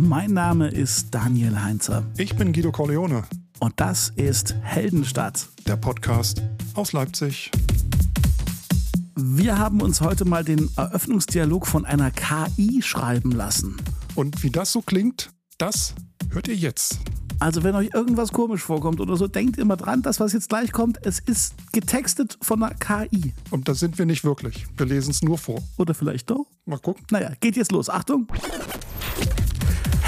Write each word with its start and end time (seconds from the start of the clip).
Mein 0.00 0.32
Name 0.32 0.68
ist 0.68 1.12
Daniel 1.12 1.60
Heinzer 1.60 2.04
Ich 2.16 2.36
bin 2.36 2.52
Guido 2.52 2.70
Corleone, 2.70 3.24
und 3.58 3.72
das 3.80 4.10
ist 4.14 4.54
Heldenstadt. 4.62 5.48
der 5.66 5.74
Podcast 5.74 6.40
aus 6.74 6.92
Leipzig. 6.92 7.50
Wir 9.16 9.58
haben 9.58 9.82
uns 9.82 10.00
heute 10.00 10.24
mal 10.24 10.44
den 10.44 10.70
Eröffnungsdialog 10.76 11.66
von 11.66 11.84
einer 11.84 12.12
KI 12.12 12.80
schreiben 12.80 13.32
lassen. 13.32 13.76
Und 14.14 14.44
wie 14.44 14.50
das 14.50 14.70
so 14.70 14.82
klingt, 14.82 15.32
das 15.58 15.96
hört 16.30 16.46
ihr 16.46 16.54
jetzt. 16.54 17.00
Also 17.40 17.64
wenn 17.64 17.74
euch 17.74 17.90
irgendwas 17.92 18.30
komisch 18.32 18.62
vorkommt 18.62 19.00
oder 19.00 19.16
so, 19.16 19.26
denkt 19.26 19.58
immer 19.58 19.76
dran, 19.76 20.02
das, 20.02 20.20
was 20.20 20.32
jetzt 20.32 20.48
gleich 20.48 20.70
kommt, 20.70 21.04
es 21.04 21.18
ist 21.18 21.54
getextet 21.72 22.38
von 22.40 22.62
einer 22.62 22.74
KI. 22.74 23.34
Und 23.50 23.66
da 23.68 23.74
sind 23.74 23.98
wir 23.98 24.06
nicht 24.06 24.22
wirklich. 24.22 24.64
Wir 24.76 24.86
lesen 24.86 25.10
es 25.10 25.22
nur 25.22 25.38
vor. 25.38 25.60
Oder 25.76 25.92
vielleicht 25.92 26.30
doch? 26.30 26.46
Mal 26.66 26.78
gucken. 26.78 27.04
Naja, 27.10 27.32
geht 27.40 27.56
jetzt 27.56 27.72
los. 27.72 27.90
Achtung. 27.90 28.28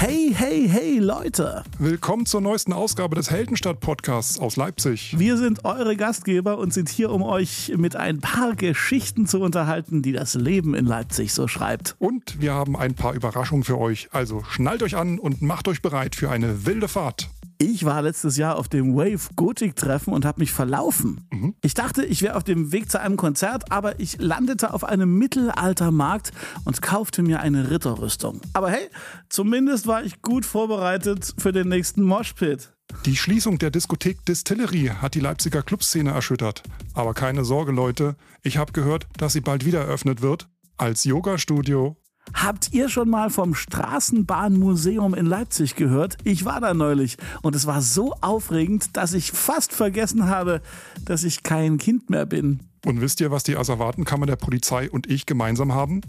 Hey, 0.03 0.33
hey, 0.35 0.67
hey, 0.67 0.97
Leute. 0.97 1.61
Willkommen 1.77 2.25
zur 2.25 2.41
neuesten 2.41 2.73
Ausgabe 2.73 3.15
des 3.15 3.29
Heldenstadt-Podcasts 3.29 4.39
aus 4.39 4.55
Leipzig. 4.55 5.13
Wir 5.19 5.37
sind 5.37 5.63
eure 5.63 5.95
Gastgeber 5.95 6.57
und 6.57 6.73
sind 6.73 6.89
hier, 6.89 7.11
um 7.11 7.21
euch 7.21 7.71
mit 7.77 7.95
ein 7.95 8.19
paar 8.19 8.55
Geschichten 8.55 9.27
zu 9.27 9.39
unterhalten, 9.41 10.01
die 10.01 10.11
das 10.11 10.33
Leben 10.33 10.73
in 10.73 10.87
Leipzig 10.87 11.35
so 11.35 11.47
schreibt. 11.47 11.97
Und 11.99 12.41
wir 12.41 12.55
haben 12.55 12.75
ein 12.75 12.95
paar 12.95 13.13
Überraschungen 13.13 13.63
für 13.63 13.77
euch. 13.77 14.09
Also 14.11 14.41
schnallt 14.49 14.81
euch 14.81 14.95
an 14.95 15.19
und 15.19 15.43
macht 15.43 15.67
euch 15.67 15.83
bereit 15.83 16.15
für 16.15 16.31
eine 16.31 16.65
wilde 16.65 16.87
Fahrt. 16.87 17.29
Ich 17.63 17.85
war 17.85 18.01
letztes 18.01 18.37
Jahr 18.37 18.57
auf 18.57 18.69
dem 18.69 18.95
Wave 18.95 19.29
Gothic 19.35 19.75
Treffen 19.75 20.15
und 20.15 20.25
habe 20.25 20.39
mich 20.39 20.51
verlaufen. 20.51 21.27
Ich 21.61 21.75
dachte, 21.75 22.03
ich 22.03 22.23
wäre 22.23 22.35
auf 22.35 22.43
dem 22.43 22.71
Weg 22.71 22.89
zu 22.89 22.99
einem 22.99 23.17
Konzert, 23.17 23.71
aber 23.71 23.99
ich 23.99 24.17
landete 24.17 24.73
auf 24.73 24.83
einem 24.83 25.19
Mittelaltermarkt 25.19 26.31
und 26.65 26.81
kaufte 26.81 27.21
mir 27.21 27.39
eine 27.39 27.69
Ritterrüstung. 27.69 28.41
Aber 28.53 28.71
hey, 28.71 28.89
zumindest 29.29 29.85
war 29.85 30.03
ich 30.03 30.23
gut 30.23 30.43
vorbereitet 30.43 31.35
für 31.37 31.51
den 31.51 31.69
nächsten 31.69 32.01
Moshpit. 32.01 32.73
Die 33.05 33.15
Schließung 33.15 33.59
der 33.59 33.69
Diskothek 33.69 34.25
Distillery 34.25 34.93
hat 34.99 35.13
die 35.13 35.19
Leipziger 35.19 35.61
Clubszene 35.61 36.09
erschüttert. 36.09 36.63
Aber 36.95 37.13
keine 37.13 37.45
Sorge, 37.45 37.71
Leute. 37.71 38.15
Ich 38.41 38.57
habe 38.57 38.71
gehört, 38.71 39.05
dass 39.17 39.33
sie 39.33 39.41
bald 39.41 39.65
wieder 39.65 39.81
eröffnet 39.81 40.23
wird. 40.23 40.49
Als 40.77 41.03
Yoga-Studio 41.03 41.95
Habt 42.33 42.73
ihr 42.73 42.89
schon 42.89 43.09
mal 43.09 43.29
vom 43.29 43.55
Straßenbahnmuseum 43.55 45.13
in 45.13 45.25
Leipzig 45.25 45.75
gehört? 45.75 46.17
Ich 46.23 46.45
war 46.45 46.61
da 46.61 46.73
neulich 46.73 47.17
und 47.41 47.55
es 47.55 47.67
war 47.67 47.81
so 47.81 48.13
aufregend, 48.21 48.95
dass 48.97 49.13
ich 49.13 49.31
fast 49.31 49.73
vergessen 49.73 50.27
habe, 50.27 50.61
dass 51.05 51.23
ich 51.23 51.43
kein 51.43 51.77
Kind 51.77 52.09
mehr 52.09 52.25
bin. 52.25 52.61
Und 52.85 53.01
wisst 53.01 53.21
ihr, 53.21 53.31
was 53.31 53.43
die 53.43 53.57
Asservatenkammer 53.57 54.25
der 54.25 54.37
Polizei 54.37 54.89
und 54.89 55.07
ich 55.07 55.25
gemeinsam 55.25 55.73
haben? 55.73 56.01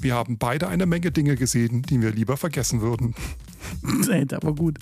Wir 0.00 0.14
haben 0.14 0.38
beide 0.38 0.68
eine 0.68 0.86
Menge 0.86 1.10
Dinge 1.12 1.36
gesehen, 1.36 1.82
die 1.82 2.00
wir 2.00 2.10
lieber 2.10 2.36
vergessen 2.36 2.80
würden. 2.80 3.14
Nee, 3.82 4.26
war 4.28 4.54
gut. 4.54 4.78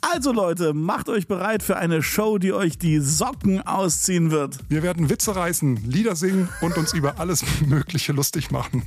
Also 0.00 0.32
Leute, 0.32 0.72
macht 0.72 1.08
euch 1.08 1.26
bereit 1.26 1.62
für 1.62 1.76
eine 1.76 2.02
Show, 2.02 2.38
die 2.38 2.52
euch 2.52 2.78
die 2.78 2.98
Socken 3.00 3.60
ausziehen 3.60 4.30
wird. 4.30 4.58
Wir 4.68 4.82
werden 4.82 5.10
Witze 5.10 5.36
reißen, 5.36 5.76
Lieder 5.84 6.16
singen 6.16 6.48
und 6.60 6.76
uns 6.78 6.94
über 6.94 7.18
alles 7.20 7.44
Mögliche 7.66 8.12
lustig 8.12 8.50
machen. 8.50 8.82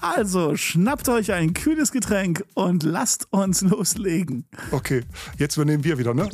Also 0.00 0.56
schnappt 0.56 1.08
euch 1.08 1.32
ein 1.32 1.54
kühles 1.54 1.92
Getränk 1.92 2.44
und 2.54 2.82
lasst 2.82 3.26
uns 3.32 3.62
loslegen. 3.62 4.46
Okay, 4.70 5.02
jetzt 5.38 5.56
übernehmen 5.56 5.84
wir 5.84 5.98
wieder, 5.98 6.14
ne? 6.14 6.28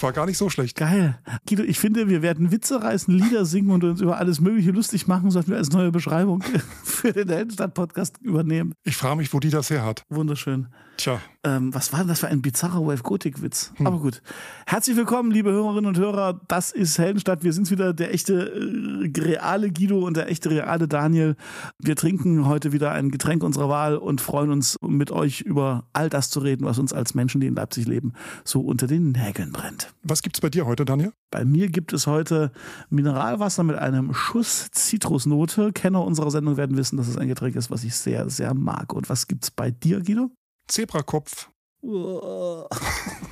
War 0.00 0.12
gar 0.12 0.26
nicht 0.26 0.38
so 0.38 0.50
schlecht. 0.50 0.76
Geil. 0.76 1.18
Guido, 1.46 1.62
ich 1.64 1.78
finde, 1.78 2.08
wir 2.08 2.22
werden 2.22 2.52
Witze 2.52 2.82
reißen, 2.82 3.12
Lieder 3.12 3.44
singen 3.44 3.70
und 3.70 3.84
uns 3.84 4.00
über 4.00 4.18
alles 4.18 4.40
Mögliche 4.40 4.70
lustig 4.70 5.06
machen, 5.06 5.30
sollten 5.30 5.50
wir 5.50 5.56
als 5.56 5.70
neue 5.70 5.90
Beschreibung 5.90 6.42
für 6.84 7.12
den 7.12 7.28
Heldenstadt-Podcast 7.28 8.18
übernehmen. 8.22 8.74
Ich 8.84 8.96
frage 8.96 9.16
mich, 9.16 9.32
wo 9.32 9.40
die 9.40 9.50
das 9.50 9.70
her 9.70 9.84
hat. 9.84 10.02
Wunderschön. 10.08 10.68
Tja, 10.98 11.20
Ähm, 11.44 11.72
was 11.72 11.92
war 11.92 12.00
denn 12.00 12.08
das 12.08 12.18
für 12.18 12.26
ein 12.26 12.42
bizarrer 12.42 12.84
Wave-Gotik-Witz? 12.84 13.72
Aber 13.84 14.00
gut. 14.00 14.20
Herzlich 14.66 14.96
willkommen, 14.96 15.30
liebe 15.30 15.52
Hörerinnen 15.52 15.86
und 15.86 15.96
Hörer. 15.96 16.40
Das 16.48 16.72
ist 16.72 16.98
Heldenstadt. 16.98 17.44
Wir 17.44 17.52
sind 17.52 17.70
wieder 17.70 17.94
der 17.94 18.12
echte 18.12 18.50
äh, 18.50 19.20
reale 19.20 19.70
Guido 19.70 20.04
und 20.04 20.16
der 20.16 20.28
echte 20.28 20.50
reale 20.50 20.88
Daniel. 20.88 21.36
Wir 21.78 21.94
trinken 21.94 22.46
heute 22.48 22.72
wieder 22.72 22.90
ein 22.90 23.12
Getränk 23.12 23.44
unserer 23.44 23.68
Wahl 23.68 23.96
und 23.96 24.20
freuen 24.20 24.50
uns, 24.50 24.76
mit 24.82 25.12
euch 25.12 25.42
über 25.42 25.84
all 25.92 26.08
das 26.08 26.30
zu 26.30 26.40
reden, 26.40 26.64
was 26.64 26.80
uns 26.80 26.92
als 26.92 27.14
Menschen, 27.14 27.40
die 27.40 27.46
in 27.46 27.54
Leipzig 27.54 27.86
leben, 27.86 28.14
so 28.42 28.60
unter 28.60 28.88
den 28.88 29.12
Nägeln 29.12 29.52
brennt. 29.52 29.94
was 30.02 30.22
gibt's 30.22 30.40
bei 30.40 30.50
dir 30.50 30.66
heute, 30.66 30.84
Daniel? 30.84 31.12
Bei 31.30 31.44
mir 31.44 31.68
gibt 31.68 31.92
es 31.92 32.08
heute 32.08 32.50
Mineralwasser 32.90 33.62
mit 33.62 33.76
einem 33.76 34.12
Schuss 34.12 34.68
Zitrusnote. 34.72 35.72
Kenner 35.72 36.02
unserer 36.02 36.32
Sendung 36.32 36.56
werden 36.56 36.76
wissen, 36.76 36.96
dass 36.96 37.06
es 37.06 37.16
ein 37.16 37.28
Getränk 37.28 37.54
ist, 37.54 37.70
was 37.70 37.84
ich 37.84 37.94
sehr, 37.94 38.28
sehr 38.28 38.52
mag. 38.54 38.92
Und 38.92 39.08
was 39.08 39.28
gibt's 39.28 39.52
bei 39.52 39.70
dir, 39.70 40.00
Guido? 40.00 40.32
Zebrakopf. 40.68 41.50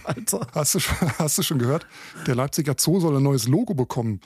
Alter. 0.05 0.47
Hast 0.55 0.75
du, 0.75 0.81
schon, 0.81 1.19
hast 1.19 1.39
du 1.39 1.43
schon 1.43 1.59
gehört? 1.59 1.87
Der 2.27 2.35
Leipziger 2.35 2.75
Zoo 2.79 3.01
soll 3.01 3.17
ein 3.17 3.23
neues 3.23 3.49
Logo 3.49 3.75
bekommen. 3.75 4.21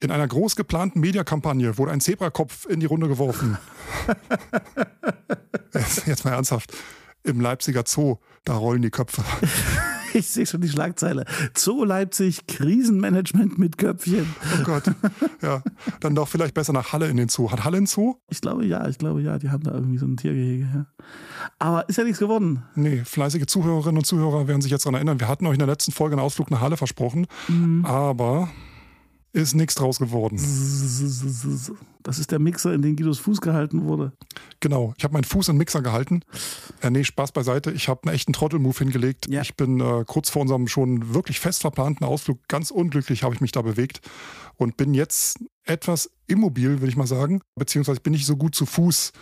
In 0.00 0.10
einer 0.10 0.28
groß 0.28 0.56
geplanten 0.56 1.00
Mediakampagne 1.00 1.78
wurde 1.78 1.92
ein 1.92 2.00
Zebrakopf 2.00 2.66
in 2.66 2.80
die 2.80 2.86
Runde 2.86 3.08
geworfen. 3.08 3.58
jetzt, 5.74 6.06
jetzt 6.06 6.24
mal 6.24 6.32
ernsthaft. 6.32 6.72
Im 7.22 7.40
Leipziger 7.40 7.84
Zoo, 7.86 8.16
da 8.44 8.54
rollen 8.56 8.82
die 8.82 8.90
Köpfe. 8.90 9.24
Ich 10.14 10.28
sehe 10.28 10.46
schon 10.46 10.60
die 10.60 10.68
Schlagzeile. 10.68 11.24
Zoo 11.56 11.84
Leipzig, 11.84 12.46
Krisenmanagement 12.46 13.58
mit 13.58 13.78
Köpfchen. 13.78 14.26
Oh 14.60 14.62
Gott. 14.62 14.84
Ja, 15.42 15.60
dann 16.00 16.14
doch 16.14 16.28
vielleicht 16.28 16.54
besser 16.54 16.72
nach 16.72 16.92
Halle 16.92 17.08
in 17.08 17.16
den 17.16 17.28
Zoo. 17.28 17.50
Hat 17.50 17.64
Halle 17.64 17.78
einen 17.78 17.86
Zoo? 17.86 18.14
Ich 18.30 18.40
glaube 18.40 18.64
ja, 18.64 18.86
ich 18.88 18.98
glaube 18.98 19.22
ja, 19.22 19.38
die 19.38 19.50
haben 19.50 19.64
da 19.64 19.72
irgendwie 19.72 19.98
so 19.98 20.06
ein 20.06 20.16
Tiergehege. 20.16 20.68
Ja. 20.72 20.86
Aber 21.58 21.88
ist 21.88 21.96
ja 21.96 22.04
nichts 22.04 22.20
geworden. 22.20 22.62
Nee, 22.76 23.02
fleißige 23.04 23.46
Zuhörerinnen 23.46 23.98
und 23.98 24.04
Zuhörer 24.04 24.46
werden 24.46 24.62
sich 24.62 24.70
jetzt 24.70 24.86
daran 24.86 24.94
erinnern. 24.94 25.18
Wir 25.18 25.28
hatten 25.28 25.46
euch 25.46 25.54
in 25.54 25.58
der 25.58 25.68
letzten 25.68 25.90
Folge 25.90 26.14
einen 26.14 26.24
Ausflug 26.24 26.50
nach 26.50 26.60
Halle 26.60 26.76
versprochen, 26.76 27.26
aber 27.82 28.48
ist 29.34 29.54
nichts 29.54 29.74
draus 29.74 29.98
geworden. 29.98 30.36
Das 32.04 32.18
ist 32.18 32.30
der 32.30 32.38
Mixer, 32.38 32.72
in 32.72 32.82
den 32.82 32.94
Guidos 32.94 33.18
Fuß 33.18 33.40
gehalten 33.40 33.84
wurde. 33.84 34.12
Genau, 34.60 34.94
ich 34.96 35.02
habe 35.02 35.12
meinen 35.14 35.24
Fuß 35.24 35.48
in 35.48 35.54
den 35.54 35.58
Mixer 35.58 35.82
gehalten. 35.82 36.22
Äh, 36.80 36.90
nee, 36.90 37.02
Spaß 37.02 37.32
beiseite. 37.32 37.72
Ich 37.72 37.88
habe 37.88 38.02
einen 38.04 38.14
echten 38.14 38.32
Trottelmove 38.32 38.78
hingelegt. 38.78 39.26
Ja. 39.28 39.42
Ich 39.42 39.56
bin 39.56 39.80
äh, 39.80 40.04
kurz 40.06 40.30
vor 40.30 40.42
unserem 40.42 40.68
schon 40.68 41.14
wirklich 41.14 41.40
fest 41.40 41.62
verplanten 41.62 42.06
Ausflug 42.06 42.46
ganz 42.46 42.70
unglücklich 42.70 43.24
habe 43.24 43.34
ich 43.34 43.40
mich 43.40 43.50
da 43.50 43.62
bewegt 43.62 44.00
und 44.56 44.76
bin 44.76 44.94
jetzt 44.94 45.40
etwas 45.64 46.10
immobil, 46.28 46.80
will 46.80 46.88
ich 46.88 46.96
mal 46.96 47.08
sagen. 47.08 47.40
Beziehungsweise 47.56 48.00
bin 48.00 48.14
ich 48.14 48.26
so 48.26 48.36
gut 48.36 48.54
zu 48.54 48.66
Fuß. 48.66 49.12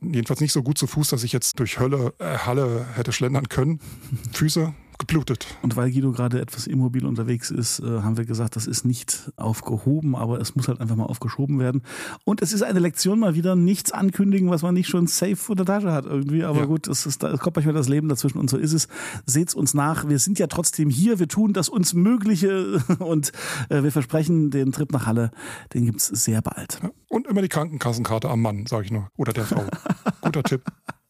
Jedenfalls 0.00 0.40
nicht 0.40 0.52
so 0.52 0.64
gut 0.64 0.78
zu 0.78 0.88
Fuß, 0.88 1.10
dass 1.10 1.22
ich 1.22 1.32
jetzt 1.32 1.60
durch 1.60 1.78
Hölle, 1.78 2.14
äh, 2.18 2.38
Halle 2.38 2.84
hätte 2.94 3.12
schlendern 3.12 3.48
können. 3.48 3.78
Füße 4.32 4.74
geblutet. 5.06 5.46
Und 5.62 5.76
weil 5.76 5.90
Guido 5.90 6.12
gerade 6.12 6.40
etwas 6.40 6.66
immobil 6.68 7.04
unterwegs 7.06 7.50
ist, 7.50 7.80
äh, 7.80 7.84
haben 8.02 8.16
wir 8.16 8.24
gesagt, 8.24 8.54
das 8.56 8.66
ist 8.66 8.84
nicht 8.84 9.32
aufgehoben, 9.36 10.14
aber 10.14 10.40
es 10.40 10.54
muss 10.54 10.68
halt 10.68 10.80
einfach 10.80 10.94
mal 10.96 11.06
aufgeschoben 11.06 11.58
werden. 11.58 11.82
Und 12.24 12.40
es 12.40 12.52
ist 12.52 12.62
eine 12.62 12.78
Lektion 12.78 13.18
mal 13.18 13.34
wieder, 13.34 13.56
nichts 13.56 13.90
ankündigen, 13.90 14.48
was 14.48 14.62
man 14.62 14.74
nicht 14.74 14.88
schon 14.88 15.08
safe 15.08 15.34
vor 15.36 15.56
der 15.56 15.66
Tasche 15.66 15.92
hat 15.92 16.04
irgendwie. 16.06 16.44
Aber 16.44 16.60
Ja. 16.60 16.64
gut, 16.66 16.86
es, 16.86 17.04
ist, 17.04 17.22
es 17.24 17.40
kommt 17.40 17.56
manchmal 17.56 17.74
das 17.74 17.88
Leben 17.88 18.08
dazwischen 18.08 18.38
und 18.38 18.48
so 18.48 18.56
ist 18.56 18.72
es. 18.72 18.86
Seht's 19.26 19.54
uns 19.54 19.74
nach. 19.74 20.08
Wir 20.08 20.18
sind 20.20 20.38
ja 20.38 20.46
trotzdem 20.46 20.88
hier. 20.88 21.18
Wir 21.18 21.28
tun 21.28 21.52
das 21.52 21.68
uns 21.68 21.94
Mögliche 21.94 22.82
und 23.00 23.32
äh, 23.68 23.82
wir 23.82 23.90
versprechen, 23.92 24.50
den 24.50 24.70
Trip 24.72 24.92
nach 24.92 25.06
Halle, 25.06 25.30
den 25.74 25.84
gibt's 25.86 26.06
sehr 26.06 26.40
bald. 26.42 26.80
Und 27.08 27.26
immer 27.26 27.42
die 27.42 27.48
Krankenkassenkarte 27.48 28.30
am 28.30 28.40
Mann, 28.40 28.66
sage 28.66 28.84
ich 28.84 28.92
nur. 28.92 29.08
Oder 29.16 29.32
der 29.32 29.44
Frau. 29.44 29.64
Guter 30.22 30.42
Tipp. 30.44 30.62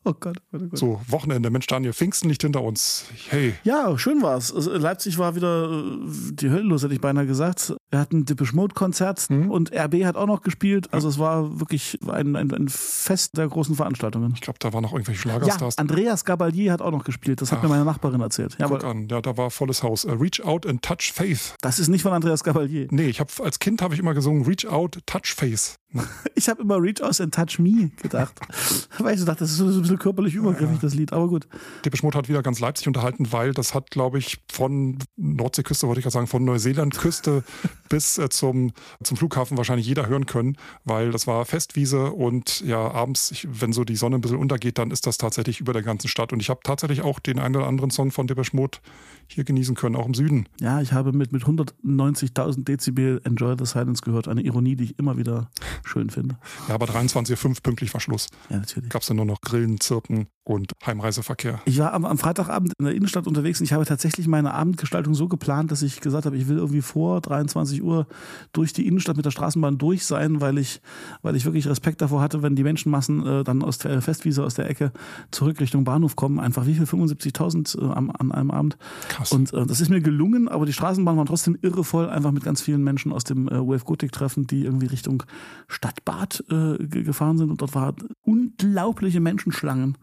Oh 0.05 0.13
Gott, 0.19 0.39
oh 0.53 0.59
Gott, 0.59 0.63
oh 0.63 0.69
Gott. 0.69 0.79
So, 0.79 1.01
Wochenende. 1.09 1.51
Mensch, 1.51 1.67
Daniel, 1.67 1.93
Pfingsten 1.93 2.29
liegt 2.29 2.43
hinter 2.43 2.63
uns. 2.63 3.05
Hey, 3.29 3.55
Ja, 3.63 3.97
schön 3.99 4.21
war's. 4.23 4.53
Also 4.53 4.73
Leipzig 4.77 5.19
war 5.19 5.35
wieder 5.37 5.71
äh, 5.71 6.33
die 6.33 6.51
Hölle 6.51 6.63
los, 6.63 6.83
hätte 6.83 6.95
ich 6.95 7.01
beinahe 7.01 7.27
gesagt. 7.27 7.75
Wir 7.91 7.99
hatten 8.01 8.25
Depeche 8.25 8.57
Mode 8.57 8.75
Konzert 8.75 9.29
und 9.31 9.73
RB 9.73 10.05
hat 10.05 10.17
auch 10.17 10.27
noch 10.27 10.43
gespielt. 10.43 10.93
Also 10.93 11.09
es 11.09 11.19
war 11.19 11.61
wirklich 11.61 11.99
ein, 12.09 12.35
ein, 12.37 12.51
ein 12.53 12.69
Fest 12.69 13.37
der 13.37 13.47
großen 13.49 13.75
Veranstaltungen. 13.77 14.33
ich 14.35 14.41
glaube, 14.41 14.59
da 14.59 14.73
waren 14.73 14.83
noch 14.83 14.93
irgendwelche 14.93 15.29
Ja, 15.29 15.35
Schlagerstars. 15.37 15.79
Andreas 15.79 16.25
Gabalier 16.25 16.73
hat 16.73 16.83
auch 16.83 16.91
noch 16.91 17.05
gespielt. 17.05 17.41
Das 17.41 17.53
hat 17.53 17.63
mir 17.63 17.69
meine 17.69 17.85
Nachbarin 17.85 18.21
erzählt. 18.21 18.57
Ja, 18.59 18.67
Guck 18.69 18.85
an, 18.85 19.07
ja, 19.09 19.21
da 19.21 19.37
war 19.37 19.51
volles 19.51 19.83
Haus. 19.83 20.05
Äh, 20.05 20.13
Reach 20.13 20.43
out 20.45 20.67
and 20.67 20.83
touch 20.83 21.13
faith. 21.15 21.55
das 21.61 21.79
ist 21.79 21.89
nicht 21.89 22.03
von 22.03 22.13
Andreas 22.13 22.43
Gabalier. 22.43 22.89
Nee, 22.91 23.07
ich 23.09 23.21
habe 23.21 23.31
als 23.45 23.59
Kind 23.59 23.83
habe 23.83 23.95
ich 23.95 24.01
immer 24.01 24.15
gesungen 24.15 24.45
Reach 24.45 24.67
out, 24.67 24.99
touch 25.07 25.35
face. 25.37 25.77
Ich 26.35 26.49
habe 26.49 26.63
immer 26.63 26.81
Reach 26.81 27.03
Out 27.03 27.21
and 27.21 27.35
Touch 27.35 27.59
Me 27.59 27.91
gedacht. 28.03 28.35
Weil 28.99 29.15
ich 29.15 29.21
so 29.21 29.27
dachte, 29.27 29.41
das 29.41 29.51
ist 29.53 29.59
so 29.59 29.67
ein 29.67 29.83
bisschen 29.83 29.92
körperlich 29.97 30.35
übergriffig, 30.35 30.79
das 30.81 30.95
Lied. 30.95 31.13
Aber 31.13 31.29
gut. 31.29 31.47
Depeche 31.85 32.05
Mode 32.05 32.19
hat 32.19 32.29
wieder 32.29 32.43
ganz 32.43 32.61
Leipzig 32.61 32.87
unterhalten, 32.87 33.33
weil 33.33 33.53
das 33.53 33.75
hat, 33.75 33.91
glaube 33.91 34.19
ich, 34.19 34.39
von 34.51 34.99
Nordseeküste, 35.17 35.87
wollte 35.87 36.01
ich 36.01 36.05
gerade 36.05 36.15
sagen, 36.15 36.27
von 36.27 36.45
Neuseelandküste 36.45 37.45
bis 37.89 38.19
äh, 38.19 38.29
zum, 38.29 38.73
zum 39.03 39.17
Flughafen 39.17 39.57
wahrscheinlich 39.57 39.87
jeder 39.87 40.07
hören 40.07 40.27
können, 40.27 40.57
weil 40.85 41.11
das 41.11 41.27
war 41.27 41.45
Festwiese 41.45 42.13
und 42.13 42.61
ja, 42.61 42.91
abends, 42.91 43.31
ich, 43.31 43.49
wenn 43.51 43.73
so 43.73 43.85
die 43.85 43.97
Sonne 43.97 44.17
ein 44.17 44.21
bisschen 44.21 44.39
untergeht, 44.39 44.79
dann 44.79 44.91
ist 44.91 45.07
das 45.07 45.19
tatsächlich 45.19 45.61
über 45.61 45.73
der 45.73 45.83
ganzen 45.83 46.09
Stadt. 46.09 46.33
Und 46.33 46.41
ich 46.41 46.51
habe 46.51 46.61
tatsächlich 46.63 47.03
auch 47.03 47.19
den 47.19 47.39
einen 47.39 47.57
oder 47.57 47.67
anderen 47.67 47.91
Song 47.91 48.11
von 48.11 48.27
Depeche 48.27 48.57
Mode 48.57 48.79
hier 49.29 49.45
genießen 49.45 49.75
können, 49.75 49.97
auch 49.97 50.07
im 50.07 50.15
Süden. 50.15 50.47
Ja, 50.61 50.81
ich 50.81 50.93
habe 50.93 51.13
mit, 51.13 51.33
mit 51.33 51.45
190.000 51.45 52.65
Dezibel 52.65 53.21
Enjoy 53.25 53.57
the 53.59 53.67
Silence 53.67 54.03
gehört. 54.03 54.29
Eine 54.29 54.43
Ironie, 54.43 54.77
die 54.77 54.85
ich 54.85 54.99
immer 54.99 55.17
wieder 55.17 55.51
schön 55.85 56.11
finde. 56.11 56.39
Ja, 56.69 56.75
aber 56.75 56.87
23.05 56.87 57.63
pünktlich 57.63 57.93
war 57.95 58.01
Schluss. 58.01 58.29
Ja, 58.51 58.59
natürlich. 58.59 58.91
Gab 58.91 59.03
es 59.03 59.09
dann 59.09 59.17
nur 59.17 59.27
noch 59.27 59.41
Grillen, 59.41 59.81
Zirpen 59.83 60.29
und 60.45 60.73
Heimreiseverkehr. 60.85 61.61
Ich 61.67 61.79
war 61.79 61.93
am, 61.93 62.05
am, 62.05 62.19
Freitagabend 62.19 62.73
in 62.79 62.85
der 62.85 62.95
Innenstadt 62.95 63.27
unterwegs 63.27 63.61
und 63.61 63.65
ich 63.65 63.73
habe 63.73 63.85
tatsächlich 63.85 64.27
meine 64.27 64.55
Abendgestaltung 64.55 65.15
so 65.15 65.29
geplant, 65.29 65.71
dass 65.71 65.83
ich 65.83 66.01
gesagt 66.01 66.27
habe, 66.27 66.37
ich 66.37 66.49
will 66.49 66.57
irgendwie 66.59 66.83
vor 66.83 67.21
23 67.21 67.83
Uhr 67.83 68.07
durch 68.53 68.73
die 68.73 68.87
Innenstadt 68.87 69.17
mit 69.17 69.25
der 69.25 69.31
Straßenbahn 69.31 69.79
durch 69.79 70.05
sein, 70.05 70.41
weil 70.41 70.59
ich, 70.59 70.81
weil 71.23 71.37
ich 71.37 71.45
wirklich 71.45 71.69
Respekt 71.69 72.03
davor 72.03 72.21
hatte, 72.21 72.43
wenn 72.43 72.57
die 72.57 72.65
Menschenmassen 72.65 73.25
äh, 73.25 73.45
dann 73.45 73.63
aus 73.63 73.79
der 73.79 74.03
Festwiese, 74.03 74.43
aus 74.43 74.55
der 74.55 74.69
Ecke 74.69 74.93
zurück 75.31 75.61
Richtung 75.61 75.85
Bahnhof 75.85 76.17
kommen. 76.17 76.41
Einfach 76.41 76.67
wie 76.67 76.75
viel? 76.75 76.87
75.000 76.87 77.81
äh, 77.81 77.93
an 77.93 78.33
einem 78.33 78.51
Abend. 78.51 78.77
Krass. 79.09 79.33
Und 79.33 79.53
äh, 79.53 79.65
das 79.67 79.81
ist 79.81 79.89
mir 79.89 80.01
gelungen, 80.01 80.49
aber 80.49 80.67
die 80.67 80.73
Straßenbahn 80.73 81.17
war 81.17 81.27
trotzdem 81.27 81.57
irrevoll, 81.63 82.09
einfach 82.09 82.33
mit 82.33 82.45
ganz 82.45 82.61
vielen 82.61 82.83
Menschen 82.83 83.13
aus 83.13 83.25
dem 83.25 83.49
äh, 83.49 83.53
Wave 83.53 83.85
Gothic 83.85 84.13
Treffen, 84.13 84.47
die 84.47 84.65
irgendwie 84.65 84.87
Richtung 84.87 85.23
Stadtbad 85.69 86.45
äh, 86.51 86.87
gefahren 86.87 87.39
sind 87.39 87.51
und 87.51 87.61
dort 87.61 87.75
waren 87.75 87.95
unglaubliche 88.23 89.21
Menschenschlangen 89.21 89.97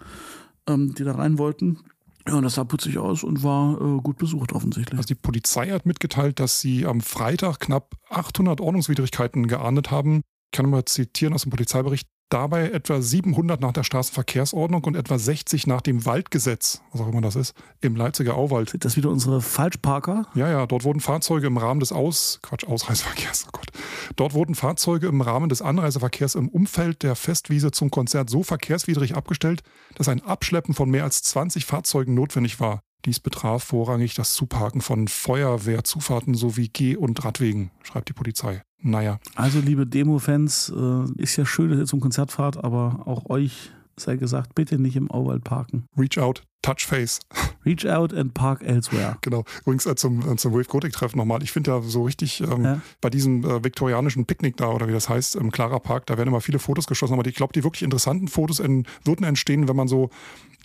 ähm, 0.67 0.94
die 0.95 1.03
da 1.03 1.13
rein 1.13 1.38
wollten. 1.38 1.79
Ja, 2.27 2.35
und 2.35 2.44
das 2.44 2.56
sah 2.56 2.63
putzig 2.63 2.97
aus 2.97 3.23
und 3.23 3.44
war 3.44 3.79
äh, 3.81 4.01
gut 4.01 4.17
besucht 4.17 4.51
offensichtlich. 4.51 4.97
Also 4.97 5.07
die 5.07 5.15
Polizei 5.15 5.69
hat 5.69 5.85
mitgeteilt, 5.85 6.39
dass 6.39 6.59
sie 6.59 6.85
am 6.85 7.01
Freitag 7.01 7.59
knapp 7.59 7.95
800 8.09 8.61
Ordnungswidrigkeiten 8.61 9.47
geahndet 9.47 9.89
haben. 9.89 10.21
Ich 10.51 10.57
kann 10.57 10.69
mal 10.69 10.85
zitieren 10.85 11.33
aus 11.33 11.44
dem 11.44 11.51
Polizeibericht 11.51 12.07
dabei 12.30 12.70
etwa 12.70 13.02
700 13.02 13.60
nach 13.60 13.74
der 13.74 13.84
Straßenverkehrsordnung 13.84 14.84
und 14.84 14.96
etwa 14.96 15.18
60 15.18 15.68
nach 15.68 15.81
dem 15.81 16.06
Waldgesetz, 16.06 16.81
was 16.92 17.02
auch 17.02 17.08
immer 17.08 17.22
das 17.22 17.36
ist, 17.36 17.54
im 17.81 17.96
Leipziger 17.96 18.36
Auwald. 18.36 18.70
Sind 18.70 18.86
das 18.86 18.96
wieder 18.98 19.10
unsere 19.10 19.42
Falschparker? 19.42 20.28
Ja, 20.36 20.50
ja, 20.50 20.66
dort 20.66 20.84
wurden 20.84 21.00
Fahrzeuge 21.00 21.48
im 21.48 21.58
Rahmen 21.58 21.80
des 21.80 21.92
Aus, 21.92 22.40
Quatsch, 22.42 22.66
Ausreiseverkehrs, 22.66 23.46
oh 23.48 23.52
Gott. 23.52 23.68
Dort 24.16 24.34
wurden 24.34 24.56
Fahrzeuge 24.56 25.08
im 25.08 25.22
Rahmen 25.22 25.50
des 25.50 25.62
Anreiseverkehrs 25.62 26.36
im 26.36 26.50
Umfeld 26.50 27.04
der 27.04 27.16
Festwiese 27.16 27.72
zum 27.72 27.92
Konzert 27.92 28.30
so 28.30 28.44
verkehrswidrig 28.44 29.16
abgestellt, 29.16 29.64
dass 29.96 30.08
ein 30.08 30.24
Abschleppen 30.24 30.74
von 30.74 30.90
mehr 30.90 31.04
als 31.04 31.24
20 31.24 31.66
Fahrzeugen 31.66 32.14
notwendig 32.14 32.60
war. 32.60 32.81
Dies 33.06 33.19
betraf 33.19 33.63
vorrangig 33.63 34.13
das 34.13 34.34
Zuparken 34.34 34.81
von 34.81 35.07
Feuerwehrzufahrten 35.07 36.34
sowie 36.34 36.69
Geh- 36.69 36.98
und 36.98 37.24
Radwegen, 37.24 37.72
schreibt 37.84 38.10
die 38.10 38.13
Polizei. 38.13 38.62
Naja. 38.81 39.19
Also, 39.36 39.60
liebe 39.60 39.86
Demo-Fans, 39.86 40.74
äh, 40.75 41.22
ist 41.22 41.36
ja 41.36 41.46
schön, 41.46 41.69
dass 41.69 41.80
ihr 41.80 41.86
zum 41.86 42.00
Konzert 42.00 42.31
fahrt, 42.31 42.63
aber 42.63 43.04
auch 43.06 43.30
euch 43.30 43.72
sei 44.00 44.16
gesagt, 44.16 44.56
bitte 44.56 44.80
nicht 44.80 44.96
im 44.96 45.12
Auwald 45.12 45.44
parken. 45.44 45.86
Reach 45.98 46.18
out, 46.18 46.44
touch 46.62 46.86
face. 46.86 47.19
Reach 47.66 47.86
out 47.86 48.13
and 48.13 48.34
park 48.34 48.63
elsewhere. 48.63 49.18
Genau. 49.22 49.44
Übrigens 49.62 49.86
äh, 49.86 49.95
zum, 49.95 50.22
äh, 50.31 50.36
zum 50.38 50.54
Wave 50.54 50.66
Gothic 50.66 50.94
Treffen 50.94 51.18
nochmal. 51.18 51.44
Ich 51.44 51.52
finde 51.52 51.72
ja 51.72 51.81
so 51.81 52.04
richtig 52.04 52.42
ähm, 52.42 52.63
ja. 52.63 52.81
bei 53.02 53.10
diesem 53.10 53.44
äh, 53.44 53.63
viktorianischen 53.63 54.25
Picknick 54.25 54.57
da 54.57 54.69
oder 54.69 54.88
wie 54.88 54.94
das 54.94 55.10
heißt, 55.10 55.36
im 55.36 55.52
Clara 55.52 55.80
Park, 55.80 56.06
da 56.06 56.18
werden 56.18 56.30
immer 56.30 56.42
viele 56.42 56.60
Fotos 56.60 56.88
geschossen, 56.88 57.13
aber 57.13 57.28
ich 57.28 57.36
glaube, 57.36 57.54
die 57.54 57.63
wirklich 57.63 57.84
interessanten 57.84 58.28
Fotos 58.28 58.60
in, 58.60 58.86
würden 59.04 59.25
entstehen, 59.25 59.68
wenn 59.68 59.75
man 59.75 59.88
so 59.88 60.10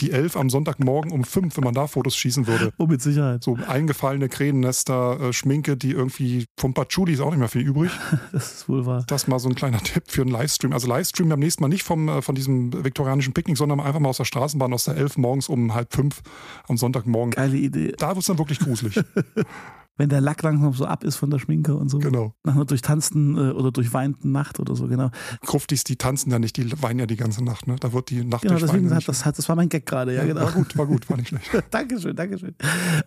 die 0.01 0.13
elf 0.13 0.37
am 0.37 0.51
Sonntagmorgen 0.51 1.13
um 1.13 1.25
fünf, 1.25 1.57
wenn 1.57 1.65
man 1.65 1.75
da 1.75 1.87
Fotos 1.87 2.17
schießen 2.17 2.47
würde. 2.47 2.73
Oh, 2.79 2.87
mit 2.87 3.03
Sicherheit. 3.03 3.43
So 3.43 3.57
eingefallene 3.67 4.29
Kränennester, 4.29 5.21
äh, 5.21 5.33
Schminke, 5.33 5.77
die 5.77 5.93
irgendwie 5.93 6.47
vom 6.57 6.75
Patchouli 6.75 7.13
ist 7.13 7.21
auch 7.21 7.31
nicht 7.31 7.39
mehr 7.39 7.49
viel 7.49 7.63
übrig. 7.63 7.91
das 8.33 8.55
ist 8.55 8.69
wohl 8.69 8.87
wahr. 8.87 9.05
Das 9.07 9.27
mal 9.27 9.39
so 9.39 9.49
ein 9.49 9.55
kleiner 9.55 9.79
Tipp 9.83 10.05
für 10.07 10.23
einen 10.23 10.31
Livestream. 10.31 10.73
Also 10.73 10.89
Livestream 10.89 11.31
am 11.33 11.41
nächsten 11.41 11.63
Mal 11.63 11.69
nicht 11.69 11.85
vom, 11.85 12.09
äh, 12.09 12.23
von 12.23 12.35
diesem 12.35 12.85
viktorianischen 12.85 13.33
Picknick, 13.33 13.57
sondern 13.57 13.81
einfach 13.81 14.01
mal 14.01 14.09
aus 14.09 14.19
der 14.19 14.25
Straßenbahn 14.25 14.73
aus 14.73 14.85
der 14.85 14.97
elf 14.97 15.17
morgens 15.17 15.49
um 15.49 15.75
halb 15.75 15.93
fünf 15.95 16.23
am 16.69 16.77
Sonntagmorgen. 16.77 17.33
Geile 17.33 17.57
Idee. 17.57 17.93
Da 17.99 18.09
wird 18.09 18.19
es 18.19 18.27
dann 18.27 18.39
wirklich 18.39 18.59
gruselig. 18.59 19.01
wenn 19.97 20.09
der 20.09 20.21
Lack 20.21 20.43
langsam 20.43 20.73
so 20.73 20.87
ab 20.87 21.05
ist 21.05 21.17
von 21.17 21.31
der 21.31 21.39
Schminke 21.39 21.75
und 21.75 21.89
so. 21.89 21.99
Genau. 21.99 22.35
Nach 22.43 22.55
einer 22.55 22.65
durchtanzten 22.65 23.37
äh, 23.37 23.51
oder 23.53 23.71
durchweinten 23.71 24.33
Nacht 24.33 24.59
oder 24.59 24.75
so, 24.75 24.89
genau. 24.89 25.11
Gruftis, 25.43 25.85
die 25.85 25.97
tanzen 25.97 26.31
ja 26.33 26.39
nicht, 26.39 26.57
die 26.57 26.71
weinen 26.83 26.99
ja 26.99 27.07
die 27.07 27.17
ganze 27.17 27.45
Nacht, 27.45 27.67
ne? 27.67 27.77
Da 27.79 27.93
wird 27.93 28.11
die 28.11 28.25
Nacht 28.25 28.43
Genau, 28.43 28.59
deswegen 28.59 28.93
hat 28.95 29.07
das, 29.07 29.25
hat, 29.25 29.39
das 29.39 29.49
war 29.49 29.57
mein 29.57 29.69
Gag 29.69 29.87
gerade, 29.87 30.13
ja, 30.13 30.23
ja, 30.23 30.27
genau. 30.27 30.43
War 30.43 30.53
gut, 30.53 30.77
war 30.77 30.87
gut, 30.87 31.09
war 31.09 31.17
nicht 31.17 31.29
schlecht. 31.29 31.49
Dankeschön, 31.71 32.17
Dankeschön. 32.17 32.55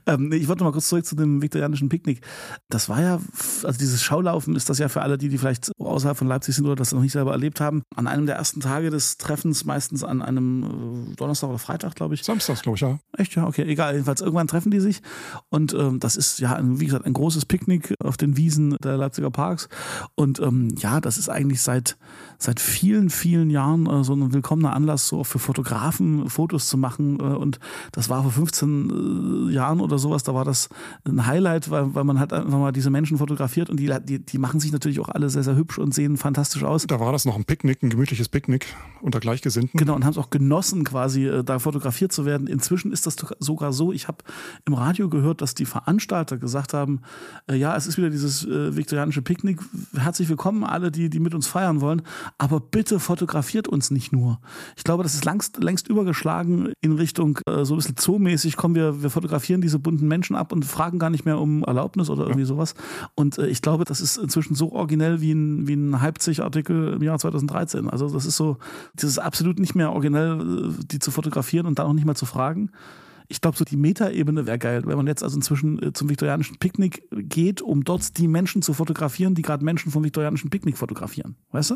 Ähm, 0.06 0.32
ich 0.32 0.48
wollte 0.48 0.64
mal 0.64 0.72
kurz 0.72 0.88
zurück 0.88 1.06
zu 1.06 1.16
dem 1.16 1.42
viktorianischen 1.42 1.90
Picknick. 1.90 2.22
Das 2.70 2.90
war 2.90 3.02
ja, 3.02 3.20
also 3.64 3.78
dieses 3.78 4.02
Schaulaufen 4.02 4.56
ist 4.56 4.70
das 4.70 4.80
ja 4.80 4.88
für 4.88 5.02
alle, 5.02 5.18
die, 5.18 5.30
die 5.30 5.38
vielleicht 5.38 5.72
außerhalb 5.80 6.18
von 6.18 6.28
Leipzig 6.28 6.56
sind 6.56 6.66
oder 6.66 6.76
das 6.76 6.94
noch 6.94 7.02
nicht 7.02 7.12
selber 7.12 7.32
erlebt 7.32 7.60
haben, 7.60 7.84
an 7.96 8.08
einem 8.08 8.26
der 8.26 8.36
ersten 8.36 8.62
Tage 8.62 8.90
des 8.90 9.18
Treffens, 9.18 9.66
meistens 9.66 10.04
an 10.04 10.22
einem 10.22 11.12
äh, 11.12 11.16
Donnerstag 11.16 11.50
oder 11.50 11.60
Freitag, 11.60 11.96
glaube 11.96 12.14
ich. 12.14 12.24
Samstags, 12.24 12.62
glaube 12.62 12.76
ich, 12.76 12.82
ja. 12.82 13.00
Echt, 13.18 13.36
ja, 13.36 13.46
okay, 13.46 13.64
egal. 13.64 13.94
Jedenfalls 13.94 14.22
irgendwann 14.22 14.48
treffen 14.48 14.72
die 14.72 14.80
sich 14.80 15.02
und 15.50 15.74
ähm, 15.74 16.00
das 16.00 16.16
ist 16.16 16.40
ja, 16.40 16.58
wie 16.80 16.86
gesagt, 16.86 17.06
ein 17.06 17.14
großes 17.14 17.46
Picknick 17.46 17.94
auf 18.04 18.18
den 18.18 18.38
Wiesen 18.38 18.78
der 18.84 18.98
Leipziger 18.98 19.32
Parks. 19.32 19.70
Und 20.16 20.40
ähm, 20.40 20.76
ja, 20.78 21.02
das 21.02 21.18
ist 21.18 21.30
eigentlich 21.30 21.62
seit, 21.62 21.98
seit 22.38 22.60
vielen, 22.60 23.10
vielen 23.10 23.50
Jahren 23.50 23.88
äh, 23.88 24.04
so 24.04 24.14
ein 24.14 24.34
willkommener 24.34 24.74
Anlass, 24.74 25.08
so 25.08 25.24
für 25.24 25.40
Fotografen 25.40 26.30
Fotos 26.30 26.68
zu 26.68 26.78
machen. 26.78 27.20
Äh, 27.20 27.24
und 27.24 27.60
das 27.92 28.10
war 28.10 28.24
vor 28.24 28.32
15 28.32 29.50
äh, 29.50 29.54
Jahren 29.54 29.80
oder 29.80 29.98
sowas, 29.98 30.24
da 30.24 30.34
war 30.34 30.46
das 30.46 30.70
ein 31.06 31.26
Highlight, 31.26 31.70
weil, 31.70 31.96
weil 31.96 32.04
man 32.04 32.20
hat 32.20 32.34
einfach 32.34 32.60
mal 32.60 32.72
diese 32.72 32.90
Menschen 32.90 33.18
fotografiert 33.18 33.70
und 33.70 33.80
die, 33.80 33.94
die, 34.04 34.20
die 34.20 34.38
machen 34.38 34.60
sich 34.60 34.72
natürlich 34.72 35.00
auch 35.00 35.10
alle 35.10 35.30
sehr, 35.30 35.44
sehr 35.44 35.56
hübsch 35.56 35.78
und 35.78 35.94
sehen 35.94 36.18
fantastisch 36.18 36.64
aus. 36.64 36.86
Da 36.88 37.00
war 37.00 37.12
das 37.12 37.26
noch 37.26 37.36
ein 37.36 37.46
Picknick, 37.46 37.84
ein 37.84 37.90
gemütliches 37.90 38.30
Picknick 38.30 38.68
unter 39.02 39.20
Gleichgesinnten. 39.20 39.78
Genau, 39.78 39.96
und 39.96 40.04
haben 40.04 40.12
es 40.12 40.18
auch 40.18 40.30
genossen, 40.30 40.84
quasi 40.84 41.28
äh, 41.28 41.44
da 41.44 41.60
fotografiert 41.60 42.12
zu 42.12 42.26
werden. 42.26 42.48
Inzwischen 42.48 42.92
ist 42.92 43.06
das 43.06 43.16
sogar 43.40 43.74
so, 43.74 43.92
ich 43.92 44.08
habe 44.08 44.18
im 44.66 44.74
Radio 44.74 45.10
gehört, 45.10 45.42
dass 45.42 45.56
die 45.56 45.66
Veranstalter 45.66 46.38
gesagt 46.38 46.67
haben, 46.74 47.02
äh, 47.50 47.56
ja, 47.56 47.76
es 47.76 47.88
ist 47.88 47.98
wieder 47.98 48.10
dieses 48.10 48.46
äh, 48.46 48.76
viktorianische 48.76 49.22
Picknick. 49.22 49.60
Herzlich 49.96 50.30
willkommen 50.30 50.64
alle, 50.64 50.92
die, 50.92 51.10
die 51.10 51.20
mit 51.20 51.34
uns 51.34 51.48
feiern 51.48 51.82
wollen. 51.82 52.02
Aber 52.38 52.60
bitte 52.60 53.00
fotografiert 53.00 53.68
uns 53.68 53.92
nicht 53.92 54.12
nur. 54.12 54.40
Ich 54.76 54.84
glaube, 54.84 55.04
das 55.04 55.14
ist 55.14 55.26
längst, 55.26 55.64
längst 55.64 55.88
übergeschlagen 55.88 56.74
in 56.82 56.94
Richtung 56.94 57.40
äh, 57.48 57.66
so 57.66 57.74
ein 57.74 57.78
bisschen 57.78 57.98
zoomäßig. 57.98 58.58
Kommen 58.58 58.76
wir, 58.76 59.02
wir 59.02 59.10
fotografieren 59.10 59.62
diese 59.62 59.80
bunten 59.80 60.08
Menschen 60.08 60.36
ab 60.36 60.52
und 60.52 60.66
fragen 60.66 61.00
gar 61.00 61.10
nicht 61.10 61.26
mehr 61.26 61.40
um 61.40 61.64
Erlaubnis 61.64 62.10
oder 62.10 62.24
irgendwie 62.24 62.46
sowas. 62.46 62.76
Und 63.16 63.38
äh, 63.38 63.48
ich 63.48 63.62
glaube, 63.62 63.86
das 63.86 64.02
ist 64.02 64.18
inzwischen 64.18 64.56
so 64.56 64.72
originell 64.72 65.22
wie 65.22 65.32
ein, 65.32 65.68
wie 65.68 65.76
ein 65.76 65.92
Leipzig-Artikel 65.92 66.94
im 66.94 67.04
Jahr 67.04 67.20
2013. 67.20 67.90
Also 67.90 68.10
das 68.10 68.26
ist 68.26 68.38
so, 68.38 68.58
das 68.96 69.10
ist 69.10 69.20
absolut 69.20 69.60
nicht 69.60 69.76
mehr 69.76 69.92
originell, 69.92 70.40
äh, 70.40 70.86
die 70.86 71.00
zu 71.00 71.12
fotografieren 71.12 71.66
und 71.66 71.80
dann 71.80 71.88
auch 71.88 71.94
nicht 71.94 72.06
mal 72.06 72.16
zu 72.16 72.26
fragen. 72.26 72.72
Ich 73.30 73.42
glaube, 73.42 73.58
so 73.58 73.66
die 73.66 73.78
Metaebene 73.78 74.46
wäre 74.46 74.58
geil, 74.58 74.84
wenn 74.86 74.98
man 74.98 75.08
jetzt 75.08 75.24
also 75.24 75.36
inzwischen 75.36 75.82
äh, 75.82 75.94
zum 75.94 76.10
viktorianischen 76.10 76.58
Picknick 76.58 77.04
geht, 77.12 77.62
um 77.62 77.84
dort 77.84 78.18
die 78.18 78.28
Menschen 78.28 78.62
zu 78.62 78.74
fotografieren, 78.74 79.36
die 79.36 79.42
gerade 79.42 79.66
Menschen 79.66 79.92
vom 79.92 80.04
viktorianischen 80.04 80.50
Picknick 80.50 80.78
fotografieren. 80.78 81.36
Weißt 81.52 81.72
du? 81.72 81.76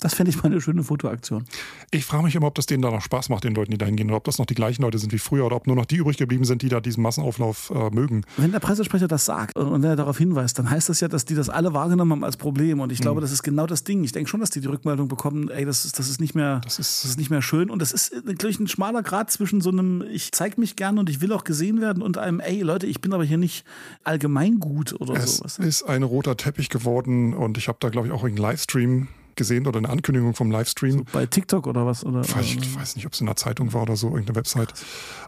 Das 0.00 0.14
fände 0.14 0.30
ich 0.30 0.42
mal 0.42 0.46
eine 0.46 0.60
schöne 0.60 0.82
Fotoaktion. 0.82 1.44
Ich 1.90 2.04
frage 2.04 2.24
mich 2.24 2.34
immer, 2.34 2.46
ob 2.46 2.54
das 2.54 2.66
denen 2.66 2.82
da 2.82 2.90
noch 2.90 3.02
Spaß 3.02 3.28
macht, 3.28 3.44
den 3.44 3.54
Leuten, 3.54 3.70
die 3.70 3.78
da 3.78 3.86
hingehen, 3.86 4.08
oder 4.08 4.16
ob 4.16 4.24
das 4.24 4.38
noch 4.38 4.46
die 4.46 4.54
gleichen 4.54 4.82
Leute 4.82 4.98
sind 4.98 5.12
wie 5.12 5.18
früher, 5.18 5.46
oder 5.46 5.56
ob 5.56 5.66
nur 5.66 5.76
noch 5.76 5.86
die 5.86 5.96
übrig 5.96 6.16
geblieben 6.16 6.44
sind, 6.44 6.62
die 6.62 6.68
da 6.68 6.80
diesen 6.80 7.02
Massenauflauf 7.02 7.70
äh, 7.74 7.90
mögen. 7.90 8.24
Wenn 8.36 8.52
der 8.52 8.60
Pressesprecher 8.60 9.08
das 9.08 9.24
sagt 9.24 9.56
und 9.56 9.72
wenn 9.72 9.84
er 9.84 9.96
darauf 9.96 10.18
hinweist, 10.18 10.58
dann 10.58 10.70
heißt 10.70 10.88
das 10.88 11.00
ja, 11.00 11.08
dass 11.08 11.24
die 11.24 11.34
das 11.34 11.48
alle 11.48 11.74
wahrgenommen 11.74 12.12
haben 12.12 12.24
als 12.24 12.36
Problem. 12.36 12.80
Und 12.80 12.92
ich 12.92 13.00
glaube, 13.00 13.20
mhm. 13.20 13.22
das 13.22 13.32
ist 13.32 13.42
genau 13.42 13.66
das 13.66 13.84
Ding. 13.84 14.04
Ich 14.04 14.12
denke 14.12 14.28
schon, 14.28 14.40
dass 14.40 14.50
die 14.50 14.60
die 14.60 14.68
Rückmeldung 14.68 15.08
bekommen, 15.08 15.48
ey, 15.48 15.64
das 15.64 15.84
ist, 15.84 15.98
das 15.98 16.08
ist, 16.08 16.20
nicht, 16.20 16.34
mehr, 16.34 16.60
das 16.64 16.78
ist, 16.78 17.04
das 17.04 17.10
ist 17.10 17.18
nicht 17.18 17.30
mehr 17.30 17.42
schön. 17.42 17.70
Und 17.70 17.80
das 17.80 17.92
ist 17.92 18.14
natürlich 18.24 18.60
ein 18.60 18.68
schmaler 18.68 19.02
Grad 19.02 19.30
zwischen 19.30 19.60
so 19.60 19.70
einem, 19.70 20.04
ich 20.10 20.32
zeige 20.32 20.60
mich 20.60 20.76
gern 20.76 20.98
und 20.98 21.10
ich 21.10 21.20
will 21.20 21.32
auch 21.32 21.44
gesehen 21.44 21.80
werden, 21.80 22.02
und 22.02 22.18
einem, 22.18 22.40
ey, 22.40 22.62
Leute, 22.62 22.86
ich 22.86 23.00
bin 23.00 23.12
aber 23.12 23.24
hier 23.24 23.38
nicht 23.38 23.64
allgemeingut 24.04 25.00
oder 25.00 25.14
es 25.14 25.38
sowas. 25.38 25.58
Es 25.58 25.66
ist 25.66 25.82
ein 25.84 26.02
roter 26.02 26.36
Teppich 26.36 26.68
geworden 26.68 27.34
und 27.34 27.58
ich 27.58 27.68
habe 27.68 27.78
da, 27.80 27.88
glaube 27.88 28.08
ich, 28.08 28.12
auch 28.12 28.24
einen 28.24 28.36
Livestream 28.36 29.08
gesehen 29.38 29.66
oder 29.66 29.78
eine 29.78 29.88
Ankündigung 29.88 30.34
vom 30.34 30.50
Livestream. 30.50 30.98
So 30.98 31.04
bei 31.12 31.24
TikTok 31.24 31.66
oder 31.66 31.86
was? 31.86 32.04
Oder, 32.04 32.20
ich 32.20 32.36
weiß, 32.36 32.96
nicht, 32.96 33.06
ob 33.06 33.14
es 33.14 33.20
in 33.20 33.26
der 33.26 33.36
Zeitung 33.36 33.72
war 33.72 33.82
oder 33.82 33.96
so, 33.96 34.08
irgendeine 34.08 34.36
Website. 34.36 34.74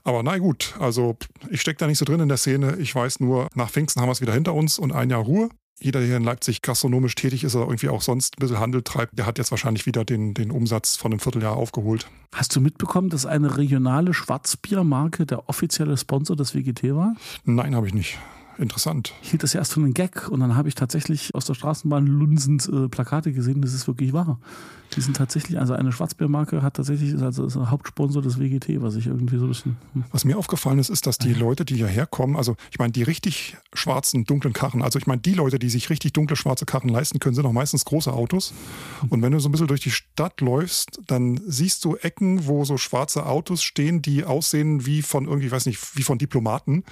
Aber 0.05 0.23
na 0.23 0.37
gut, 0.37 0.75
also 0.79 1.17
ich 1.49 1.62
stecke 1.62 1.79
da 1.79 1.87
nicht 1.87 1.99
so 1.99 2.05
drin 2.05 2.21
in 2.21 2.29
der 2.29 2.37
Szene. 2.37 2.76
Ich 2.76 2.95
weiß 2.95 3.21
nur, 3.21 3.49
nach 3.55 3.71
Pfingsten 3.71 4.02
haben 4.02 4.09
wir 4.09 4.12
es 4.12 4.21
wieder 4.21 4.35
hinter 4.35 4.52
uns 4.52 4.79
und 4.79 4.93
ein 4.93 5.09
Jahr 5.09 5.23
Ruhe. 5.23 5.49
Jeder, 5.83 6.00
der 6.00 6.09
hier 6.09 6.19
in 6.19 6.25
Leipzig 6.25 6.61
gastronomisch 6.61 7.14
tätig 7.14 7.43
ist 7.43 7.55
oder 7.55 7.64
irgendwie 7.64 7.88
auch 7.88 8.02
sonst 8.02 8.37
ein 8.37 8.40
bisschen 8.40 8.61
Handel 8.61 8.83
treibt, 8.83 9.19
der 9.19 9.25
hat 9.25 9.38
jetzt 9.38 9.50
wahrscheinlich 9.50 9.87
wieder 9.87 10.05
den, 10.05 10.35
den 10.35 10.50
Umsatz 10.50 10.97
von 10.97 11.11
einem 11.11 11.21
Vierteljahr 11.21 11.57
aufgeholt. 11.57 12.07
Hast 12.35 12.55
du 12.55 12.61
mitbekommen, 12.61 13.09
dass 13.09 13.25
eine 13.25 13.57
regionale 13.57 14.12
Schwarzbiermarke 14.12 15.25
der 15.25 15.49
offizielle 15.49 15.97
Sponsor 15.97 16.37
des 16.37 16.55
WGT 16.55 16.95
war? 16.95 17.14
Nein, 17.45 17.75
habe 17.75 17.87
ich 17.87 17.95
nicht 17.95 18.19
interessant. 18.61 19.12
Ich 19.23 19.31
hielt 19.31 19.43
das 19.43 19.52
ja 19.52 19.61
erst 19.61 19.73
für 19.75 19.81
einen 19.81 19.95
Gag 19.95 20.29
und 20.29 20.40
dann 20.40 20.57
habe 20.57 20.69
ich 20.69 20.75
tatsächlich 20.75 21.35
aus 21.35 21.45
der 21.45 21.55
Straßenbahn 21.55 22.07
lunsend 22.07 22.69
äh, 22.69 22.88
Plakate 22.88 23.33
gesehen, 23.33 23.62
das 23.62 23.75
ist 23.75 23.87
wirklich 23.87 24.12
wahr. 24.12 24.38
Die 24.94 25.00
sind 25.00 25.16
tatsächlich, 25.16 25.59
also 25.59 25.75
eine 25.75 25.92
Schwarzbärmarke 25.92 26.62
hat 26.62 26.75
tatsächlich, 26.75 27.12
ist 27.12 27.23
also 27.23 27.47
ist 27.47 27.56
ein 27.56 27.70
Hauptsponsor 27.70 28.23
des 28.23 28.38
WGT, 28.38 28.82
was 28.82 28.97
ich 28.97 29.06
irgendwie 29.06 29.38
so 29.38 29.44
ein 29.44 29.49
bisschen. 29.49 29.76
Hm. 29.94 30.04
Was 30.11 30.25
mir 30.25 30.37
aufgefallen 30.37 30.78
ist, 30.78 30.88
ist, 30.88 31.06
dass 31.06 31.18
die 31.18 31.32
Leute, 31.32 31.64
die 31.64 31.76
hierher 31.76 32.06
kommen, 32.06 32.37
also 32.37 32.56
ich 32.70 32.78
meine, 32.78 32.92
die 32.92 33.02
richtig 33.02 33.56
schwarzen, 33.73 34.25
dunklen 34.25 34.52
Karren, 34.52 34.82
also 34.82 34.99
ich 34.99 35.06
meine, 35.06 35.20
die 35.20 35.35
Leute, 35.35 35.59
die 35.59 35.70
sich 35.70 35.90
richtig 35.90 36.12
dunkle, 36.12 36.37
schwarze 36.37 36.66
Karren 36.66 36.88
leisten 36.88 37.20
können, 37.20 37.35
sind 37.35 37.47
auch 37.47 37.52
meistens 37.52 37.85
große 37.85 38.12
Autos. 38.12 38.52
Und 39.09 39.23
wenn 39.23 39.32
du 39.32 39.38
so 39.38 39.49
ein 39.49 39.52
bisschen 39.52 39.68
durch 39.68 39.80
die 39.80 39.90
Stadt 39.90 40.40
läufst, 40.40 41.00
dann 41.06 41.40
siehst 41.47 41.85
du 41.85 41.97
Ecken, 41.97 42.47
wo 42.47 42.64
so 42.64 42.76
schwarze 42.76 43.26
Autos 43.26 43.62
stehen, 43.62 44.02
die 44.02 44.25
aussehen 44.25 44.87
wie 44.87 45.02
von 45.02 45.26
irgendwie, 45.26 45.47
ich 45.47 45.52
weiß 45.52 45.66
nicht, 45.66 45.97
wie 45.97 46.02
von 46.02 46.18
Diplomaten. 46.18 46.85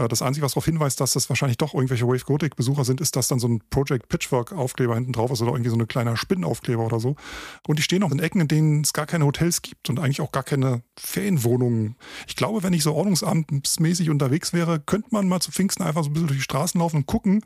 Äh, 0.00 0.08
das 0.08 0.22
Einzige, 0.22 0.44
was 0.44 0.52
darauf 0.52 0.64
hinweist, 0.64 1.00
dass 1.00 1.12
das 1.12 1.28
wahrscheinlich 1.28 1.58
doch 1.58 1.74
irgendwelche 1.74 2.06
Wave 2.06 2.24
Gothic-Besucher 2.24 2.84
sind, 2.84 3.00
ist, 3.00 3.16
dass 3.16 3.28
dann 3.28 3.38
so 3.38 3.48
ein 3.48 3.60
Project 3.70 4.08
Pitchwork-Aufkleber 4.08 4.94
hinten 4.94 5.12
drauf 5.12 5.30
ist 5.30 5.42
oder 5.42 5.52
irgendwie 5.52 5.70
so 5.70 5.76
ein 5.76 5.88
kleiner 5.88 6.16
Spinnenaufkleber 6.16 6.84
oder 6.84 7.00
so. 7.00 7.16
Und 7.66 7.78
die 7.78 7.82
stehen 7.82 8.02
auch 8.02 8.12
in 8.12 8.18
Ecken, 8.18 8.40
in 8.40 8.48
denen 8.48 8.80
es 8.82 8.92
gar 8.92 9.06
keine 9.06 9.24
Hotels 9.24 9.62
gibt 9.62 9.88
und 9.88 9.98
eigentlich 9.98 10.20
auch 10.20 10.32
gar 10.32 10.42
keine 10.42 10.82
Ferienwohnungen. 10.98 11.96
Ich 12.26 12.36
glaube, 12.36 12.62
wenn 12.62 12.72
ich 12.72 12.82
so 12.82 12.94
ordnungsamtsmäßig 12.94 14.10
unterwegs 14.10 14.52
wäre, 14.52 14.80
könnte 14.80 15.08
man 15.10 15.28
mal 15.28 15.40
zu 15.40 15.52
Pfingsten 15.52 15.82
einfach 15.82 16.04
so 16.04 16.10
ein 16.10 16.12
bisschen 16.12 16.28
durch 16.28 16.38
die 16.38 16.44
Straßen 16.44 16.80
laufen 16.80 16.96
und 16.96 17.06
gucken, 17.06 17.42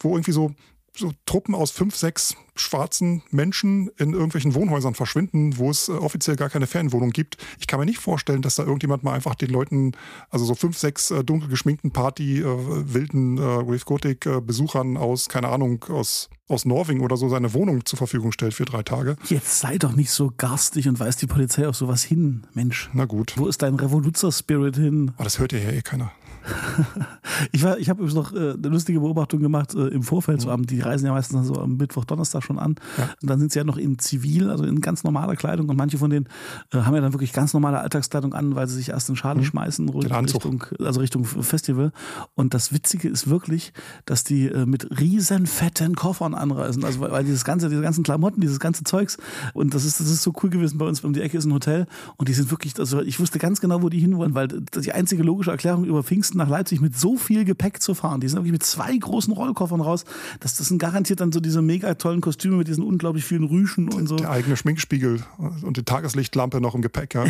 wo 0.00 0.10
irgendwie 0.10 0.32
so 0.32 0.54
so 0.98 1.12
Truppen 1.26 1.54
aus 1.54 1.70
fünf, 1.70 1.96
sechs 1.96 2.34
schwarzen 2.56 3.22
Menschen 3.30 3.88
in 3.98 4.12
irgendwelchen 4.12 4.54
Wohnhäusern 4.54 4.94
verschwinden, 4.94 5.58
wo 5.58 5.70
es 5.70 5.88
äh, 5.88 5.92
offiziell 5.92 6.36
gar 6.36 6.50
keine 6.50 6.66
Ferienwohnung 6.66 7.10
gibt. 7.10 7.36
Ich 7.60 7.66
kann 7.66 7.78
mir 7.78 7.86
nicht 7.86 7.98
vorstellen, 7.98 8.42
dass 8.42 8.56
da 8.56 8.64
irgendjemand 8.64 9.04
mal 9.04 9.14
einfach 9.14 9.34
den 9.34 9.50
Leuten, 9.50 9.92
also 10.30 10.44
so 10.44 10.54
fünf, 10.54 10.76
sechs 10.76 11.10
äh, 11.10 11.22
dunkel 11.22 11.48
geschminkten 11.48 11.92
Party, 11.92 12.40
äh, 12.40 12.44
wilden 12.44 13.38
äh, 13.38 13.40
Wave 13.40 13.84
Gothic 13.84 14.26
äh, 14.26 14.40
Besuchern 14.40 14.96
aus, 14.96 15.28
keine 15.28 15.48
Ahnung, 15.48 15.84
aus, 15.88 16.28
aus 16.48 16.64
Norwegen 16.64 17.00
oder 17.00 17.16
so 17.16 17.28
seine 17.28 17.54
Wohnung 17.54 17.84
zur 17.84 17.96
Verfügung 17.96 18.32
stellt 18.32 18.54
für 18.54 18.64
drei 18.64 18.82
Tage. 18.82 19.16
Jetzt 19.28 19.60
sei 19.60 19.78
doch 19.78 19.94
nicht 19.94 20.10
so 20.10 20.32
garstig 20.36 20.88
und 20.88 20.98
weist 20.98 21.22
die 21.22 21.26
Polizei 21.26 21.68
auf 21.68 21.76
sowas 21.76 22.02
hin, 22.02 22.46
Mensch. 22.54 22.90
Na 22.92 23.04
gut. 23.04 23.34
Wo 23.36 23.46
ist 23.46 23.62
dein 23.62 23.74
Revoluzer-Spirit 23.76 24.76
hin? 24.76 25.12
Aber 25.14 25.24
das 25.24 25.38
hört 25.38 25.52
ja 25.52 25.58
eh 25.58 25.82
keiner. 25.82 26.12
ich 27.52 27.64
ich 27.64 27.88
habe 27.88 28.02
übrigens 28.02 28.14
noch 28.14 28.32
äh, 28.32 28.52
eine 28.52 28.68
lustige 28.68 29.00
Beobachtung 29.00 29.40
gemacht 29.40 29.74
äh, 29.74 29.88
im 29.88 30.02
Vorfeld. 30.02 30.40
So, 30.40 30.54
die 30.56 30.80
reisen 30.80 31.06
ja 31.06 31.12
meistens 31.12 31.46
so 31.46 31.54
am 31.54 31.76
Mittwoch, 31.76 32.04
Donnerstag 32.04 32.42
schon 32.42 32.58
an. 32.58 32.76
Ja. 32.96 33.10
Und 33.20 33.30
dann 33.30 33.38
sind 33.38 33.52
sie 33.52 33.58
ja 33.58 33.64
noch 33.64 33.76
in 33.76 33.98
Zivil, 33.98 34.50
also 34.50 34.64
in 34.64 34.80
ganz 34.80 35.04
normaler 35.04 35.36
Kleidung. 35.36 35.68
Und 35.68 35.76
manche 35.76 35.98
von 35.98 36.10
denen 36.10 36.28
äh, 36.72 36.78
haben 36.78 36.94
ja 36.94 37.00
dann 37.00 37.12
wirklich 37.12 37.32
ganz 37.32 37.52
normale 37.52 37.80
Alltagskleidung 37.80 38.34
an, 38.34 38.54
weil 38.54 38.68
sie 38.68 38.76
sich 38.76 38.90
erst 38.90 39.08
in 39.08 39.16
Schale 39.16 39.40
mhm. 39.40 39.44
schmeißen, 39.44 39.88
Richtung, 39.88 40.64
also 40.80 41.00
Richtung 41.00 41.24
Festival. 41.24 41.92
Und 42.34 42.54
das 42.54 42.72
Witzige 42.72 43.08
ist 43.08 43.28
wirklich, 43.28 43.72
dass 44.04 44.24
die 44.24 44.46
äh, 44.46 44.66
mit 44.66 45.00
riesen 45.00 45.46
fetten 45.46 45.94
Koffern 45.94 46.34
anreisen. 46.34 46.84
Also 46.84 47.00
weil, 47.00 47.10
weil 47.10 47.24
dieses 47.24 47.44
ganze, 47.44 47.68
diese 47.68 47.82
ganzen 47.82 48.04
Klamotten, 48.04 48.40
dieses 48.40 48.60
ganze 48.60 48.84
Zeugs. 48.84 49.18
Und 49.54 49.74
das 49.74 49.84
ist, 49.84 50.00
das 50.00 50.08
ist 50.08 50.22
so 50.22 50.32
cool 50.42 50.50
gewesen. 50.50 50.78
Bei 50.78 50.86
uns 50.86 51.02
um 51.04 51.12
die 51.12 51.20
Ecke 51.20 51.38
ist 51.38 51.44
ein 51.44 51.52
Hotel. 51.52 51.86
Und 52.16 52.28
die 52.28 52.34
sind 52.34 52.50
wirklich, 52.50 52.78
also 52.78 53.00
ich 53.02 53.20
wusste 53.20 53.38
ganz 53.38 53.60
genau, 53.60 53.82
wo 53.82 53.88
die 53.88 53.98
hinwollen, 53.98 54.34
weil 54.34 54.48
die 54.48 54.92
einzige 54.92 55.22
logische 55.22 55.50
Erklärung 55.50 55.84
über 55.84 56.02
Pfingsten 56.02 56.37
nach 56.38 56.48
Leipzig 56.48 56.80
mit 56.80 56.96
so 56.96 57.16
viel 57.16 57.44
Gepäck 57.44 57.82
zu 57.82 57.94
fahren. 57.94 58.20
Die 58.20 58.28
sind 58.28 58.38
wirklich 58.38 58.52
mit 58.52 58.62
zwei 58.62 58.96
großen 58.96 59.32
Rollkoffern 59.32 59.80
raus. 59.80 60.04
Das, 60.40 60.56
das 60.56 60.68
sind 60.68 60.78
garantiert 60.78 61.20
dann 61.20 61.32
so 61.32 61.40
diese 61.40 61.62
mega 61.62 61.94
tollen 61.94 62.20
Kostüme 62.20 62.56
mit 62.56 62.68
diesen 62.68 62.84
unglaublich 62.84 63.24
vielen 63.24 63.44
Rüschen 63.44 63.92
und 63.92 64.06
so. 64.06 64.16
Der 64.16 64.30
eigene 64.30 64.56
Schminkspiegel 64.56 65.22
und 65.62 65.76
die 65.76 65.84
Tageslichtlampe 65.84 66.60
noch 66.60 66.74
im 66.74 66.82
Gepäck, 66.82 67.14
ja. 67.14 67.24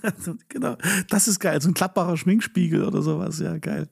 genau. 0.48 0.76
Das 1.08 1.28
ist 1.28 1.38
geil. 1.38 1.60
So 1.60 1.68
ein 1.68 1.74
klappbarer 1.74 2.16
Schminkspiegel 2.16 2.84
oder 2.84 3.02
sowas. 3.02 3.38
Ja, 3.38 3.58
geil. 3.58 3.88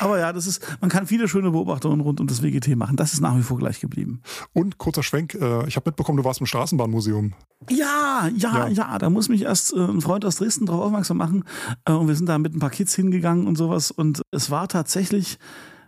Aber 0.00 0.18
ja, 0.18 0.32
das 0.32 0.46
ist, 0.46 0.64
man 0.80 0.90
kann 0.90 1.06
viele 1.06 1.28
schöne 1.28 1.50
Beobachtungen 1.50 2.00
rund 2.00 2.20
um 2.20 2.26
das 2.26 2.42
WGT 2.42 2.76
machen. 2.76 2.96
Das 2.96 3.12
ist 3.12 3.20
nach 3.20 3.36
wie 3.36 3.42
vor 3.42 3.58
gleich 3.58 3.80
geblieben. 3.80 4.22
Und 4.52 4.78
kurzer 4.78 5.02
Schwenk, 5.02 5.34
äh, 5.34 5.66
ich 5.66 5.76
habe 5.76 5.90
mitbekommen, 5.90 6.18
du 6.18 6.24
warst 6.24 6.40
im 6.40 6.46
Straßenbahnmuseum. 6.46 7.34
Ja, 7.70 8.28
ja, 8.36 8.66
ja, 8.66 8.68
ja. 8.68 8.98
Da 8.98 9.10
muss 9.10 9.28
mich 9.28 9.42
erst 9.42 9.72
äh, 9.72 9.78
ein 9.78 10.00
Freund 10.00 10.24
aus 10.24 10.36
Dresden 10.36 10.66
darauf 10.66 10.86
aufmerksam 10.86 11.16
machen. 11.16 11.44
Äh, 11.84 11.92
und 11.92 12.08
wir 12.08 12.14
sind 12.14 12.28
da 12.28 12.38
mit 12.38 12.54
ein 12.54 12.58
paar 12.58 12.70
Kids 12.70 12.94
hingegangen 12.94 13.46
und 13.46 13.56
sowas. 13.56 13.90
Und 13.90 14.11
es 14.30 14.50
war 14.50 14.68
tatsächlich 14.68 15.38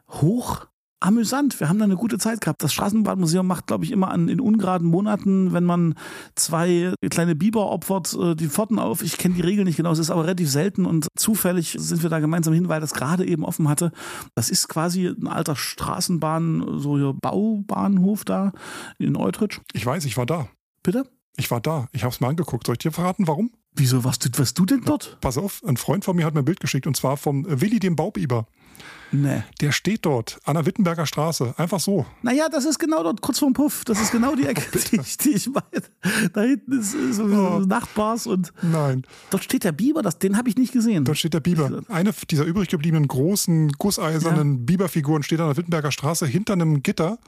hoch 0.08 0.66
amüsant. 1.04 1.60
Wir 1.60 1.68
haben 1.68 1.78
da 1.78 1.84
eine 1.84 1.96
gute 1.96 2.18
Zeit 2.18 2.40
gehabt. 2.40 2.62
Das 2.62 2.72
Straßenbahnmuseum 2.72 3.46
macht, 3.46 3.66
glaube 3.66 3.84
ich, 3.84 3.90
immer 3.90 4.10
an, 4.10 4.28
in 4.28 4.40
ungeraden 4.40 4.88
Monaten, 4.88 5.52
wenn 5.52 5.64
man 5.64 5.94
zwei 6.34 6.94
kleine 7.10 7.34
Biber 7.34 7.70
opfert, 7.70 8.14
äh, 8.14 8.34
die 8.34 8.48
Pforten 8.48 8.78
auf. 8.78 9.02
Ich 9.02 9.18
kenne 9.18 9.34
die 9.34 9.42
Regeln 9.42 9.66
nicht 9.66 9.76
genau, 9.76 9.92
es 9.92 9.98
ist 9.98 10.10
aber 10.10 10.24
relativ 10.24 10.50
selten 10.50 10.86
und 10.86 11.08
zufällig 11.16 11.76
sind 11.78 12.02
wir 12.02 12.10
da 12.10 12.20
gemeinsam 12.20 12.54
hin, 12.54 12.68
weil 12.68 12.80
das 12.80 12.94
gerade 12.94 13.26
eben 13.26 13.44
offen 13.44 13.68
hatte. 13.68 13.92
Das 14.34 14.48
ist 14.48 14.68
quasi 14.68 15.06
ein 15.06 15.28
alter 15.28 15.56
Straßenbahn, 15.56 16.78
so 16.78 16.96
hier 16.96 17.12
Baubahnhof 17.12 18.24
da 18.24 18.52
in 18.98 19.16
Eutrich. 19.16 19.60
Ich 19.74 19.84
weiß, 19.84 20.04
ich 20.06 20.16
war 20.16 20.26
da. 20.26 20.48
Bitte? 20.82 21.06
Ich 21.36 21.50
war 21.50 21.60
da. 21.60 21.88
Ich 21.92 22.02
habe 22.04 22.12
es 22.14 22.20
mal 22.20 22.28
angeguckt. 22.28 22.66
Soll 22.66 22.74
ich 22.74 22.78
dir 22.78 22.92
verraten, 22.92 23.26
warum? 23.26 23.50
Wieso 23.76 24.04
warst 24.04 24.24
du, 24.24 24.38
warst 24.38 24.58
du 24.58 24.64
denn 24.64 24.82
dort? 24.82 25.18
Pass 25.20 25.36
auf, 25.36 25.62
ein 25.66 25.76
Freund 25.76 26.04
von 26.04 26.14
mir 26.14 26.24
hat 26.24 26.34
mir 26.34 26.40
ein 26.40 26.44
Bild 26.44 26.60
geschickt 26.60 26.86
und 26.86 26.96
zwar 26.96 27.16
vom 27.16 27.44
Willi 27.48 27.80
dem 27.80 27.96
Baubiber. 27.96 28.46
Nee. 29.10 29.42
Der 29.60 29.72
steht 29.72 30.04
dort 30.06 30.38
an 30.44 30.54
der 30.54 30.66
Wittenberger 30.66 31.06
Straße, 31.06 31.54
einfach 31.56 31.80
so. 31.80 32.06
Naja, 32.22 32.48
das 32.48 32.64
ist 32.64 32.78
genau 32.78 33.02
dort, 33.02 33.20
kurz 33.20 33.38
vorm 33.38 33.52
Puff. 33.52 33.84
Das 33.84 34.00
ist 34.00 34.10
genau 34.10 34.34
die 34.34 34.46
Ecke, 34.46 34.62
oh, 34.74 34.78
die, 34.90 35.00
ich, 35.00 35.16
die, 35.18 35.30
ich, 35.30 35.48
meine. 35.48 36.30
Da 36.32 36.42
hinten 36.42 36.80
ist 36.80 36.92
so 37.14 37.24
oh. 37.24 37.60
Nachtbars 37.60 38.26
und. 38.26 38.52
Nein. 38.62 39.04
Dort 39.30 39.44
steht 39.44 39.64
der 39.64 39.72
Biber, 39.72 40.02
das, 40.02 40.18
den 40.18 40.36
habe 40.36 40.48
ich 40.48 40.56
nicht 40.56 40.72
gesehen. 40.72 41.04
Dort 41.04 41.18
steht 41.18 41.34
der 41.34 41.40
Biber. 41.40 41.82
Eine 41.88 42.12
dieser 42.30 42.44
übrig 42.44 42.68
gebliebenen 42.68 43.06
großen, 43.06 43.72
gusseisernen 43.72 44.58
ja. 44.58 44.62
Biberfiguren 44.64 45.22
steht 45.22 45.40
an 45.40 45.48
der 45.48 45.56
Wittenberger 45.56 45.92
Straße 45.92 46.26
hinter 46.26 46.54
einem 46.54 46.82
Gitter. 46.82 47.18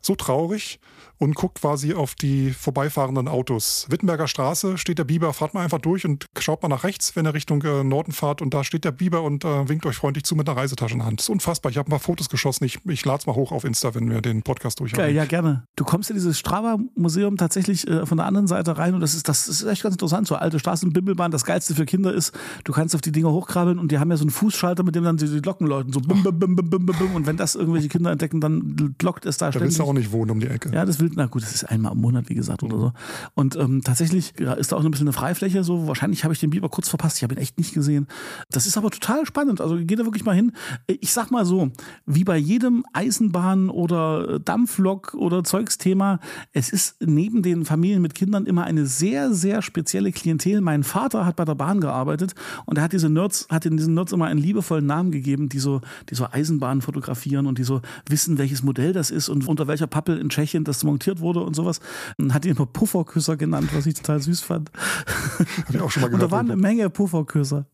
So 0.00 0.14
traurig 0.14 0.78
und 1.18 1.34
guckt 1.34 1.60
quasi 1.60 1.94
auf 1.94 2.14
die 2.14 2.50
vorbeifahrenden 2.52 3.28
Autos. 3.28 3.86
Wittenberger 3.90 4.28
Straße 4.28 4.78
steht 4.78 4.98
der 4.98 5.04
Biber, 5.04 5.32
fahrt 5.32 5.54
mal 5.54 5.62
einfach 5.62 5.80
durch 5.80 6.04
und 6.04 6.26
schaut 6.38 6.62
mal 6.62 6.68
nach 6.68 6.84
rechts, 6.84 7.16
wenn 7.16 7.26
ihr 7.26 7.34
Richtung 7.34 7.62
äh, 7.62 7.84
Norden 7.84 8.12
fahrt 8.12 8.40
und 8.40 8.54
da 8.54 8.64
steht 8.64 8.84
der 8.84 8.92
Biber 8.92 9.22
und 9.22 9.44
äh, 9.44 9.68
winkt 9.68 9.84
euch 9.86 9.96
freundlich 9.96 10.24
zu 10.24 10.36
mit 10.36 10.48
einer 10.48 10.56
Reisetasche 10.56 10.94
in 10.94 10.98
der 10.98 11.06
Hand. 11.06 11.20
Das 11.20 11.26
ist 11.26 11.30
unfassbar. 11.30 11.70
Ich 11.70 11.78
habe 11.78 11.88
ein 11.88 11.90
paar 11.90 11.98
Fotos 11.98 12.28
geschossen. 12.28 12.64
Ich, 12.64 12.78
ich 12.86 13.04
lade 13.04 13.20
es 13.20 13.26
mal 13.26 13.34
hoch 13.34 13.52
auf 13.52 13.64
Insta, 13.64 13.94
wenn 13.94 14.10
wir 14.10 14.20
den 14.20 14.42
Podcast 14.42 14.80
durchhaben. 14.80 15.04
Geil, 15.04 15.14
ja, 15.14 15.24
gerne. 15.24 15.64
Du 15.76 15.84
kommst 15.84 16.10
in 16.10 16.16
dieses 16.16 16.38
Strava-Museum 16.38 17.36
tatsächlich 17.36 17.86
äh, 17.88 18.06
von 18.06 18.18
der 18.18 18.26
anderen 18.26 18.46
Seite 18.46 18.78
rein 18.78 18.94
und 18.94 19.00
das 19.00 19.14
ist, 19.14 19.28
das 19.28 19.48
ist 19.48 19.64
echt 19.64 19.82
ganz 19.82 19.94
interessant. 19.94 20.26
So 20.26 20.36
alte 20.36 20.58
Straßenbimmelbahn. 20.58 21.30
Das 21.30 21.44
Geilste 21.44 21.74
für 21.74 21.84
Kinder 21.84 22.12
ist, 22.12 22.32
du 22.64 22.72
kannst 22.72 22.94
auf 22.94 23.00
die 23.00 23.12
Dinger 23.12 23.30
hochkrabbeln 23.30 23.78
und 23.78 23.90
die 23.90 23.98
haben 23.98 24.10
ja 24.10 24.16
so 24.16 24.24
einen 24.24 24.30
Fußschalter, 24.30 24.82
mit 24.82 24.94
dem 24.94 25.04
dann 25.04 25.16
die, 25.16 25.28
die 25.28 25.42
Glocken 25.42 25.66
läuten. 25.66 25.92
So 25.92 26.00
bim, 26.00 26.22
bim, 26.22 26.38
bim, 26.38 26.56
bim, 26.56 26.70
bim, 26.70 26.86
bim. 26.86 27.14
Und 27.14 27.26
wenn 27.26 27.36
das 27.36 27.54
irgendwelche 27.54 27.88
Kinder 27.88 28.10
entdecken, 28.10 28.40
dann 28.40 28.94
glockt 28.98 29.26
es 29.26 29.36
da, 29.36 29.46
da 29.46 29.52
ständig. 29.52 29.60
Da 29.60 29.64
willst 29.64 29.78
du 29.78 29.82
auch 29.84 29.92
nicht 29.92 30.12
wohnen 30.12 30.30
um 30.30 30.40
die 30.40 30.46
Ecke. 30.46 30.70
Ja, 30.72 30.84
das 30.84 31.00
will, 31.00 31.07
na 31.16 31.26
gut, 31.26 31.42
das 31.42 31.54
ist 31.54 31.64
einmal 31.64 31.78
einmal 31.78 31.92
im 31.92 32.00
Monat, 32.00 32.28
wie 32.28 32.34
gesagt, 32.34 32.62
oder 32.62 32.78
so. 32.78 32.92
Und 33.34 33.56
ähm, 33.56 33.82
tatsächlich 33.82 34.34
ja, 34.38 34.52
ist 34.52 34.72
da 34.72 34.76
auch 34.76 34.84
ein 34.84 34.90
bisschen 34.90 35.08
eine 35.08 35.12
Freifläche. 35.12 35.64
So 35.64 35.86
wahrscheinlich 35.86 36.24
habe 36.24 36.34
ich 36.34 36.40
den 36.40 36.50
Biber 36.50 36.68
kurz 36.68 36.88
verpasst. 36.88 37.16
Ich 37.18 37.22
habe 37.22 37.34
ihn 37.34 37.38
echt 37.38 37.58
nicht 37.58 37.72
gesehen. 37.72 38.06
Das 38.50 38.66
ist 38.66 38.76
aber 38.76 38.90
total 38.90 39.26
spannend. 39.26 39.60
Also 39.60 39.76
geht 39.76 39.98
da 39.98 40.04
wirklich 40.04 40.24
mal 40.24 40.34
hin. 40.34 40.52
Ich 40.86 41.12
sag 41.12 41.30
mal 41.30 41.44
so, 41.44 41.70
wie 42.06 42.24
bei 42.24 42.36
jedem 42.36 42.84
Eisenbahn- 42.92 43.70
oder 43.70 44.38
Dampflok 44.38 45.14
oder 45.14 45.44
Zeugsthema, 45.44 46.20
es 46.52 46.70
ist 46.70 46.96
neben 47.00 47.42
den 47.42 47.64
Familien 47.64 48.02
mit 48.02 48.14
Kindern 48.14 48.46
immer 48.46 48.64
eine 48.64 48.86
sehr, 48.86 49.32
sehr 49.32 49.62
spezielle 49.62 50.12
Klientel. 50.12 50.60
Mein 50.60 50.82
Vater 50.82 51.24
hat 51.24 51.36
bei 51.36 51.44
der 51.44 51.54
Bahn 51.54 51.80
gearbeitet 51.80 52.34
und 52.66 52.78
er 52.78 52.84
hat 52.84 52.92
diese 52.92 53.08
Nerds, 53.08 53.46
hat 53.50 53.66
in 53.66 53.76
diesen 53.76 53.94
Nerds 53.94 54.12
immer 54.12 54.26
einen 54.26 54.40
liebevollen 54.40 54.86
Namen 54.86 55.10
gegeben, 55.10 55.48
die 55.48 55.58
so, 55.58 55.80
die 56.10 56.14
so 56.14 56.26
Eisenbahnen 56.30 56.82
fotografieren 56.82 57.46
und 57.46 57.58
die 57.58 57.64
so 57.64 57.80
wissen, 58.08 58.38
welches 58.38 58.62
Modell 58.62 58.92
das 58.92 59.10
ist 59.10 59.28
und 59.28 59.46
unter 59.46 59.66
welcher 59.68 59.86
Pappel 59.86 60.18
in 60.18 60.28
Tschechien 60.28 60.64
das 60.64 60.84
montiert 60.98 61.20
wurde 61.20 61.40
und 61.40 61.54
sowas 61.54 61.80
und 62.18 62.34
hat 62.34 62.44
ihn 62.44 62.56
immer 62.56 62.66
Pufferküsser 62.66 63.36
genannt, 63.36 63.70
was 63.72 63.86
ich 63.86 63.94
total 63.94 64.20
süß 64.20 64.40
fand. 64.40 64.70
Hab 64.76 65.74
ich 65.74 65.80
auch 65.80 65.90
schon 65.90 66.02
mal 66.02 66.08
gehört. 66.08 66.18
Und 66.18 66.32
da 66.32 66.36
waren 66.36 66.50
eine 66.50 66.60
Menge 66.60 66.90
Pufferküsser. 66.90 67.66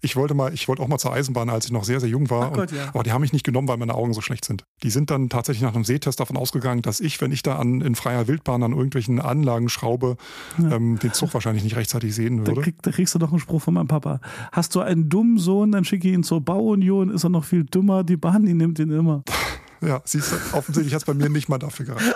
Ich 0.00 0.14
wollte 0.14 0.34
mal, 0.34 0.54
ich 0.54 0.68
wollte 0.68 0.82
auch 0.82 0.88
mal 0.88 0.98
zur 0.98 1.12
Eisenbahn, 1.12 1.50
als 1.50 1.66
ich 1.66 1.72
noch 1.72 1.84
sehr, 1.84 1.98
sehr 1.98 2.08
jung 2.08 2.30
war. 2.30 2.52
Gott, 2.52 2.70
ja. 2.70 2.88
aber 2.94 3.02
die 3.02 3.12
haben 3.12 3.20
mich 3.20 3.32
nicht 3.32 3.44
genommen, 3.44 3.66
weil 3.66 3.76
meine 3.76 3.94
Augen 3.94 4.14
so 4.14 4.20
schlecht 4.20 4.44
sind. 4.44 4.64
Die 4.82 4.90
sind 4.90 5.10
dann 5.10 5.28
tatsächlich 5.28 5.62
nach 5.62 5.74
einem 5.74 5.84
Sehtest 5.84 6.20
davon 6.20 6.36
ausgegangen, 6.36 6.82
dass 6.82 7.00
ich, 7.00 7.20
wenn 7.20 7.32
ich 7.32 7.42
da 7.42 7.56
an, 7.56 7.80
in 7.80 7.96
freier 7.96 8.28
Wildbahn 8.28 8.62
an 8.62 8.72
irgendwelchen 8.72 9.20
Anlagen 9.20 9.68
schraube, 9.68 10.16
ja. 10.58 10.76
ähm, 10.76 10.98
den 11.00 11.12
Zug 11.12 11.34
wahrscheinlich 11.34 11.64
nicht 11.64 11.76
rechtzeitig 11.76 12.14
sehen 12.14 12.38
würde. 12.38 12.54
Da, 12.54 12.62
krieg, 12.62 12.76
da, 12.82 12.92
kriegst 12.92 13.14
du 13.14 13.18
doch 13.18 13.30
einen 13.30 13.40
Spruch 13.40 13.60
von 13.60 13.74
meinem 13.74 13.88
Papa. 13.88 14.20
Hast 14.52 14.74
du 14.74 14.80
einen 14.80 15.08
dummen 15.08 15.38
Sohn, 15.38 15.72
dann 15.72 15.84
schicke 15.84 16.08
ich 16.08 16.14
ihn 16.14 16.22
zur 16.22 16.40
Bauunion, 16.40 17.10
ist 17.10 17.24
er 17.24 17.30
noch 17.30 17.44
viel 17.44 17.64
dümmer, 17.64 18.04
die 18.04 18.16
Bahn, 18.16 18.46
die 18.46 18.54
nimmt 18.54 18.78
ihn 18.78 18.90
immer. 18.90 19.24
Ja, 19.80 20.02
siehst 20.04 20.32
du, 20.32 20.36
offensichtlich 20.56 20.94
hat 20.94 21.02
es 21.02 21.06
bei 21.06 21.14
mir 21.14 21.28
nicht 21.28 21.48
mal 21.48 21.58
dafür 21.58 21.86
gereicht. 21.86 22.14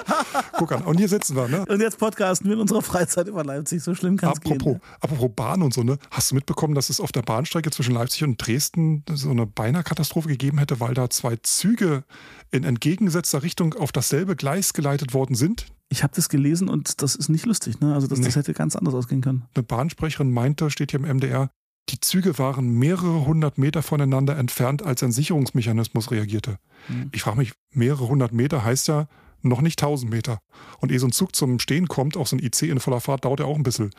Guck 0.58 0.72
an. 0.72 0.82
Und 0.82 0.98
hier 0.98 1.08
sitzen 1.08 1.36
wir, 1.36 1.48
ne? 1.48 1.64
Und 1.66 1.80
jetzt 1.80 1.98
podcasten 1.98 2.48
wir 2.48 2.54
in 2.54 2.60
unserer 2.60 2.82
Freizeit 2.82 3.28
über 3.28 3.44
Leipzig. 3.44 3.82
So 3.82 3.94
schlimm 3.94 4.16
kann 4.16 4.32
es 4.32 4.40
gehen. 4.40 4.58
Ne? 4.58 4.80
Apropos 5.00 5.30
Bahn 5.34 5.62
und 5.62 5.72
so, 5.72 5.82
ne? 5.82 5.98
Hast 6.10 6.30
du 6.30 6.34
mitbekommen, 6.34 6.74
dass 6.74 6.90
es 6.90 7.00
auf 7.00 7.12
der 7.12 7.22
Bahnstrecke 7.22 7.70
zwischen 7.70 7.94
Leipzig 7.94 8.24
und 8.24 8.44
Dresden 8.44 9.04
so 9.12 9.30
eine 9.30 9.46
beinahe 9.46 9.82
Katastrophe 9.84 10.28
gegeben 10.28 10.58
hätte, 10.58 10.80
weil 10.80 10.94
da 10.94 11.10
zwei 11.10 11.36
Züge 11.36 12.04
in 12.50 12.64
entgegengesetzter 12.64 13.42
Richtung 13.42 13.74
auf 13.74 13.92
dasselbe 13.92 14.36
Gleis 14.36 14.72
geleitet 14.72 15.14
worden 15.14 15.34
sind? 15.34 15.66
Ich 15.88 16.02
habe 16.02 16.12
das 16.16 16.28
gelesen 16.28 16.68
und 16.68 17.02
das 17.02 17.14
ist 17.14 17.28
nicht 17.28 17.44
lustig. 17.44 17.80
Ne? 17.80 17.94
Also 17.94 18.06
das, 18.06 18.18
nee. 18.18 18.24
das 18.24 18.36
hätte 18.36 18.54
ganz 18.54 18.76
anders 18.76 18.94
ausgehen 18.94 19.20
können. 19.20 19.44
Eine 19.54 19.62
Bahnsprecherin 19.62 20.30
meinte, 20.30 20.70
steht 20.70 20.90
hier 20.90 21.00
im 21.00 21.16
MDR, 21.16 21.50
die 21.88 22.00
Züge 22.00 22.38
waren 22.38 22.78
mehrere 22.78 23.26
hundert 23.26 23.58
Meter 23.58 23.82
voneinander 23.82 24.38
entfernt, 24.38 24.82
als 24.82 25.02
ein 25.02 25.12
Sicherungsmechanismus 25.12 26.10
reagierte. 26.10 26.58
Mhm. 26.88 27.10
Ich 27.12 27.22
frage 27.22 27.38
mich, 27.38 27.52
mehrere 27.70 28.08
hundert 28.08 28.32
Meter 28.32 28.64
heißt 28.64 28.88
ja 28.88 29.08
noch 29.42 29.60
nicht 29.60 29.78
tausend 29.78 30.10
Meter. 30.10 30.38
Und 30.78 30.92
ehe 30.92 30.98
so 30.98 31.06
ein 31.06 31.12
Zug 31.12 31.34
zum 31.34 31.58
Stehen 31.58 31.88
kommt, 31.88 32.16
auch 32.16 32.26
so 32.26 32.36
ein 32.36 32.42
IC 32.42 32.62
in 32.62 32.80
voller 32.80 33.00
Fahrt, 33.00 33.24
dauert 33.24 33.40
ja 33.40 33.46
auch 33.46 33.56
ein 33.56 33.64
bisschen. 33.64 33.90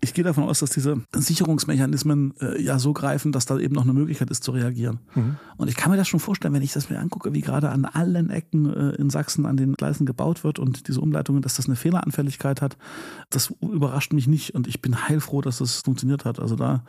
Ich 0.00 0.14
gehe 0.14 0.24
davon 0.24 0.44
aus, 0.44 0.58
dass 0.58 0.70
diese 0.70 1.00
Sicherungsmechanismen 1.14 2.34
äh, 2.40 2.60
ja 2.60 2.80
so 2.80 2.92
greifen, 2.92 3.30
dass 3.30 3.46
da 3.46 3.56
eben 3.58 3.74
noch 3.74 3.84
eine 3.84 3.92
Möglichkeit 3.92 4.28
ist 4.30 4.42
zu 4.42 4.50
reagieren. 4.50 4.98
Mhm. 5.14 5.36
Und 5.56 5.68
ich 5.68 5.76
kann 5.76 5.92
mir 5.92 5.96
das 5.96 6.08
schon 6.08 6.18
vorstellen, 6.18 6.52
wenn 6.54 6.62
ich 6.62 6.72
das 6.72 6.90
mir 6.90 6.98
angucke, 6.98 7.32
wie 7.32 7.40
gerade 7.40 7.70
an 7.70 7.84
allen 7.84 8.30
Ecken 8.30 8.68
äh, 8.68 8.96
in 8.96 9.10
Sachsen 9.10 9.46
an 9.46 9.56
den 9.56 9.74
Gleisen 9.74 10.06
gebaut 10.06 10.42
wird 10.42 10.58
und 10.58 10.88
diese 10.88 11.00
Umleitungen, 11.00 11.40
dass 11.40 11.54
das 11.54 11.66
eine 11.66 11.76
Fehleranfälligkeit 11.76 12.62
hat. 12.62 12.76
Das 13.30 13.54
überrascht 13.60 14.12
mich 14.12 14.26
nicht 14.26 14.56
und 14.56 14.66
ich 14.66 14.82
bin 14.82 15.08
heilfroh, 15.08 15.40
dass 15.40 15.58
das 15.58 15.82
funktioniert 15.84 16.24
hat. 16.24 16.40
Also 16.40 16.56
da 16.56 16.84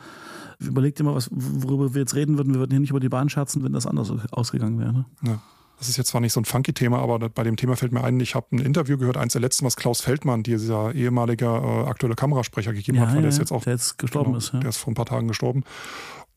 überlegt 0.60 1.00
ihr 1.00 1.06
mal, 1.06 1.14
was, 1.14 1.30
worüber 1.32 1.94
wir 1.94 2.02
jetzt 2.02 2.16
reden 2.16 2.38
würden. 2.38 2.54
Wir 2.54 2.60
würden 2.60 2.72
hier 2.72 2.80
nicht 2.80 2.90
über 2.90 3.00
die 3.00 3.10
Bahn 3.10 3.30
scherzen, 3.30 3.64
wenn 3.64 3.74
das 3.74 3.86
anders 3.86 4.12
ausgegangen 4.32 4.80
wäre. 4.80 4.94
Ne? 4.94 5.06
Ja. 5.22 5.42
Das 5.78 5.90
ist 5.90 5.98
jetzt 5.98 6.10
zwar 6.10 6.22
nicht 6.22 6.34
so 6.34 6.40
ein 6.40 6.46
funky 6.46 6.74
Thema, 6.74 7.00
aber 7.00 7.30
bei 7.30 7.44
dem 7.44 7.58
Thema 7.58 7.76
fällt 7.76 7.92
mir 7.92 8.04
ein, 8.04 8.20
ich 8.20 8.36
habe 8.36 8.48
ein 8.54 8.60
Interview 8.60 8.98
gehört, 8.98 9.18
eins 9.18 9.34
der 9.34 9.42
letzten, 9.42 9.66
was 9.66 9.76
Klaus 9.76 10.02
Feldmann, 10.02 10.44
dieser 10.44 10.94
ehemalige 10.94 11.46
äh, 11.46 11.90
aktuelle 11.90 12.16
Kamerasprecher 12.16 12.74
gegeben 12.74 12.98
Ja, 12.98 13.04
hat, 13.04 13.10
weil 13.10 13.16
ja, 13.18 13.22
der 13.22 13.30
ist 13.30 13.40
jetzt 13.40 13.52
auch 13.52 13.64
der 13.64 13.74
jetzt 13.74 13.98
gestorben 13.98 14.32
genau, 14.32 14.38
ist. 14.38 14.54
Ja. 14.54 14.60
Der 14.60 14.70
ist 14.70 14.78
vor 14.78 14.92
ein 14.92 14.96
paar 14.96 15.06
Tagen 15.06 15.28
gestorben. 15.28 15.64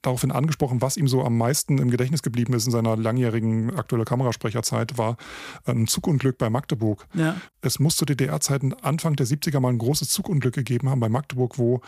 Daraufhin 0.03 0.31
angesprochen, 0.31 0.81
was 0.81 0.97
ihm 0.97 1.09
so 1.09 1.25
am 1.25 1.37
meisten 1.37 1.79
im 1.79 1.91
Gedächtnis 1.91 2.23
geblieben 2.23 2.53
ist 2.53 2.67
in 2.67 2.73
seiner 2.73 2.97
langjährigen 2.97 3.77
aktuelle 3.77 4.05
Kamerasprecherzeit, 4.05 4.97
war 4.97 5.17
ein 5.65 5.87
Zugunglück 5.87 6.39
bei 6.39 6.51
Magdeburg. 6.51 7.07
Ja. 7.15 7.37
Es 7.63 7.79
muss 7.79 7.97
zu 7.97 8.05
DDR-Zeiten 8.05 8.75
Anfang 8.75 9.17
der 9.17 9.27
70er 9.27 9.61
mal 9.61 9.71
ein 9.71 9.79
großes 9.79 10.09
Zugunglück 10.09 10.55
gegeben 10.55 10.89
haben 10.89 11.01
bei 11.01 11.09
Magdeburg, 11.09 11.59
wo 11.59 11.81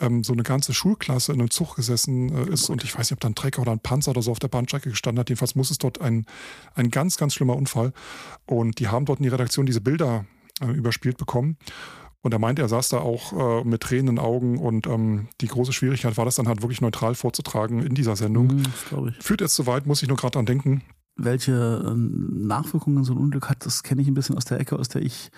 ähm, 0.00 0.24
so 0.24 0.32
eine 0.32 0.42
ganze 0.42 0.74
Schulklasse 0.74 1.32
in 1.32 1.40
einem 1.40 1.50
Zug 1.50 1.76
gesessen 1.76 2.30
äh, 2.30 2.52
ist 2.52 2.68
und 2.68 2.84
ich 2.84 2.94
weiß 2.94 3.10
nicht, 3.10 3.12
ob 3.12 3.20
da 3.20 3.28
ein 3.28 3.34
Trecker 3.34 3.62
oder 3.62 3.72
ein 3.72 3.80
Panzer 3.80 4.10
oder 4.10 4.22
so 4.22 4.30
auf 4.30 4.38
der 4.38 4.48
Bahnstrecke 4.48 4.90
gestanden 4.90 5.20
hat. 5.20 5.28
Jedenfalls 5.28 5.54
muss 5.54 5.70
es 5.70 5.78
dort 5.78 6.00
ein, 6.00 6.26
ein 6.74 6.90
ganz, 6.90 7.16
ganz 7.16 7.34
schlimmer 7.34 7.56
Unfall. 7.56 7.92
Und 8.46 8.78
die 8.78 8.88
haben 8.88 9.04
dort 9.04 9.20
in 9.20 9.24
die 9.24 9.28
Redaktion 9.28 9.66
diese 9.66 9.80
Bilder 9.80 10.24
äh, 10.60 10.66
überspielt 10.66 11.16
bekommen. 11.16 11.56
Und 12.22 12.32
er 12.32 12.38
meinte, 12.38 12.62
er 12.62 12.68
saß 12.68 12.88
da 12.90 12.98
auch 12.98 13.62
äh, 13.62 13.64
mit 13.64 13.82
Tränen 13.82 14.08
in 14.08 14.16
den 14.16 14.24
Augen 14.24 14.58
und 14.58 14.86
ähm, 14.86 15.28
die 15.40 15.48
große 15.48 15.72
Schwierigkeit 15.72 16.16
war 16.16 16.24
das 16.24 16.36
dann 16.36 16.46
halt 16.46 16.62
wirklich 16.62 16.80
neutral 16.80 17.16
vorzutragen 17.16 17.82
in 17.82 17.94
dieser 17.94 18.14
Sendung. 18.14 18.46
Mhm, 18.46 18.62
das 18.62 18.88
glaube 18.88 19.10
ich. 19.10 19.24
Führt 19.24 19.40
jetzt 19.40 19.56
soweit, 19.56 19.86
muss 19.86 20.02
ich 20.02 20.08
nur 20.08 20.16
gerade 20.16 20.32
dran 20.32 20.46
denken. 20.46 20.82
Welche 21.16 21.52
äh, 21.52 21.94
Nachwirkungen 21.96 23.02
so 23.02 23.12
ein 23.12 23.18
Unglück 23.18 23.48
hat, 23.48 23.66
das 23.66 23.82
kenne 23.82 24.02
ich 24.02 24.08
ein 24.08 24.14
bisschen 24.14 24.36
aus 24.36 24.44
der 24.44 24.60
Ecke, 24.60 24.78
aus 24.78 24.88
der 24.88 25.02
ich 25.02 25.30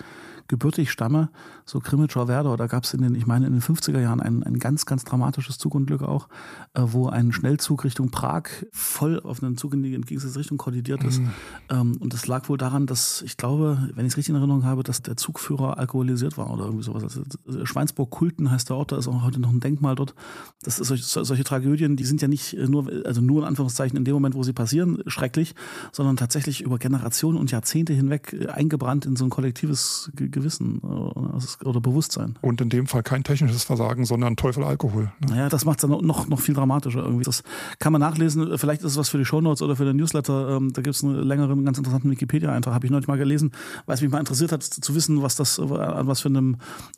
gebürtig 0.47 0.91
stamme, 0.91 1.29
so 1.65 1.79
Krimitschau 1.79 2.27
Werder, 2.27 2.55
da 2.57 2.67
gab 2.67 2.83
es 2.83 2.93
in 2.93 3.01
den, 3.01 3.15
ich 3.15 3.25
meine, 3.25 3.47
in 3.47 3.53
den 3.53 3.61
50er 3.61 3.99
Jahren 3.99 4.19
ein, 4.19 4.43
ein 4.43 4.59
ganz, 4.59 4.85
ganz 4.85 5.03
dramatisches 5.03 5.57
Zugunglück 5.57 6.03
auch, 6.03 6.27
äh, 6.73 6.81
wo 6.83 7.07
ein 7.07 7.31
Schnellzug 7.31 7.83
Richtung 7.83 8.11
Prag 8.11 8.43
voll 8.71 9.19
auf 9.21 9.41
einen 9.41 9.57
Zug 9.57 9.73
in 9.73 9.83
die 9.83 9.95
entgegengesetzte 9.95 10.39
Richtung 10.39 10.57
kollidiert 10.57 11.03
ist. 11.03 11.19
Mhm. 11.19 11.31
Ähm, 11.69 11.97
und 11.99 12.13
das 12.13 12.27
lag 12.27 12.47
wohl 12.49 12.57
daran, 12.57 12.85
dass, 12.85 13.21
ich 13.23 13.37
glaube, 13.37 13.89
wenn 13.95 14.05
ich 14.05 14.13
es 14.13 14.17
richtig 14.17 14.33
in 14.33 14.35
Erinnerung 14.35 14.63
habe, 14.63 14.83
dass 14.83 15.01
der 15.01 15.17
Zugführer 15.17 15.77
alkoholisiert 15.77 16.37
war 16.37 16.51
oder 16.51 16.65
irgendwie 16.65 16.83
sowas. 16.83 17.03
Also, 17.03 17.23
Schweinsburg-Kulten 17.65 18.51
heißt 18.51 18.69
der 18.69 18.75
Ort, 18.75 18.91
da 18.91 18.97
ist 18.97 19.07
auch 19.07 19.23
heute 19.23 19.39
noch 19.39 19.49
ein 19.49 19.59
Denkmal 19.59 19.95
dort. 19.95 20.13
Das 20.61 20.79
ist 20.79 20.87
solche, 20.87 21.03
solche 21.03 21.43
Tragödien, 21.43 21.95
die 21.95 22.05
sind 22.05 22.21
ja 22.21 22.27
nicht 22.27 22.53
nur, 22.53 22.91
also 23.05 23.21
nur 23.21 23.41
in 23.41 23.47
Anführungszeichen 23.47 23.97
in 23.97 24.05
dem 24.05 24.13
Moment, 24.13 24.35
wo 24.35 24.43
sie 24.43 24.53
passieren, 24.53 25.01
schrecklich, 25.07 25.55
sondern 25.91 26.17
tatsächlich 26.17 26.61
über 26.61 26.77
Generationen 26.77 27.37
und 27.37 27.51
Jahrzehnte 27.51 27.93
hinweg 27.93 28.47
eingebrannt 28.53 29.05
in 29.05 29.15
so 29.15 29.25
ein 29.25 29.29
kollektives 29.29 30.11
Gewissen 30.35 30.81
äh, 30.83 31.65
oder 31.65 31.81
Bewusstsein. 31.81 32.37
Und 32.41 32.61
in 32.61 32.69
dem 32.69 32.87
Fall 32.87 33.03
kein 33.03 33.23
technisches 33.23 33.63
Versagen, 33.63 34.05
sondern 34.05 34.35
Teufel 34.35 34.63
Alkohol. 34.63 35.11
Ne? 35.19 35.31
Naja, 35.31 35.49
das 35.49 35.65
macht 35.65 35.79
es 35.79 35.89
dann 35.89 36.05
noch, 36.05 36.27
noch 36.27 36.39
viel 36.39 36.53
dramatischer 36.53 37.03
irgendwie. 37.03 37.23
Das 37.23 37.43
kann 37.79 37.91
man 37.91 38.01
nachlesen. 38.01 38.57
Vielleicht 38.57 38.81
ist 38.81 38.91
es 38.91 38.97
was 38.97 39.09
für 39.09 39.17
die 39.17 39.25
Shownotes 39.25 39.61
oder 39.61 39.75
für 39.75 39.85
den 39.85 39.97
Newsletter. 39.97 40.57
Ähm, 40.57 40.73
da 40.73 40.81
gibt 40.81 40.95
es 40.95 41.03
einen 41.03 41.23
längeren, 41.23 41.65
ganz 41.65 41.77
interessanten 41.77 42.11
Wikipedia-Eintrag. 42.11 42.73
Habe 42.73 42.85
ich 42.85 42.91
neulich 42.91 43.07
mal 43.07 43.17
gelesen, 43.17 43.51
weil 43.85 43.95
es 43.95 44.01
mich 44.01 44.11
mal 44.11 44.19
interessiert 44.19 44.51
hat, 44.51 44.63
zu 44.63 44.95
wissen, 44.95 45.21
was 45.21 45.35
das, 45.35 45.59
an 45.59 46.07
was 46.07 46.21
für 46.21 46.29
einem 46.29 46.57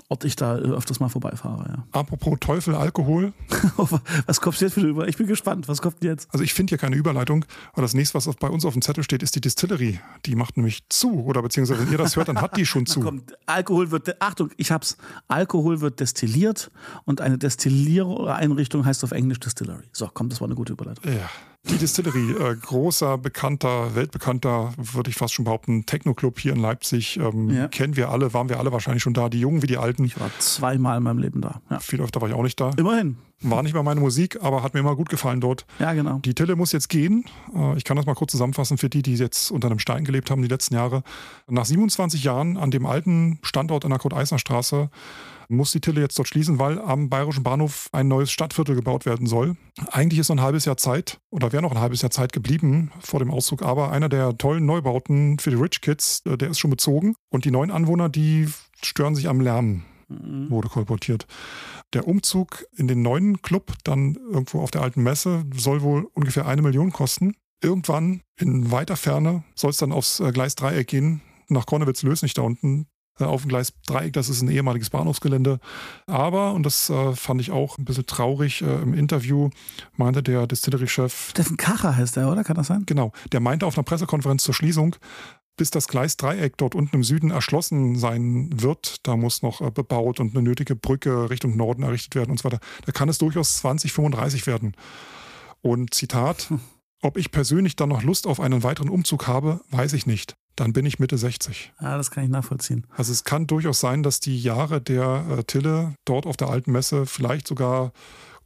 Ort 0.10 0.26
ich 0.26 0.36
da 0.36 0.56
öfters 0.56 1.00
mal 1.00 1.10
vorbeifahre. 1.10 1.70
Ja. 1.70 2.00
Apropos 2.00 2.38
Teufel, 2.40 2.76
Alkohol. 2.76 3.34
was 4.26 4.42
kommt 4.42 4.60
jetzt 4.60 4.78
wieder 4.78 4.88
über? 4.88 5.08
Ich 5.08 5.18
bin 5.18 5.28
gespannt. 5.28 5.68
Was 5.68 5.82
kommt 5.82 6.04
jetzt? 6.04 6.28
Also 6.32 6.44
ich 6.44 6.54
finde 6.54 6.72
hier 6.72 6.78
keine 6.78 6.96
Überleitung. 6.96 7.46
Aber 7.74 7.84
das 7.84 7.94
nächste, 7.94 8.16
was 8.16 8.28
bei 8.36 8.50
uns 8.50 8.66
auf 8.66 8.74
dem 8.74 8.82
Zettel 8.82 9.04
steht, 9.04 9.24
ist 9.24 9.36
die 9.36 9.42
Distillery. 9.42 10.00
Die 10.26 10.36
macht 10.36 10.58
nämlich 10.58 10.84
zu. 10.90 11.24
Oder 11.24 11.42
beziehungsweise, 11.42 11.86
wenn 11.86 11.92
ihr 11.92 11.98
das 11.98 12.16
hört, 12.16 12.28
dann 12.28 12.42
hat 12.42 12.58
die 12.58 12.66
schon 12.66 12.86
zu. 12.88 13.02
Kommt, 13.02 13.27
Alkohol 13.46 13.92
wird, 13.92 14.22
Achtung, 14.22 14.52
ich 14.58 14.72
hab's. 14.72 14.98
Alkohol 15.28 15.82
wird 15.82 16.00
destilliert 16.00 16.72
und 17.06 17.22
eine 17.22 17.38
Destilliereinrichtung 17.38 18.86
heißt 18.86 19.04
auf 19.04 19.12
Englisch 19.12 19.40
Distillery. 19.40 19.84
So, 19.92 20.10
komm, 20.14 20.30
das 20.30 20.42
war 20.42 20.48
eine 20.48 20.56
gute 20.56 20.74
Überleitung. 20.74 21.12
Ja. 21.12 21.30
Die 21.70 21.78
Distillery, 21.78 22.32
äh, 22.32 22.56
großer, 22.56 23.18
bekannter, 23.18 23.94
weltbekannter, 23.96 24.74
würde 24.78 25.10
ich 25.10 25.18
fast 25.18 25.34
schon 25.34 25.46
behaupten, 25.46 25.86
Techno-Club 25.86 26.40
hier 26.40 26.54
in 26.54 26.60
Leipzig. 26.60 27.18
Ähm, 27.18 27.50
ja. 27.50 27.68
Kennen 27.68 27.98
wir 27.98 28.10
alle, 28.10 28.34
waren 28.34 28.48
wir 28.48 28.60
alle 28.60 28.72
wahrscheinlich 28.72 29.04
schon 29.04 29.14
da, 29.14 29.28
die 29.28 29.40
Jungen 29.40 29.62
wie 29.62 29.68
die 29.68 29.78
Alten. 29.78 30.06
Ich 30.06 30.20
war 30.20 30.30
zweimal 30.40 30.98
in 30.98 31.04
meinem 31.04 31.20
Leben 31.20 31.42
da. 31.42 31.62
Ja. 31.70 31.80
Viel 31.80 32.02
öfter 32.02 32.22
war 32.22 32.30
ich 32.30 32.36
auch 32.36 32.44
nicht 32.44 32.60
da. 32.60 32.72
Immerhin. 32.78 33.18
War 33.42 33.62
nicht 33.62 33.76
mal 33.76 33.84
meine 33.84 34.00
Musik, 34.00 34.40
aber 34.42 34.64
hat 34.64 34.74
mir 34.74 34.80
immer 34.80 34.96
gut 34.96 35.10
gefallen 35.10 35.42
dort. 35.42 35.66
Ja, 35.80 35.94
genau. 35.94 36.20
Die 36.20 36.34
Tille 36.34 36.56
muss 36.56 36.72
jetzt 36.72 36.90
gehen. 36.90 37.26
Ich 37.76 37.84
kann 37.84 37.96
das 37.96 38.08
mal 38.08 38.16
kurz 38.16 38.32
zusammenfassen 38.32 38.78
für 38.78 38.90
die, 38.90 39.04
die 39.04 39.16
jetzt 39.16 39.52
unter 39.52 39.68
einem 39.68 39.80
Stein 39.80 40.06
gelebt 40.06 40.32
haben 40.32 40.42
die 40.42 40.48
letzten 40.48 40.74
Jahre. 40.74 41.04
Nach 41.48 41.66
27 41.66 42.24
Jahren 42.24 42.58
an 42.58 42.72
dem 42.72 42.86
alten 42.88 43.38
Standort 43.44 43.84
in 43.84 43.92
der 43.92 44.00
Kurt-Eisner-Straße 44.00 44.90
muss 45.50 45.72
die 45.72 45.80
Tille 45.80 46.02
jetzt 46.02 46.18
dort 46.18 46.28
schließen, 46.28 46.60
weil 46.60 46.80
am 46.80 47.10
Bayerischen 47.10 47.44
Bahnhof 47.44 47.90
ein 47.92 48.08
neues 48.08 48.32
Stadtviertel 48.32 48.76
gebaut 48.76 49.06
werden 49.06 49.28
soll. 49.28 49.56
Eigentlich 49.92 50.20
ist 50.20 50.30
noch 50.30 50.38
ein 50.38 50.42
halbes 50.42 50.66
Jahr 50.66 50.78
Zeit 50.78 51.20
oder 51.30 51.54
wäre 51.54 51.62
noch 51.62 51.72
ein 51.72 51.80
halbes 51.80 52.02
Jahr 52.02 52.12
Zeit 52.12 52.34
geblieben 52.34 52.92
vor 53.00 53.20
dem 53.20 53.32
Auszug, 53.32 53.62
aber 53.62 53.92
einer 53.92 54.10
der 54.10 54.38
tollen 54.38 54.66
Neubauten 54.66 55.40
für 55.40 55.52
die 55.52 55.56
Rich 55.56 55.82
Kids, 55.82 56.24
der 56.26 56.50
ist 56.50 56.60
schon 56.60 56.72
bezogen 56.72 57.16
und 57.30 57.46
die 57.46 57.52
neuen 57.52 57.72
Anwohner, 57.72 58.10
die 58.10 58.50
stören 58.82 59.16
sich 59.16 59.30
am 59.30 59.40
Lärm, 59.40 59.84
mhm. 60.10 60.50
wurde 60.50 60.68
kolportiert. 60.68 61.28
Der 61.94 62.08
Umzug 62.08 62.66
in 62.76 62.88
den 62.88 63.02
neuen 63.02 63.42
Club, 63.42 63.74
dann 63.84 64.16
irgendwo 64.16 64.62
auf 64.62 64.72
der 64.72 64.82
alten 64.82 65.04
Messe, 65.04 65.46
soll 65.56 65.82
wohl 65.82 66.08
ungefähr 66.14 66.46
eine 66.46 66.62
Million 66.62 66.92
kosten. 66.92 67.36
Irgendwann 67.62 68.22
in 68.38 68.72
weiter 68.72 68.98
Ferne 68.98 69.44
soll 69.56 69.72
es 69.72 69.78
dann 69.78 69.92
aufs 69.92 70.22
Gleis 70.34 70.56
Dreieck 70.56 70.88
gehen, 70.88 71.22
nach 71.48 71.66
Kornewitz-Lösnich 71.66 72.34
da 72.34 72.44
unten 72.44 72.88
auf 73.26 73.42
dem 73.42 73.50
Gleis 73.50 73.74
Dreieck. 73.88 74.14
Das 74.14 74.30
ist 74.30 74.42
ein 74.42 74.50
ehemaliges 74.50 74.90
Bahnhofsgelände. 74.90 75.60
Aber, 76.06 76.54
und 76.54 76.64
das 76.66 76.90
äh, 76.90 77.14
fand 77.14 77.42
ich 77.42 77.52
auch 77.52 77.78
ein 77.78 77.86
bisschen 77.86 78.06
traurig, 78.06 78.62
äh, 78.62 78.82
im 78.82 78.94
Interview 78.94 79.50
meinte 79.96 80.22
der 80.22 80.48
Distillery-Chef. 80.48 81.30
Steffen 81.32 81.58
Kacher 81.58 81.96
heißt 81.96 82.16
der, 82.16 82.32
oder? 82.32 82.44
Kann 82.44 82.56
das 82.56 82.68
sein? 82.68 82.84
Genau. 82.86 83.12
Der 83.32 83.40
meinte 83.40 83.66
auf 83.66 83.78
einer 83.78 83.84
Pressekonferenz 83.84 84.44
zur 84.44 84.54
Schließung, 84.54 84.96
bis 85.58 85.72
das 85.72 85.88
Gleis 85.88 86.18
Dreieck 86.18 86.56
dort 86.58 86.76
unten 86.76 86.96
im 86.96 87.04
Süden 87.04 87.32
erschlossen 87.32 87.98
sein 87.98 88.50
wird, 88.54 89.06
da 89.06 89.18
muss 89.18 89.42
noch 89.42 89.62
äh, 89.62 89.72
bebaut 89.72 90.20
und 90.20 90.36
eine 90.36 90.44
nötige 90.44 90.76
Brücke 90.76 91.30
Richtung 91.30 91.58
Norden 91.58 91.84
errichtet 91.84 92.16
werden 92.16 92.32
und 92.32 92.40
so 92.40 92.46
weiter. 92.46 92.60
Da 92.86 92.92
kann 92.92 93.10
es 93.10 93.18
durchaus 93.18 93.58
2035 93.58 94.48
werden. 94.48 94.76
Und 95.62 95.94
Zitat, 95.94 96.50
hm. 96.50 96.62
ob 97.02 97.18
ich 97.18 97.32
persönlich 97.32 97.76
dann 97.76 97.90
noch 97.90 98.04
Lust 98.04 98.28
auf 98.28 98.40
einen 98.40 98.64
weiteren 98.64 98.90
Umzug 98.90 99.28
habe, 99.28 99.62
weiß 99.72 99.94
ich 99.94 100.06
nicht 100.06 100.36
dann 100.58 100.74
bin 100.74 100.86
ich 100.86 101.00
Mitte 101.00 101.18
60. 101.18 101.72
Ja, 101.80 101.98
das 101.98 102.12
kann 102.12 102.24
ich 102.24 102.30
nachvollziehen. 102.30 102.88
Also 102.90 103.12
es 103.12 103.24
kann 103.24 103.48
durchaus 103.48 103.80
sein, 103.80 104.04
dass 104.04 104.20
die 104.20 104.42
Jahre 104.42 104.82
der 104.82 105.26
äh, 105.30 105.44
Tille 105.44 105.94
dort 106.04 106.26
auf 106.26 106.36
der 106.36 106.50
alten 106.50 106.72
Messe 106.72 107.06
vielleicht 107.06 107.48
sogar 107.48 107.94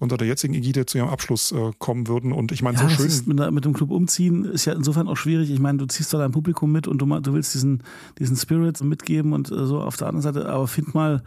unter 0.02 0.18
der 0.18 0.28
jetzigen 0.28 0.56
Ägide 0.56 0.88
zu 0.88 0.98
ihrem 0.98 1.10
Abschluss 1.10 1.52
äh, 1.52 1.72
kommen 1.78 2.08
würden. 2.08 2.32
Und 2.32 2.52
ich 2.52 2.64
meine, 2.64 2.78
ja, 2.78 2.90
so 2.90 2.90
schön. 2.90 3.06
Ist 3.06 3.28
mit, 3.28 3.52
mit, 3.52 3.66
dem 3.66 3.74
Club 3.74 3.92
umziehen 3.92 4.46
ist 4.46 4.66
ja 4.66 4.74
insofern 4.74 5.08
auch 5.08 5.16
schwierig. 5.16 5.52
Ich 5.52 5.60
meine, 5.60 5.78
du 5.78 5.86
ziehst 5.86 6.12
da 6.12 6.18
dein 6.18 6.32
Publikum 6.32 6.72
mit 6.72 6.88
und 6.88 6.98
du, 7.00 7.06
du 7.06 7.34
willst 7.34 7.54
diesen, 7.54 7.84
diesen 8.18 8.36
Spirit 8.36 8.82
mitgeben 8.84 9.34
und 9.34 9.52
äh, 9.52 9.66
so 9.68 9.80
auf 9.80 9.98
der 9.98 10.08
anderen 10.08 10.24
Seite, 10.24 10.50
aber 10.50 10.68
find 10.68 10.96
mal 10.96 11.22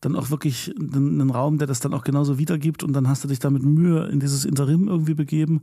dann 0.00 0.14
auch 0.14 0.30
wirklich 0.30 0.72
einen, 0.78 1.20
einen, 1.20 1.30
Raum, 1.30 1.58
der 1.58 1.66
das 1.66 1.80
dann 1.80 1.92
auch 1.92 2.04
genauso 2.04 2.38
wiedergibt 2.38 2.84
und 2.84 2.92
dann 2.92 3.08
hast 3.08 3.24
du 3.24 3.28
dich 3.28 3.40
da 3.40 3.50
mit 3.50 3.64
Mühe 3.64 4.06
in 4.06 4.20
dieses 4.20 4.44
Interim 4.44 4.86
irgendwie 4.86 5.14
begeben. 5.14 5.62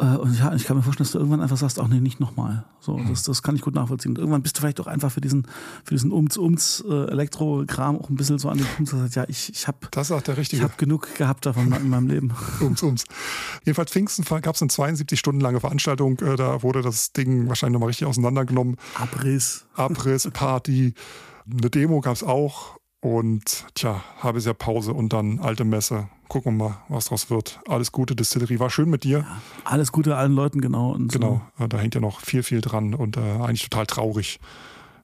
Äh, 0.00 0.16
und 0.16 0.38
ja, 0.38 0.54
ich 0.54 0.64
kann 0.64 0.76
mir 0.76 0.82
vorstellen, 0.82 1.04
dass 1.04 1.12
du 1.12 1.18
irgendwann 1.18 1.40
einfach 1.40 1.56
sagst, 1.56 1.80
ach 1.80 1.88
nee, 1.88 2.00
nicht 2.00 2.20
nochmal. 2.20 2.64
So, 2.80 2.96
mhm. 2.96 3.08
das, 3.08 3.24
das 3.24 3.42
kann 3.42 3.56
ich 3.56 3.62
gut 3.62 3.74
nachvollziehen. 3.74 4.12
Und 4.12 4.18
irgendwann 4.18 4.42
bist 4.42 4.56
du 4.56 4.60
vielleicht 4.60 4.80
auch 4.80 4.86
einfach 4.86 5.10
für 5.10 5.20
diesen, 5.20 5.46
für 5.84 5.94
diesen 5.94 6.12
Umz-Umz 6.12 6.84
äh, 6.88 7.10
Elektro-Kram 7.10 7.98
auch 7.98 8.08
ein 8.08 8.16
bisschen 8.16 8.38
so 8.38 8.48
an 8.48 8.58
den 8.58 8.66
Punkt, 8.66 8.92
dass 8.92 8.98
du 8.98 9.02
sagst, 9.02 9.16
ja, 9.16 9.24
ich, 9.26 9.50
ich 9.50 9.66
habe 9.66 9.78
hab 10.62 10.78
genug 10.78 11.14
gehabt 11.16 11.46
davon 11.46 11.68
in 11.88 11.90
meinem 11.90 12.08
Leben. 12.08 12.34
ums, 12.60 12.82
ums. 12.82 13.04
Jedenfalls 13.64 13.90
Pfingsten 13.90 14.24
gab 14.42 14.54
es 14.54 14.62
eine 14.62 14.68
72 14.68 15.18
Stunden 15.18 15.40
lange 15.40 15.60
Veranstaltung. 15.60 16.18
Äh, 16.20 16.36
da 16.36 16.62
wurde 16.62 16.82
das 16.82 17.12
Ding 17.12 17.48
wahrscheinlich 17.48 17.74
nochmal 17.74 17.88
richtig 17.88 18.06
auseinandergenommen. 18.06 18.76
Abriss. 18.94 19.66
Abriss, 19.74 20.28
Party. 20.32 20.94
Eine 21.50 21.70
Demo 21.70 22.00
gab 22.00 22.14
es 22.14 22.22
auch. 22.22 22.78
Und 23.00 23.64
tja, 23.74 24.02
habe 24.18 24.40
sehr 24.40 24.54
Pause 24.54 24.92
und 24.92 25.12
dann 25.12 25.38
alte 25.38 25.64
Messe. 25.64 26.08
Gucken 26.28 26.58
wir 26.58 26.68
mal, 26.68 26.82
was 26.88 27.06
draus 27.06 27.30
wird. 27.30 27.60
Alles 27.68 27.92
Gute, 27.92 28.16
Distillery. 28.16 28.58
War 28.58 28.70
schön 28.70 28.90
mit 28.90 29.04
dir. 29.04 29.20
Ja, 29.20 29.40
alles 29.64 29.92
Gute 29.92 30.16
allen 30.16 30.32
Leuten, 30.32 30.60
genau. 30.60 30.90
Und 30.90 31.12
genau, 31.12 31.40
so. 31.58 31.68
da 31.68 31.78
hängt 31.78 31.94
ja 31.94 32.00
noch 32.00 32.20
viel, 32.20 32.42
viel 32.42 32.60
dran 32.60 32.94
und 32.94 33.16
äh, 33.16 33.20
eigentlich 33.20 33.68
total 33.68 33.86
traurig. 33.86 34.40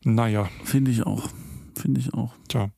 Naja. 0.03 0.49
Finde 0.65 0.91
ich 0.91 1.07
auch. 1.07 1.29
Finde 1.77 2.01
ich 2.01 2.13
auch. 2.15 2.35
Tja. 2.49 2.69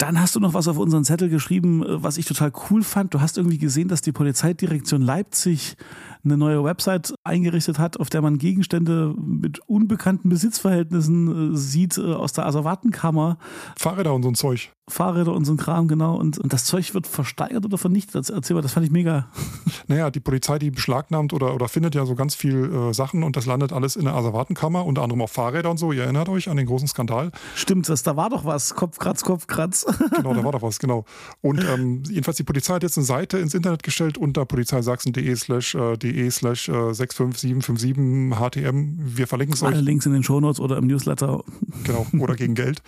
Dann 0.00 0.18
hast 0.18 0.34
du 0.34 0.40
noch 0.40 0.54
was 0.54 0.66
auf 0.66 0.78
unseren 0.78 1.04
Zettel 1.04 1.28
geschrieben, 1.28 1.82
äh, 1.82 2.02
was 2.02 2.16
ich 2.16 2.24
total 2.24 2.50
cool 2.70 2.82
fand. 2.82 3.12
Du 3.12 3.20
hast 3.20 3.36
irgendwie 3.36 3.58
gesehen, 3.58 3.88
dass 3.88 4.00
die 4.00 4.12
Polizeidirektion 4.12 5.02
Leipzig 5.02 5.76
eine 6.24 6.38
neue 6.38 6.64
Website 6.64 7.12
eingerichtet 7.22 7.78
hat, 7.78 8.00
auf 8.00 8.08
der 8.08 8.22
man 8.22 8.38
Gegenstände 8.38 9.14
mit 9.18 9.58
unbekannten 9.68 10.30
Besitzverhältnissen 10.30 11.52
äh, 11.52 11.56
sieht 11.56 11.98
äh, 11.98 12.14
aus 12.14 12.32
der 12.32 12.46
Asservatenkammer. 12.46 13.36
Fahrräder 13.76 14.14
und 14.14 14.22
so 14.22 14.30
ein 14.30 14.34
Zeug. 14.34 14.72
Fahrräder 14.90 15.32
und 15.32 15.44
so 15.44 15.52
ein 15.52 15.56
Kram, 15.56 15.88
genau. 15.88 16.16
Und, 16.16 16.38
und 16.38 16.52
das 16.52 16.64
Zeug 16.64 16.94
wird 16.94 17.06
versteigert 17.06 17.64
oder 17.64 17.78
vernichtet. 17.78 18.28
Erzähl 18.30 18.54
mal, 18.54 18.62
das 18.62 18.72
fand 18.72 18.86
ich 18.86 18.92
mega. 18.92 19.28
Naja, 19.86 20.08
die 20.10 20.20
Polizei, 20.20 20.60
die 20.60 20.70
beschlagnahmt 20.70 21.32
oder, 21.32 21.52
oder 21.52 21.68
findet 21.68 21.96
ja 21.96 22.06
so 22.06 22.14
ganz 22.14 22.36
viel 22.36 22.72
äh, 22.72 22.94
Sachen 22.94 23.24
und 23.24 23.36
das 23.36 23.46
landet 23.46 23.72
alles 23.72 23.96
in 23.96 24.04
der 24.04 24.14
Asservatenkammer, 24.14 24.84
unter 24.84 25.02
anderem 25.02 25.22
auch 25.22 25.30
Fahrräder 25.30 25.68
und 25.68 25.78
so. 25.78 25.90
Ihr 25.90 26.04
erinnert 26.04 26.28
euch 26.28 26.48
an 26.48 26.56
den 26.56 26.66
großen 26.66 26.86
Skandal. 26.86 27.32
Stimmt, 27.56 27.88
das, 27.88 28.04
da 28.04 28.14
war 28.16 28.30
doch 28.30 28.44
was. 28.44 28.76
Kopfkratz, 28.76 29.24
Kopfkratz. 29.24 29.86
Genau, 30.20 30.34
da 30.34 30.44
war 30.44 30.52
doch 30.52 30.62
was, 30.62 30.78
genau. 30.80 31.04
Und 31.40 31.64
ähm, 31.64 32.02
jedenfalls 32.08 32.36
die 32.36 32.42
Polizei 32.42 32.74
hat 32.74 32.82
jetzt 32.82 32.98
eine 32.98 33.06
Seite 33.06 33.38
ins 33.38 33.54
Internet 33.54 33.82
gestellt 33.82 34.18
unter 34.18 34.44
polizeisachsen.de 34.44 35.34
slash 35.36 35.74
äh, 35.74 35.96
de 35.96 36.30
slash 36.30 36.66
65757 36.66 38.30
HTM. 38.38 38.98
Wir 38.98 39.26
verlinken 39.26 39.54
es 39.54 39.62
euch. 39.62 39.68
Alle 39.68 39.80
Links 39.80 40.06
in 40.06 40.12
den 40.12 40.22
Shownotes 40.22 40.60
oder 40.60 40.76
im 40.76 40.86
Newsletter. 40.86 41.42
Genau, 41.84 42.06
oder 42.18 42.34
gegen 42.36 42.54
Geld. 42.54 42.82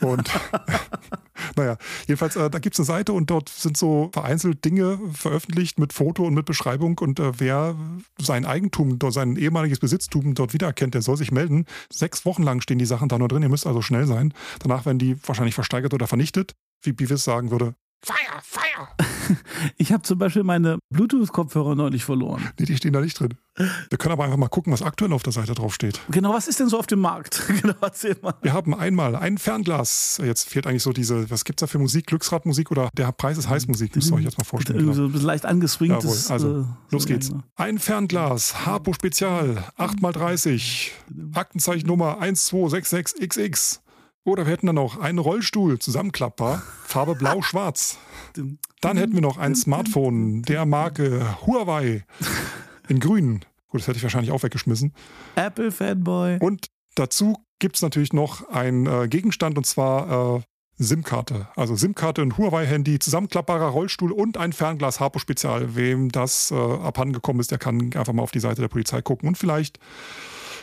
Und 0.00 0.30
naja, 1.56 1.76
jedenfalls, 2.06 2.36
äh, 2.36 2.50
da 2.50 2.58
gibt 2.58 2.74
es 2.74 2.80
eine 2.80 2.86
Seite 2.86 3.12
und 3.12 3.30
dort 3.30 3.48
sind 3.48 3.76
so 3.76 4.10
vereinzelt 4.12 4.64
Dinge 4.64 4.98
veröffentlicht 5.12 5.78
mit 5.78 5.92
Foto 5.92 6.24
und 6.24 6.34
mit 6.34 6.46
Beschreibung. 6.46 6.98
Und 6.98 7.20
äh, 7.20 7.38
wer 7.38 7.76
sein 8.18 8.44
Eigentum, 8.44 8.98
sein 9.10 9.36
ehemaliges 9.36 9.78
Besitztum 9.78 10.34
dort 10.34 10.52
wiedererkennt, 10.52 10.94
der 10.94 11.02
soll 11.02 11.16
sich 11.16 11.32
melden. 11.32 11.66
Sechs 11.92 12.24
Wochen 12.24 12.42
lang 12.42 12.60
stehen 12.60 12.78
die 12.78 12.86
Sachen 12.86 13.08
da 13.08 13.18
nur 13.18 13.28
drin. 13.28 13.42
Ihr 13.42 13.48
müsst 13.48 13.66
also 13.66 13.82
schnell 13.82 14.06
sein. 14.06 14.32
Danach 14.60 14.86
werden 14.86 14.98
die 14.98 15.16
wahrscheinlich 15.26 15.54
versteigert 15.54 15.94
oder 15.94 16.06
vernichtet. 16.06 16.54
Wie 16.82 16.92
Beavis 16.92 17.24
sagen 17.24 17.50
würde, 17.50 17.74
Fire, 18.04 18.40
Fire! 18.42 18.88
Ich 19.78 19.92
habe 19.92 20.02
zum 20.02 20.18
Beispiel 20.18 20.42
meine 20.42 20.78
Bluetooth-Kopfhörer 20.90 21.74
neulich 21.74 22.04
verloren. 22.04 22.42
Nee, 22.58 22.66
die 22.66 22.76
stehen 22.76 22.92
da 22.92 23.00
nicht 23.00 23.18
drin. 23.18 23.34
Wir 23.56 23.98
können 23.98 24.12
aber 24.12 24.24
einfach 24.24 24.36
mal 24.36 24.48
gucken, 24.48 24.72
was 24.72 24.82
aktuell 24.82 25.12
auf 25.12 25.22
der 25.22 25.32
Seite 25.32 25.54
drauf 25.54 25.72
steht. 25.74 26.00
Genau, 26.10 26.34
was 26.34 26.48
ist 26.48 26.60
denn 26.60 26.68
so 26.68 26.78
auf 26.78 26.86
dem 26.86 27.00
Markt? 27.00 27.42
genau, 27.62 27.74
erzähl 27.80 28.16
mal. 28.20 28.34
Wir 28.42 28.52
haben 28.52 28.74
einmal 28.74 29.16
ein 29.16 29.38
Fernglas. 29.38 30.20
Jetzt 30.22 30.48
fehlt 30.48 30.66
eigentlich 30.66 30.82
so 30.82 30.92
diese, 30.92 31.30
was 31.30 31.44
gibt 31.44 31.60
es 31.62 31.66
da 31.66 31.70
für 31.70 31.78
Musik? 31.78 32.06
Glücksradmusik 32.06 32.70
oder 32.70 32.90
der 32.94 33.12
Preis 33.12 33.38
ist 33.38 33.48
Heißmusik? 33.48 33.94
Müsst 33.94 34.10
ihr 34.10 34.16
euch 34.16 34.24
jetzt 34.24 34.38
mal 34.38 34.44
vorstellen. 34.44 34.80
Irgendwie 34.80 34.96
so 34.96 35.04
ein 35.04 35.12
bisschen 35.12 35.26
leicht 35.26 35.46
angeswingtes. 35.46 36.30
Also, 36.30 36.48
äh, 36.48 36.64
los 36.90 37.02
so 37.04 37.08
geht's. 37.08 37.28
genau. 37.28 37.42
Ein 37.56 37.78
Fernglas, 37.78 38.66
Harpo 38.66 38.92
Spezial, 38.92 39.64
8x30, 39.78 40.90
Aktenzeichennummer 41.34 42.20
1266XX. 42.20 43.80
Oder 44.24 44.46
wir 44.46 44.52
hätten 44.52 44.66
dann 44.66 44.76
noch 44.76 44.98
einen 44.98 45.18
Rollstuhl, 45.18 45.78
zusammenklappbar, 45.78 46.62
Farbe 46.86 47.14
blau-schwarz. 47.14 47.98
Dann 48.80 48.96
hätten 48.96 49.14
wir 49.14 49.20
noch 49.20 49.38
ein 49.38 49.54
Smartphone 49.54 50.42
der 50.42 50.66
Marke 50.66 51.36
Huawei 51.46 52.04
in 52.88 53.00
grün. 53.00 53.44
Gut, 53.68 53.80
das 53.80 53.88
hätte 53.88 53.98
ich 53.98 54.02
wahrscheinlich 54.02 54.32
auch 54.32 54.42
weggeschmissen. 54.42 54.94
Apple 55.36 55.72
Fanboy. 55.72 56.38
Und 56.40 56.66
dazu 56.94 57.36
gibt 57.58 57.76
es 57.76 57.82
natürlich 57.82 58.12
noch 58.12 58.48
einen 58.48 58.86
äh, 58.86 59.08
Gegenstand 59.08 59.56
und 59.56 59.64
zwar 59.64 60.38
äh, 60.38 60.42
SIM-Karte. 60.76 61.48
Also 61.56 61.76
SIM-Karte, 61.76 62.22
ein 62.22 62.36
Huawei-Handy, 62.36 62.98
zusammenklappbarer 62.98 63.68
Rollstuhl 63.68 64.12
und 64.12 64.36
ein 64.36 64.52
Fernglas 64.52 65.00
Harpo 65.00 65.18
Spezial. 65.18 65.76
Wem 65.76 66.10
das 66.10 66.50
äh, 66.50 66.54
abhandengekommen 66.54 67.40
ist, 67.40 67.50
der 67.50 67.58
kann 67.58 67.92
einfach 67.94 68.12
mal 68.12 68.22
auf 68.22 68.32
die 68.32 68.40
Seite 68.40 68.60
der 68.60 68.68
Polizei 68.68 69.00
gucken 69.02 69.28
und 69.28 69.38
vielleicht 69.38 69.78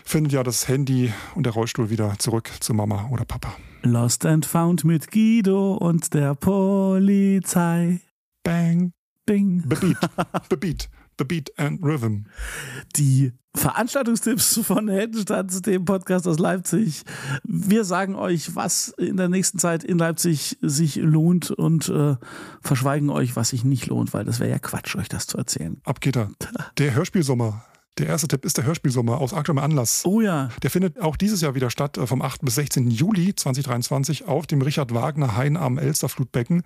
findet 0.03 0.33
ja 0.33 0.43
das 0.43 0.67
Handy 0.67 1.13
und 1.35 1.45
der 1.45 1.53
Rollstuhl 1.53 1.89
wieder 1.89 2.15
zurück 2.19 2.49
zu 2.59 2.73
Mama 2.73 3.09
oder 3.11 3.25
Papa. 3.25 3.53
Lost 3.83 4.25
and 4.25 4.45
Found 4.45 4.83
mit 4.83 5.11
Guido 5.11 5.73
und 5.73 6.13
der 6.13 6.35
Polizei. 6.35 8.01
Bang. 8.43 8.93
Bing. 9.25 9.63
Bebeat. 9.67 9.97
Bebeat. 10.49 10.89
Bebeat 11.17 11.51
and 11.59 11.83
Rhythm. 11.83 12.25
Die 12.95 13.31
Veranstaltungstipps 13.53 14.61
von 14.63 14.87
Heldenstadt, 14.87 15.65
dem 15.65 15.85
Podcast 15.85 16.27
aus 16.27 16.39
Leipzig. 16.39 17.03
Wir 17.43 17.83
sagen 17.83 18.15
euch, 18.15 18.55
was 18.55 18.89
in 18.97 19.17
der 19.17 19.29
nächsten 19.29 19.59
Zeit 19.59 19.83
in 19.83 19.97
Leipzig 19.97 20.57
sich 20.61 20.95
lohnt 20.95 21.51
und 21.51 21.89
äh, 21.89 22.15
verschweigen 22.61 23.09
euch, 23.09 23.35
was 23.35 23.49
sich 23.49 23.63
nicht 23.63 23.87
lohnt, 23.87 24.13
weil 24.13 24.23
das 24.23 24.39
wäre 24.39 24.49
ja 24.49 24.59
Quatsch, 24.59 24.95
euch 24.95 25.09
das 25.09 25.27
zu 25.27 25.37
erzählen. 25.37 25.81
Ab 25.83 26.01
geht 26.01 26.15
er. 26.15 26.31
Der 26.77 26.95
Hörspielsommer. 26.95 27.65
Der 27.97 28.07
erste 28.07 28.27
Tipp 28.29 28.45
ist 28.45 28.57
der 28.57 28.63
Hörspielsommer 28.65 29.19
aus 29.19 29.33
aktuellem 29.33 29.59
Anlass. 29.61 30.03
Oh 30.05 30.21
ja. 30.21 30.49
Der 30.63 30.69
findet 30.71 31.01
auch 31.01 31.17
dieses 31.17 31.41
Jahr 31.41 31.55
wieder 31.55 31.69
statt, 31.69 31.97
äh, 31.97 32.07
vom 32.07 32.21
8. 32.21 32.45
bis 32.45 32.55
16. 32.55 32.89
Juli 32.89 33.35
2023 33.35 34.27
auf 34.29 34.47
dem 34.47 34.61
Richard 34.61 34.93
Wagner 34.93 35.35
Hain 35.35 35.57
am 35.57 35.77
Elsterflutbecken. 35.77 36.63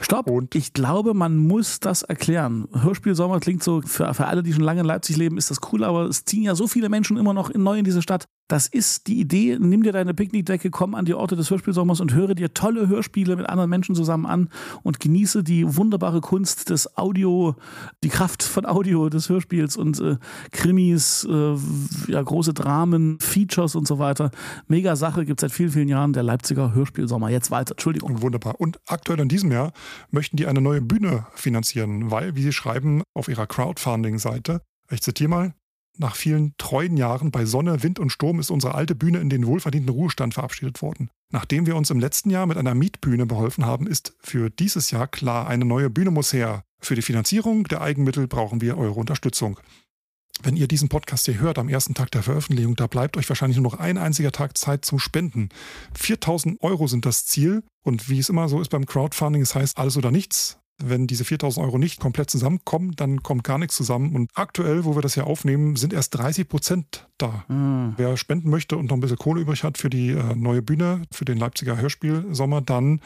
Stopp. 0.00 0.30
Und- 0.30 0.54
ich 0.54 0.72
glaube, 0.72 1.14
man 1.14 1.36
muss 1.36 1.80
das 1.80 2.02
erklären. 2.02 2.68
Hörspielsommer 2.72 3.40
klingt 3.40 3.64
so, 3.64 3.82
für, 3.82 4.14
für 4.14 4.26
alle, 4.26 4.44
die 4.44 4.52
schon 4.52 4.62
lange 4.62 4.80
in 4.80 4.86
Leipzig 4.86 5.16
leben, 5.16 5.36
ist 5.36 5.50
das 5.50 5.58
cool, 5.72 5.82
aber 5.82 6.04
es 6.06 6.24
ziehen 6.24 6.44
ja 6.44 6.54
so 6.54 6.68
viele 6.68 6.88
Menschen 6.88 7.16
immer 7.16 7.34
noch 7.34 7.52
neu 7.52 7.78
in 7.78 7.84
diese 7.84 8.00
Stadt. 8.00 8.26
Das 8.48 8.66
ist 8.66 9.06
die 9.06 9.20
Idee. 9.20 9.58
Nimm 9.60 9.82
dir 9.82 9.92
deine 9.92 10.14
Picknickdecke, 10.14 10.70
komm 10.70 10.94
an 10.94 11.04
die 11.04 11.12
Orte 11.12 11.36
des 11.36 11.50
Hörspielsommers 11.50 12.00
und 12.00 12.14
höre 12.14 12.34
dir 12.34 12.54
tolle 12.54 12.88
Hörspiele 12.88 13.36
mit 13.36 13.46
anderen 13.46 13.68
Menschen 13.68 13.94
zusammen 13.94 14.24
an 14.24 14.48
und 14.82 15.00
genieße 15.00 15.44
die 15.44 15.76
wunderbare 15.76 16.22
Kunst 16.22 16.70
des 16.70 16.96
Audio, 16.96 17.56
die 18.02 18.08
Kraft 18.08 18.42
von 18.42 18.64
Audio 18.64 19.10
des 19.10 19.28
Hörspiels 19.28 19.76
und 19.76 20.00
äh, 20.00 20.16
Krimis, 20.50 21.28
äh, 21.30 21.56
ja, 22.10 22.22
große 22.22 22.54
Dramen, 22.54 23.18
Features 23.20 23.74
und 23.74 23.86
so 23.86 23.98
weiter. 23.98 24.30
Mega 24.66 24.96
Sache, 24.96 25.26
gibt 25.26 25.40
seit 25.40 25.52
vielen, 25.52 25.70
vielen 25.70 25.88
Jahren 25.88 26.14
der 26.14 26.22
Leipziger 26.22 26.74
Hörspielsommer. 26.74 27.28
Jetzt 27.28 27.50
weiter, 27.50 27.72
Entschuldigung. 27.72 28.22
Wunderbar. 28.22 28.58
Und 28.58 28.80
aktuell 28.86 29.20
in 29.20 29.28
diesem 29.28 29.52
Jahr 29.52 29.72
möchten 30.10 30.38
die 30.38 30.46
eine 30.46 30.62
neue 30.62 30.80
Bühne 30.80 31.26
finanzieren, 31.34 32.10
weil, 32.10 32.34
wie 32.34 32.42
sie 32.42 32.52
schreiben 32.52 33.02
auf 33.12 33.28
ihrer 33.28 33.46
Crowdfunding-Seite, 33.46 34.62
ich 34.90 35.02
zitiere 35.02 35.28
mal, 35.28 35.54
nach 35.98 36.16
vielen 36.16 36.54
treuen 36.58 36.96
Jahren 36.96 37.30
bei 37.30 37.44
Sonne, 37.44 37.82
Wind 37.82 37.98
und 37.98 38.10
Sturm 38.10 38.40
ist 38.40 38.50
unsere 38.50 38.74
alte 38.74 38.94
Bühne 38.94 39.18
in 39.18 39.30
den 39.30 39.46
wohlverdienten 39.46 39.92
Ruhestand 39.92 40.34
verabschiedet 40.34 40.80
worden. 40.82 41.10
Nachdem 41.30 41.66
wir 41.66 41.76
uns 41.76 41.90
im 41.90 42.00
letzten 42.00 42.30
Jahr 42.30 42.46
mit 42.46 42.56
einer 42.56 42.74
Mietbühne 42.74 43.26
beholfen 43.26 43.66
haben, 43.66 43.86
ist 43.86 44.14
für 44.20 44.50
dieses 44.50 44.90
Jahr 44.90 45.06
klar, 45.06 45.48
eine 45.48 45.64
neue 45.64 45.90
Bühne 45.90 46.10
muss 46.10 46.32
her. 46.32 46.62
Für 46.80 46.94
die 46.94 47.02
Finanzierung 47.02 47.64
der 47.64 47.82
Eigenmittel 47.82 48.28
brauchen 48.28 48.60
wir 48.60 48.78
eure 48.78 48.98
Unterstützung. 49.00 49.58
Wenn 50.40 50.56
ihr 50.56 50.68
diesen 50.68 50.88
Podcast 50.88 51.24
hier 51.24 51.40
hört 51.40 51.58
am 51.58 51.68
ersten 51.68 51.94
Tag 51.94 52.12
der 52.12 52.22
Veröffentlichung, 52.22 52.76
da 52.76 52.86
bleibt 52.86 53.16
euch 53.16 53.28
wahrscheinlich 53.28 53.58
nur 53.58 53.72
noch 53.72 53.78
ein 53.78 53.98
einziger 53.98 54.30
Tag 54.30 54.56
Zeit 54.56 54.84
zum 54.84 55.00
Spenden. 55.00 55.48
4000 55.94 56.62
Euro 56.62 56.86
sind 56.86 57.04
das 57.06 57.26
Ziel 57.26 57.64
und 57.84 58.08
wie 58.08 58.20
es 58.20 58.28
immer 58.28 58.48
so 58.48 58.60
ist 58.60 58.68
beim 58.68 58.86
Crowdfunding, 58.86 59.42
es 59.42 59.56
heißt 59.56 59.78
alles 59.78 59.96
oder 59.96 60.12
nichts. 60.12 60.58
Wenn 60.82 61.06
diese 61.06 61.24
4000 61.24 61.64
Euro 61.66 61.78
nicht 61.78 62.00
komplett 62.00 62.30
zusammenkommen, 62.30 62.92
dann 62.94 63.22
kommt 63.22 63.44
gar 63.44 63.58
nichts 63.58 63.76
zusammen. 63.76 64.14
Und 64.14 64.30
aktuell, 64.34 64.84
wo 64.84 64.94
wir 64.96 65.02
das 65.02 65.14
hier 65.14 65.26
aufnehmen, 65.26 65.76
sind 65.76 65.92
erst 65.92 66.16
30 66.16 66.48
Prozent 66.48 67.08
da. 67.18 67.44
Hm. 67.48 67.94
Wer 67.96 68.16
spenden 68.16 68.50
möchte 68.50 68.76
und 68.76 68.86
noch 68.86 68.96
ein 68.96 69.00
bisschen 69.00 69.18
Kohle 69.18 69.40
übrig 69.40 69.64
hat 69.64 69.76
für 69.76 69.90
die 69.90 70.10
äh, 70.10 70.34
neue 70.36 70.62
Bühne, 70.62 71.02
für 71.10 71.24
den 71.24 71.38
Leipziger 71.38 71.76
Hörspielsommer, 71.76 72.60
dann 72.60 73.00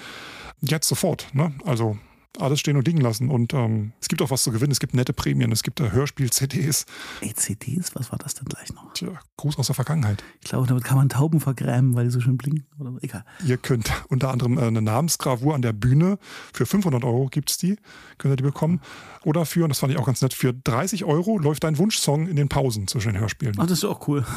jetzt 0.61 0.89
sofort. 0.89 1.29
Ne? 1.33 1.53
Also 1.65 1.97
alles 2.39 2.61
stehen 2.61 2.77
und 2.77 2.87
liegen 2.87 3.01
lassen. 3.01 3.29
Und 3.29 3.53
ähm, 3.55 3.93
es 4.01 4.09
gibt 4.09 4.23
auch 4.23 4.31
was 4.31 4.43
zu 4.43 4.53
gewinnen. 4.53 4.73
Es 4.73 4.81
gibt 4.81 4.95
nette 4.95 5.13
Prämien. 5.13 5.53
Es 5.53 5.63
gibt 5.63 5.81
äh, 5.81 5.91
Hörspiel-CDs. 5.91 6.87
ECDs, 7.21 7.95
was 7.95 8.11
war 8.11 8.19
das 8.19 8.35
denn 8.35 8.47
gleich 8.47 8.73
noch? 8.73 8.93
Tja, 8.95 9.09
Gruß 9.37 9.59
aus 9.59 9.67
der 9.67 9.75
Vergangenheit. 9.75 10.23
Ich 10.41 10.49
glaube, 10.49 10.67
damit 10.67 10.85
kann 10.85 10.97
man 10.97 11.09
Tauben 11.09 11.41
vergrämen, 11.41 11.95
weil 11.95 12.05
die 12.05 12.11
so 12.11 12.21
schön 12.21 12.37
blinken. 12.37 12.67
Oder 12.79 12.93
egal. 13.03 13.25
Ihr 13.47 13.59
könnt 13.59 13.91
unter 14.09 14.31
anderem 14.31 14.59
äh, 14.59 14.63
eine 14.63 14.83
Namensgravur 14.83 15.55
an 15.55 15.63
der 15.63 15.73
Bühne. 15.73 16.19
Für 16.53 16.65
500 16.65 17.05
Euro 17.05 17.27
gibt 17.27 17.51
es 17.51 17.59
die. 17.59 17.77
Könnt 18.19 18.33
ihr 18.33 18.37
die 18.37 18.43
bekommen. 18.43 18.81
Oder 19.25 19.45
für, 19.45 19.65
und 19.65 19.69
das 19.69 19.79
fand 19.79 19.93
ich 19.93 19.99
auch 19.99 20.07
ganz 20.07 20.23
nett, 20.23 20.35
für 20.35 20.53
30 20.53 21.05
Euro 21.05 21.39
läuft 21.39 21.65
dein 21.65 21.79
Wunschsong 21.79 22.27
in 22.27 22.37
den 22.37 22.49
Pausen 22.49 22.89
zwischen 22.89 23.13
den 23.13 23.21
Hörspielen. 23.21 23.55
Ach, 23.59 23.67
das 23.67 23.79
ist 23.79 23.85
auch 23.85 24.09
cool. 24.09 24.25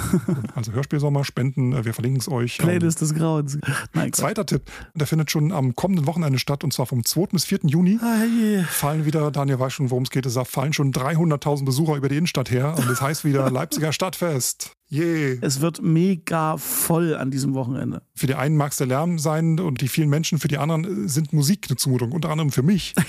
Also 0.53 0.71
Hörspielsommer, 0.71 1.25
Spenden, 1.25 1.73
äh, 1.73 1.85
wir 1.85 1.93
verlinken 1.93 2.19
es 2.19 2.29
euch. 2.29 2.59
Ähm, 2.59 2.65
Playlist 2.65 3.01
des 3.01 3.13
Grauens. 3.13 3.57
Nein. 3.93 4.13
Zweiter 4.13 4.45
Tipp, 4.45 4.71
der 4.93 5.07
findet 5.07 5.31
schon 5.31 5.51
am 5.51 5.75
kommenden 5.75 6.07
Wochenende 6.07 6.39
statt 6.39 6.63
und 6.63 6.71
zwar 6.71 6.85
vom 6.85 7.03
2. 7.03 7.27
bis 7.31 7.45
4. 7.45 7.59
Juni. 7.63 7.84
Ah, 8.01 8.23
je. 8.25 8.63
Fallen 8.63 9.05
wieder, 9.05 9.31
Daniel 9.31 9.59
weiß 9.59 9.73
schon, 9.73 9.89
worum 9.91 10.03
es 10.03 10.09
geht, 10.09 10.25
es 10.25 10.33
sagt, 10.33 10.49
fallen 10.49 10.73
schon 10.73 10.91
300.000 10.91 11.65
Besucher 11.65 11.95
über 11.95 12.09
die 12.09 12.17
Innenstadt 12.17 12.49
her 12.51 12.75
und 12.77 12.89
das 12.89 13.01
heißt 13.01 13.25
wieder 13.25 13.49
Leipziger 13.51 13.91
Stadtfest. 13.93 14.71
Je. 14.87 15.37
Es 15.41 15.61
wird 15.61 15.81
mega 15.81 16.57
voll 16.57 17.15
an 17.15 17.31
diesem 17.31 17.53
Wochenende. 17.53 18.01
Für 18.13 18.27
die 18.27 18.35
einen 18.35 18.55
mag 18.57 18.71
es 18.71 18.77
der 18.77 18.87
Lärm 18.87 19.17
sein 19.19 19.59
und 19.59 19.81
die 19.81 19.87
vielen 19.87 20.09
Menschen, 20.09 20.37
für 20.39 20.47
die 20.47 20.57
anderen 20.57 21.05
äh, 21.05 21.09
sind 21.09 21.33
Musik 21.33 21.65
eine 21.69 21.77
Zumutung, 21.77 22.11
unter 22.11 22.29
anderem 22.29 22.51
für 22.51 22.63
mich. 22.63 22.93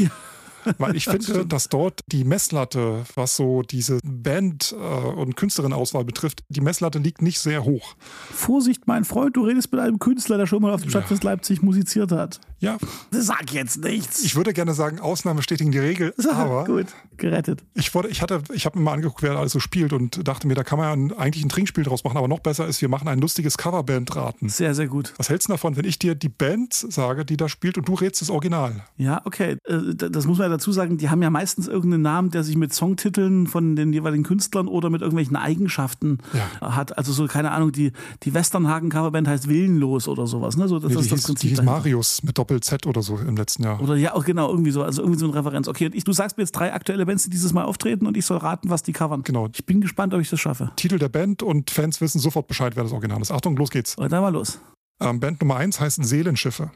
Weil 0.79 0.97
ich 0.97 1.05
finde, 1.05 1.47
dass 1.47 1.69
dort 1.69 2.01
die 2.11 2.25
Messlatte, 2.25 3.05
was 3.15 3.37
so 3.37 3.62
diese 3.62 4.01
Band- 4.05 4.75
äh, 4.77 4.77
und 4.77 5.37
Künstlerinnenauswahl 5.37 6.05
betrifft, 6.05 6.43
die 6.49 6.61
Messlatte 6.61 6.99
liegt 6.99 7.23
nicht 7.23 7.39
sehr 7.39 7.65
hoch. 7.65 7.95
Vorsicht, 8.33 8.89
mein 8.89 9.05
Freund, 9.05 9.37
du 9.37 9.45
redest 9.45 9.71
mit 9.71 9.81
einem 9.81 10.01
Künstler, 10.01 10.39
der 10.39 10.47
schon 10.49 10.62
mal 10.62 10.73
auf 10.73 10.81
dem 10.81 10.87
Ja. 10.87 10.91
Stadtfest 10.91 11.23
Leipzig 11.23 11.62
musiziert 11.62 12.11
hat. 12.11 12.41
Ja, 12.59 12.79
Sag 13.11 13.53
jetzt 13.53 13.85
nichts. 13.85 14.23
ich 14.25 14.35
würde 14.35 14.53
gerne 14.55 14.73
sagen, 14.73 14.99
Ausnahmen 14.99 15.37
bestätigen 15.37 15.73
die 15.73 15.79
Regel, 15.79 16.14
aber 16.33 16.64
Gut, 16.64 16.87
gerettet. 17.19 17.62
Ich, 17.75 17.95
wurde, 17.95 18.09
ich, 18.09 18.23
hatte, 18.23 18.42
ich 18.55 18.64
habe 18.64 18.79
mir 18.79 18.85
mal 18.85 18.92
angeguckt, 18.95 19.23
wer 19.23 19.37
alles 19.37 19.53
so 19.53 19.61
spielt 19.61 19.92
und 19.92 20.27
dachte 20.27 20.47
mir, 20.47 20.55
da 20.55 20.64
kann 20.64 20.79
man 20.79 20.87
ja 20.88 20.92
ein, 20.95 21.19
eigentlich 21.21 21.45
ein 21.45 21.51
Trinkspiel 21.51 21.85
draus 21.85 22.03
machen, 22.05 22.16
aber 22.16 22.29
noch 22.29 22.40
besser 22.40 22.66
ist, 22.66 22.81
wir 22.81 22.88
machen 22.88 23.09
ein 23.09 23.19
lustiges 23.21 23.59
Coverband-Raten. 23.59 24.49
Sehr, 24.49 24.75
sehr 24.75 24.87
gut. 24.88 25.12
Was 25.19 25.29
hältst 25.29 25.49
du 25.49 25.53
davon, 25.53 25.77
wenn 25.77 25.85
ich 25.85 25.99
dir 25.99 26.14
die 26.14 26.31
Band 26.31 26.73
sage, 26.73 27.25
die 27.27 27.37
da 27.37 27.49
spielt 27.51 27.77
und 27.77 27.88
du 27.88 27.95
rätst 27.95 28.23
das 28.23 28.31
Original? 28.31 28.85
Ja, 28.97 29.21
okay. 29.27 29.59
Äh, 29.64 29.95
Das 29.95 30.27
muss 30.27 30.38
man 30.38 30.47
ja 30.51 30.57
dazu 30.57 30.73
sagen, 30.73 30.97
die 30.97 31.11
haben 31.11 31.23
ja 31.23 31.29
meistens 31.31 31.69
irgendeinen 31.69 32.03
Namen, 32.03 32.31
der 32.31 32.42
sich 32.42 32.57
mit 32.57 32.73
Songtiteln 32.73 33.47
von 33.49 33.77
den 33.77 33.92
jeweiligen 33.92 34.25
Künstlern 34.25 34.66
oder 34.66 34.88
mit 34.88 35.03
irgendwelchen 35.03 35.37
Eigenschaften 35.37 36.19
Ja. 36.33 36.75
hat. 36.75 36.97
Also 36.97 37.12
so, 37.12 37.27
keine 37.27 37.51
Ahnung, 37.51 37.73
die, 37.73 37.92
die 38.23 38.33
Westernhagen-Coverband 38.33 39.29
heißt 39.29 39.49
Willenlos 39.49 40.09
oder 40.09 40.27
sowas. 40.27 40.57
Ne? 40.57 40.69
So, 40.69 40.79
das 40.79 40.90
Nee, 40.92 41.01
ist 41.01 41.05
die 41.05 41.11
das 41.11 41.19
hieß, 41.19 41.25
die 41.25 41.33
Prinzip. 41.33 41.49
hieß 41.51 41.57
dahinter. 41.59 41.73
Marius 41.73 42.23
mit 42.23 42.38
Doppel-Z 42.47 42.87
oder 42.87 43.03
so 43.03 43.19
im 43.19 43.37
letzten 43.37 43.65
Jahr. 43.65 43.81
Oder 43.81 43.97
ja, 43.97 44.15
auch 44.15 44.25
genau, 44.25 44.49
irgendwie 44.49 44.71
so, 44.71 44.83
also 44.83 45.03
irgendwie 45.03 45.19
so 45.19 45.27
eine 45.27 45.35
Referenz. 45.35 45.69
Okay, 45.69 45.87
und 45.87 45.95
ich, 45.95 46.05
du 46.05 46.13
sagst 46.13 46.37
mir 46.37 46.45
jetzt 46.45 46.53
drei 46.53 46.73
aktuelle 46.73 47.05
Bands, 47.05 47.25
die 47.25 47.31
dieses 47.31 47.53
Mal 47.53 47.65
auftreten 47.65 48.07
und 48.07 48.17
ich 48.17 48.25
soll 48.25 48.39
raten, 48.39 48.71
was 48.71 48.83
die 48.83 48.93
covern. 48.93 49.23
Genau. 49.23 49.49
Ich 49.53 49.67
bin 49.67 49.81
gespannt, 49.81 50.15
ob 50.15 50.21
ich 50.21 50.31
das 50.31 50.41
schaffe. 50.41 50.71
Titel 50.77 50.99
der 50.99 51.09
Band 51.09 51.43
und 51.43 51.71
Fans 51.71 52.01
wissen 52.01 52.21
sofort 52.21 52.47
Bescheid, 52.47 52.77
wer 52.77 52.85
das 52.85 52.93
Original 52.93 53.21
ist. 53.21 53.31
Achtung, 53.31 53.57
los 53.57 53.71
geht's. 53.71 53.97
Und 53.97 54.13
dann 54.13 54.23
mal 54.23 54.33
los. 54.33 54.61
Ähm, 55.01 55.21
Band 55.21 55.41
Nummer 55.41 55.57
eins 55.57 55.81
heißt 55.81 56.03
Seelenschiffe. 56.05 56.71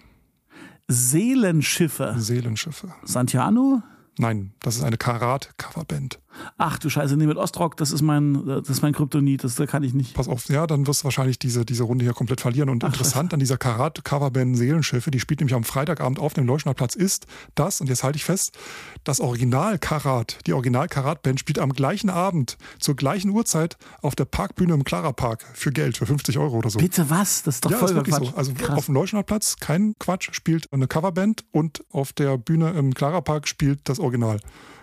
Seelenschiffe. 0.88 2.14
Seelenschiffe. 2.18 2.92
Santiano? 3.04 3.82
Nein, 4.18 4.52
das 4.60 4.76
ist 4.76 4.82
eine 4.82 4.96
Karat-Coverband. 4.96 6.18
Ach 6.58 6.78
du 6.78 6.88
Scheiße, 6.88 7.16
nee, 7.16 7.26
mit 7.26 7.36
Ostrock, 7.36 7.76
das 7.76 7.90
ist 7.90 8.02
mein, 8.02 8.46
das 8.46 8.68
ist 8.68 8.82
mein 8.82 8.92
Kryptonit, 8.92 9.44
das, 9.44 9.56
das 9.56 9.68
kann 9.68 9.82
ich 9.82 9.94
nicht. 9.94 10.14
Pass 10.14 10.28
auf, 10.28 10.48
ja, 10.48 10.66
dann 10.66 10.86
wirst 10.86 11.02
du 11.02 11.04
wahrscheinlich 11.04 11.38
diese, 11.38 11.64
diese 11.64 11.82
Runde 11.82 12.04
hier 12.04 12.14
komplett 12.14 12.40
verlieren. 12.40 12.68
Und 12.68 12.84
Ach, 12.84 12.88
interessant 12.88 13.34
an 13.34 13.40
dieser 13.40 13.58
Karat-Coverband 13.58 14.56
Seelenschiffe, 14.56 15.10
die 15.10 15.20
spielt 15.20 15.40
nämlich 15.40 15.54
am 15.54 15.64
Freitagabend 15.64 16.18
auf 16.18 16.34
dem 16.34 16.46
Leuschnerplatz, 16.46 16.94
ist 16.94 17.26
das, 17.54 17.80
und 17.80 17.88
jetzt 17.88 18.04
halte 18.04 18.16
ich 18.16 18.24
fest, 18.24 18.56
das 19.04 19.20
Original 19.20 19.78
Karat, 19.78 20.38
die 20.46 20.52
Original 20.52 20.88
Karat-Band 20.88 21.40
spielt 21.40 21.58
am 21.58 21.72
gleichen 21.72 22.10
Abend, 22.10 22.56
zur 22.78 22.96
gleichen 22.96 23.30
Uhrzeit 23.30 23.76
auf 24.02 24.14
der 24.14 24.24
Parkbühne 24.24 24.74
im 24.74 24.84
Clara 24.84 25.12
Park 25.12 25.44
für 25.54 25.72
Geld, 25.72 25.98
für 25.98 26.06
50 26.06 26.38
Euro 26.38 26.58
oder 26.58 26.70
so. 26.70 26.78
Bitte 26.78 27.10
was? 27.10 27.42
Das 27.42 27.56
ist 27.56 27.64
doch 27.64 27.70
ja, 27.70 27.78
voll 27.78 27.90
ist 27.90 27.94
wirklich 27.94 28.16
Quatsch. 28.16 28.30
so. 28.30 28.36
Also 28.36 28.54
Krass. 28.54 28.78
auf 28.78 28.86
dem 28.86 28.94
Leuschnerplatz, 28.94 29.56
kein 29.56 29.94
Quatsch, 29.98 30.30
spielt 30.32 30.72
eine 30.72 30.86
Coverband 30.86 31.44
und 31.50 31.84
auf 31.90 32.12
der 32.12 32.38
Bühne 32.38 32.70
im 32.70 32.94
Clara 32.94 33.20
Park 33.20 33.48
spielt 33.48 33.88
das 33.88 33.98
Original 33.98 34.40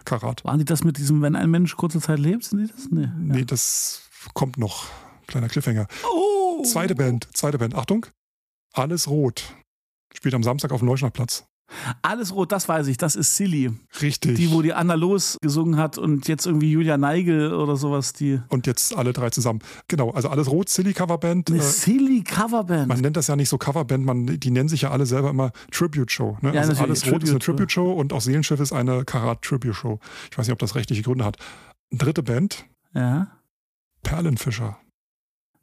Karat. 0.07 0.43
Waren 0.45 0.57
die 0.57 0.65
das 0.65 0.83
mit 0.83 0.97
diesem, 0.97 1.21
wenn 1.21 1.35
ein 1.35 1.51
Mensch 1.51 1.75
kurze 1.75 1.99
Zeit 1.99 2.17
lebt? 2.17 2.45
Sind 2.45 2.59
die 2.59 2.73
das? 2.73 2.89
Nee. 2.89 3.09
Nee, 3.17 3.45
das 3.45 4.01
kommt 4.33 4.57
noch. 4.57 4.85
Kleiner 5.27 5.49
Cliffhanger. 5.49 5.87
Oh! 6.09 6.63
Zweite 6.63 6.95
Band, 6.95 7.27
zweite 7.33 7.57
Band. 7.57 7.75
Achtung. 7.75 8.07
Alles 8.73 9.07
Rot. 9.07 9.53
Spielt 10.15 10.33
am 10.33 10.43
Samstag 10.43 10.71
auf 10.71 10.79
dem 10.79 10.87
Leuschnerplatz. 10.87 11.45
Alles 12.01 12.33
rot, 12.33 12.51
das 12.51 12.69
weiß 12.69 12.87
ich, 12.87 12.97
das 12.97 13.15
ist 13.15 13.35
Silly. 13.35 13.71
Richtig. 14.01 14.35
Die, 14.35 14.51
wo 14.51 14.61
die 14.61 14.73
Anna 14.73 14.93
Los 14.93 15.37
gesungen 15.41 15.77
hat 15.77 15.97
und 15.97 16.27
jetzt 16.27 16.45
irgendwie 16.45 16.71
Julia 16.71 16.97
Neigel 16.97 17.53
oder 17.53 17.75
sowas, 17.75 18.13
die. 18.13 18.39
und 18.49 18.67
jetzt 18.67 18.95
alle 18.95 19.13
drei 19.13 19.29
zusammen. 19.29 19.59
Genau, 19.87 20.11
also 20.11 20.29
alles 20.29 20.49
Rot, 20.49 20.69
Silly 20.69 20.93
Coverband. 20.93 21.49
Eine 21.49 21.59
Äh, 21.59 21.61
Silly 21.61 22.23
Coverband. 22.23 22.87
man 22.87 22.99
nennt 23.01 23.17
das 23.17 23.27
ja 23.27 23.35
nicht 23.35 23.49
so 23.49 23.57
Coverband, 23.57 24.05
man, 24.05 24.25
die 24.39 24.51
nennen 24.51 24.69
sich 24.69 24.81
ja 24.83 24.91
alle 24.91 25.05
selber 25.05 25.29
immer 25.29 25.51
Tribute 25.71 26.11
Show. 26.11 26.37
Ne? 26.41 26.53
Ja, 26.53 26.61
also 26.61 26.81
alles 26.81 27.05
Rot 27.11 27.23
ist 27.23 27.29
eine 27.31 27.39
Tribute, 27.39 27.57
Tribute 27.57 27.71
Show 27.71 27.91
und 27.91 28.13
auch 28.13 28.21
Seelenschiff 28.21 28.59
ist 28.59 28.71
eine 28.73 29.03
Karat 29.05 29.41
Tribute 29.41 29.75
Show. 29.75 29.99
Ich 30.31 30.37
weiß 30.37 30.47
nicht, 30.47 30.53
ob 30.53 30.59
das 30.59 30.75
rechtliche 30.75 31.01
Gründe 31.03 31.25
hat. 31.25 31.37
Dritte 31.91 32.23
Band, 32.23 32.65
ja. 32.93 33.27
Perlenfischer. 34.03 34.77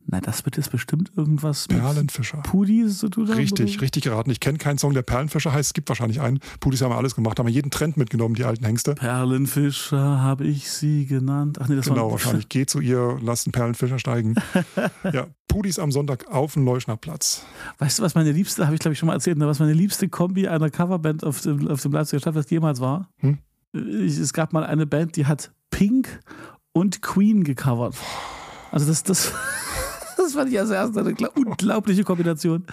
Na, 0.07 0.21
das 0.21 0.45
wird 0.45 0.59
jetzt 0.59 0.71
bestimmt 0.71 1.11
irgendwas 1.17 1.67
mit 1.69 1.79
Perlenfischer. 1.79 2.39
Pudis 2.43 2.99
zu 2.99 3.09
tun 3.09 3.27
haben. 3.29 3.37
Richtig, 3.37 3.81
richtig 3.81 4.05
geraten. 4.05 4.31
Ich 4.31 4.39
kenne 4.39 4.59
keinen 4.59 4.77
Song, 4.77 4.93
der 4.93 5.03
Perlenfischer 5.03 5.53
heißt. 5.53 5.69
Es 5.71 5.73
gibt 5.73 5.89
wahrscheinlich 5.89 6.21
einen. 6.21 6.41
Pudis 6.61 6.83
haben 6.83 6.93
alles 6.93 7.15
gemacht, 7.15 7.39
haben 7.39 7.49
jeden 7.49 7.71
Trend 7.71 7.97
mitgenommen, 7.97 8.35
die 8.35 8.45
alten 8.45 8.65
Hengste. 8.67 8.95
Perlenfischer 8.97 10.21
habe 10.21 10.45
ich 10.45 10.71
sie 10.71 11.07
genannt. 11.07 11.59
Ach 11.61 11.69
nee, 11.69 11.77
das 11.77 11.87
Genau, 11.87 12.05
war 12.07 12.13
wahrscheinlich. 12.13 12.49
Geh 12.51 12.67
zu 12.67 12.81
ihr, 12.81 13.19
lass 13.23 13.47
einen 13.47 13.53
Perlenfischer 13.53 13.99
steigen. 13.99 14.35
ja, 15.13 15.27
Pudis 15.49 15.79
am 15.79 15.91
Sonntag 15.91 16.31
auf 16.31 16.53
dem 16.53 16.65
Leuschnerplatz. 16.67 17.45
Weißt 17.79 17.99
du, 17.99 18.03
was 18.03 18.15
meine 18.15 18.33
liebste, 18.33 18.67
habe 18.67 18.75
ich 18.75 18.81
glaube 18.81 18.93
ich 18.93 18.99
schon 18.99 19.07
mal 19.07 19.15
erzählt, 19.15 19.39
ne, 19.39 19.47
was 19.47 19.59
meine 19.59 19.73
liebste 19.73 20.09
Kombi 20.09 20.49
einer 20.49 20.69
Coverband 20.69 21.25
auf 21.25 21.41
dem, 21.41 21.67
auf 21.69 21.81
dem 21.81 21.93
Leipziger 21.93 22.21
Stadtfest 22.21 22.51
jemals 22.51 22.81
war? 22.81 23.09
Hm? 23.19 23.39
Es 23.73 24.33
gab 24.35 24.53
mal 24.53 24.65
eine 24.65 24.87
Band, 24.87 25.17
die 25.17 25.27
hat 25.27 25.53
Pink 25.71 26.21
und 26.73 27.01
Queen 27.03 27.43
gecovert. 27.43 27.97
Also 28.71 28.87
das, 28.87 29.03
das, 29.03 29.33
das 30.25 30.35
fand 30.35 30.51
ich 30.51 30.59
als 30.59 30.71
erstes 30.71 30.97
eine 30.97 31.15
unglaubliche 31.31 32.05
Kombination. 32.05 32.65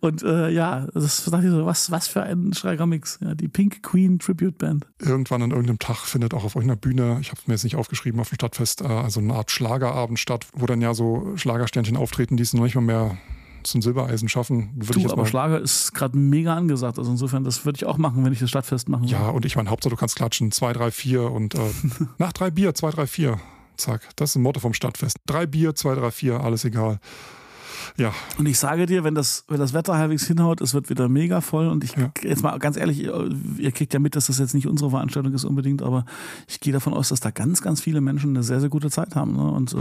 Und 0.00 0.22
äh, 0.22 0.50
ja, 0.50 0.86
das 0.94 1.24
dachte 1.24 1.46
ich 1.46 1.52
so, 1.52 1.66
was, 1.66 1.90
was 1.90 2.08
für 2.08 2.22
ein 2.22 2.52
schräger 2.52 2.86
Mix. 2.86 3.18
Ja, 3.22 3.34
die 3.34 3.48
Pink 3.48 3.82
Queen 3.82 4.18
Tribute 4.18 4.58
Band. 4.58 4.86
Irgendwann 4.98 5.42
an 5.42 5.50
irgendeinem 5.50 5.78
Tag 5.78 5.98
findet 5.98 6.34
auch 6.34 6.44
auf 6.44 6.54
irgendeiner 6.54 6.80
Bühne, 6.80 7.18
ich 7.20 7.30
habe 7.30 7.40
es 7.40 7.46
mir 7.46 7.54
jetzt 7.54 7.64
nicht 7.64 7.76
aufgeschrieben, 7.76 8.20
auf 8.20 8.28
dem 8.28 8.36
Stadtfest, 8.36 8.82
äh, 8.82 8.86
also 8.86 9.20
eine 9.20 9.34
Art 9.34 9.50
Schlagerabend 9.50 10.18
statt, 10.18 10.46
wo 10.52 10.66
dann 10.66 10.80
ja 10.80 10.94
so 10.94 11.32
Schlagersternchen 11.36 11.96
auftreten, 11.96 12.36
die 12.36 12.42
es 12.42 12.52
noch 12.52 12.64
nicht 12.64 12.74
mal 12.74 12.80
mehr 12.82 13.16
zum 13.62 13.82
Silbereisen 13.82 14.28
schaffen. 14.28 14.70
Würde 14.74 14.84
ich 14.84 14.90
Du, 14.94 15.00
jetzt 15.00 15.12
aber 15.12 15.22
mal 15.22 15.28
Schlager 15.28 15.60
ist 15.60 15.92
gerade 15.94 16.16
mega 16.16 16.54
angesagt. 16.56 16.98
Also 16.98 17.10
insofern, 17.10 17.44
das 17.44 17.64
würde 17.64 17.76
ich 17.76 17.84
auch 17.84 17.98
machen, 17.98 18.24
wenn 18.24 18.32
ich 18.32 18.38
das 18.38 18.48
Stadtfest 18.48 18.88
machen 18.88 19.02
würde. 19.02 19.12
Ja, 19.12 19.28
und 19.28 19.44
ich 19.44 19.56
meine, 19.56 19.70
Hauptsache 19.70 19.90
du 19.90 19.96
kannst 19.96 20.16
klatschen. 20.16 20.50
Zwei, 20.52 20.72
drei, 20.72 20.90
vier 20.90 21.30
und 21.30 21.54
äh, 21.54 21.58
nach 22.18 22.32
drei 22.32 22.50
Bier, 22.50 22.74
zwei, 22.74 22.90
drei, 22.90 23.06
vier. 23.06 23.38
Zack. 23.80 24.02
Das 24.16 24.30
ist 24.30 24.36
ein 24.36 24.42
Motto 24.42 24.60
vom 24.60 24.74
Stadtfest. 24.74 25.16
Drei 25.26 25.46
Bier, 25.46 25.74
zwei, 25.74 25.94
drei, 25.94 26.10
vier, 26.10 26.40
alles 26.40 26.64
egal. 26.64 27.00
Ja, 27.96 28.12
Und 28.38 28.46
ich 28.46 28.58
sage 28.58 28.86
dir, 28.86 29.04
wenn 29.04 29.14
das, 29.14 29.44
wenn 29.48 29.58
das 29.58 29.72
Wetter 29.72 29.96
halbwegs 29.96 30.26
hinhaut, 30.26 30.60
es 30.60 30.74
wird 30.74 30.90
wieder 30.90 31.08
mega 31.08 31.40
voll. 31.40 31.66
Und 31.66 31.82
ich, 31.82 31.96
Ja. 31.96 32.12
jetzt 32.22 32.42
mal 32.42 32.56
ganz 32.58 32.76
ehrlich, 32.76 33.00
ihr 33.02 33.30
ihr 33.56 33.72
kriegt 33.72 33.92
ja 33.94 33.98
mit, 33.98 34.14
dass 34.16 34.26
das 34.26 34.38
jetzt 34.38 34.54
nicht 34.54 34.66
unsere 34.68 34.90
Veranstaltung 34.90 35.32
ist 35.32 35.44
unbedingt, 35.44 35.82
aber 35.82 36.04
ich 36.46 36.60
gehe 36.60 36.72
davon 36.72 36.92
aus, 36.94 37.08
dass 37.08 37.20
da 37.20 37.30
ganz, 37.30 37.62
ganz 37.62 37.80
viele 37.80 38.00
Menschen 38.00 38.30
eine 38.30 38.42
sehr, 38.42 38.60
sehr 38.60 38.68
gute 38.68 38.90
Zeit 38.90 39.16
haben. 39.16 39.32
Ne? 39.34 39.50
Und 39.50 39.72
äh, 39.72 39.78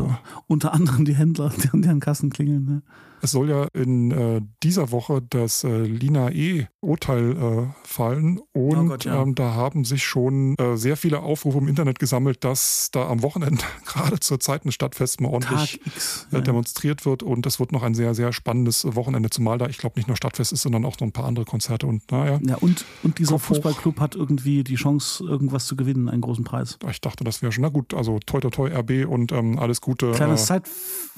unter 0.48 0.74
anderem 0.74 1.06
die 1.06 1.16
Händler, 1.16 1.52
die 1.62 1.70
an 1.70 1.82
deren 1.82 2.00
Kassen 2.00 2.30
klingeln. 2.30 2.66
Ne? 2.66 2.82
Es 3.22 3.32
soll 3.32 3.50
ja 3.50 3.68
in 3.74 4.12
äh, 4.12 4.42
dieser 4.64 4.92
Woche 4.92 5.22
das 5.30 5.64
äh, 5.64 5.84
Lina 5.84 6.32
E-Urteil 6.32 7.32
äh, 7.32 7.68
fallen. 7.84 8.40
Und 8.54 8.78
Oh 8.78 8.84
Gott, 8.86 9.06
ja. 9.06 9.22
ähm, 9.22 9.36
da 9.36 9.54
haben 9.54 9.86
sich 9.86 10.04
schon 10.04 10.56
äh, 10.58 10.78
sehr 10.78 10.98
viele 10.98 11.20
Aufrufe 11.20 11.58
im 11.58 11.68
Internet 11.68 12.00
gesammelt, 12.00 12.44
dass 12.44 12.90
da 12.92 13.08
am 13.08 13.22
Wochenende, 13.22 13.64
gerade 13.86 14.20
zur 14.20 14.40
Zeit 14.40 14.66
des 14.66 14.74
Stadtfests, 14.74 15.20
mal 15.20 15.30
ordentlich 15.30 15.80
X. 15.86 16.28
äh, 16.32 16.42
demonstriert 16.42 17.06
wird. 17.06 17.24
Und 17.24 17.46
es 17.46 17.60
wird 17.60 17.72
noch 17.72 17.84
ein 17.84 17.94
sehr, 17.94 18.14
sehr 18.14 18.34
spannendes 18.34 18.86
Wochenende, 18.96 19.30
zumal 19.30 19.58
da, 19.58 19.68
ich 19.68 19.78
glaube, 19.78 19.98
nicht 19.98 20.08
nur 20.08 20.18
Stadtfest 20.18 20.52
ist, 20.54 20.62
sondern 20.62 20.86
auch 20.86 21.00
noch 21.00 21.08
ein 21.08 21.12
paar 21.12 21.26
andere 21.26 21.46
Konzerte. 21.46 21.88
Und 21.88 22.12
naja, 22.12 22.40
Ja, 22.44 22.56
und, 22.58 22.86
und 23.04 23.20
dieser. 23.20 23.40
Fußballclub 23.40 24.00
hat 24.00 24.16
irgendwie 24.16 24.64
die 24.64 24.76
Chance, 24.76 25.24
irgendwas 25.24 25.66
zu 25.66 25.76
gewinnen, 25.76 26.10
einen 26.10 26.22
großen 26.22 26.44
Preis. 26.44 26.78
ich 26.90 27.02
dachte, 27.02 27.24
das 27.24 27.42
wäre 27.42 27.52
schon, 27.52 27.62
na 27.62 27.70
gut, 27.70 27.94
also 27.94 28.20
toi 28.26 28.40
toi 28.40 28.50
toi 28.50 28.70
RB 28.70 29.08
und 29.08 29.32
ähm, 29.32 29.58
alles 29.58 29.82
Gute. 29.82 30.12
Kleiner 30.12 30.34
Äh, 30.34 30.38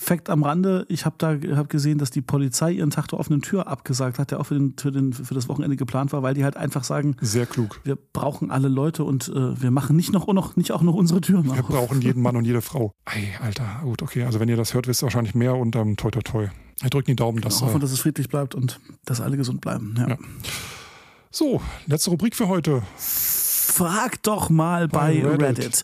Side-Fact 0.01 0.29
am 0.29 0.43
Rande: 0.43 0.85
Ich 0.89 1.05
habe 1.05 1.15
da 1.19 1.37
hab 1.55 1.69
gesehen, 1.69 1.97
dass 1.99 2.09
die 2.11 2.21
Polizei 2.21 2.71
ihren 2.71 2.89
Tag 2.89 3.07
der 3.09 3.19
offenen 3.19 3.41
Tür 3.41 3.67
abgesagt 3.67 4.19
hat, 4.19 4.31
der 4.31 4.39
auch 4.39 4.45
für, 4.45 4.55
den, 4.55 4.73
für, 4.77 4.91
den, 4.91 5.13
für 5.13 5.33
das 5.33 5.47
Wochenende 5.47 5.75
geplant 5.75 6.11
war, 6.11 6.23
weil 6.23 6.33
die 6.33 6.43
halt 6.43 6.57
einfach 6.57 6.83
sagen, 6.83 7.15
sehr 7.21 7.45
klug. 7.45 7.79
wir 7.83 7.95
brauchen 7.95 8.51
alle 8.51 8.67
Leute 8.67 9.03
und 9.03 9.29
äh, 9.29 9.61
wir 9.61 9.71
machen 9.71 9.95
nicht 9.95 10.11
noch, 10.11 10.27
noch 10.27 10.55
nicht 10.55 10.71
auch 10.71 10.81
noch 10.81 10.95
unsere 10.95 11.21
Türen 11.21 11.45
Wir 11.45 11.51
auf. 11.53 11.67
brauchen 11.67 12.01
jeden 12.01 12.21
Mann 12.21 12.35
und 12.35 12.45
jede 12.45 12.61
Frau. 12.61 12.93
Ei, 13.05 13.29
Alter, 13.41 13.81
gut, 13.83 14.01
okay. 14.01 14.23
Also 14.23 14.39
wenn 14.39 14.49
ihr 14.49 14.57
das 14.57 14.73
hört, 14.73 14.87
wisst 14.87 15.01
ihr 15.03 15.05
wahrscheinlich 15.05 15.35
mehr 15.35 15.55
und 15.55 15.75
ähm, 15.75 15.95
toi 15.97 16.09
toi 16.11 16.21
toi. 16.21 16.47
Wir 16.81 16.89
drücken 16.89 17.07
die 17.11 17.15
Daumen, 17.15 17.41
dass. 17.41 17.61
Wir 17.61 17.67
hoffen, 17.67 17.77
Äh, 17.77 17.81
dass 17.81 17.91
es 17.91 17.99
friedlich 17.99 18.27
bleibt 18.29 18.55
und 18.55 18.79
dass 19.05 19.21
alle 19.21 19.37
gesund 19.37 19.61
bleiben. 19.61 19.95
Ja. 19.97 20.09
Ja. 20.09 20.17
so, 21.29 21.61
letzte 21.85 22.09
Rubrik 22.09 22.35
für 22.35 22.47
heute. 22.47 22.81
Frag 22.97 24.21
doch 24.23 24.49
mal 24.49 24.87
bei, 24.87 25.21
Bei 25.21 25.29
Reddit. 25.29 25.41
Reddit. 25.59 25.83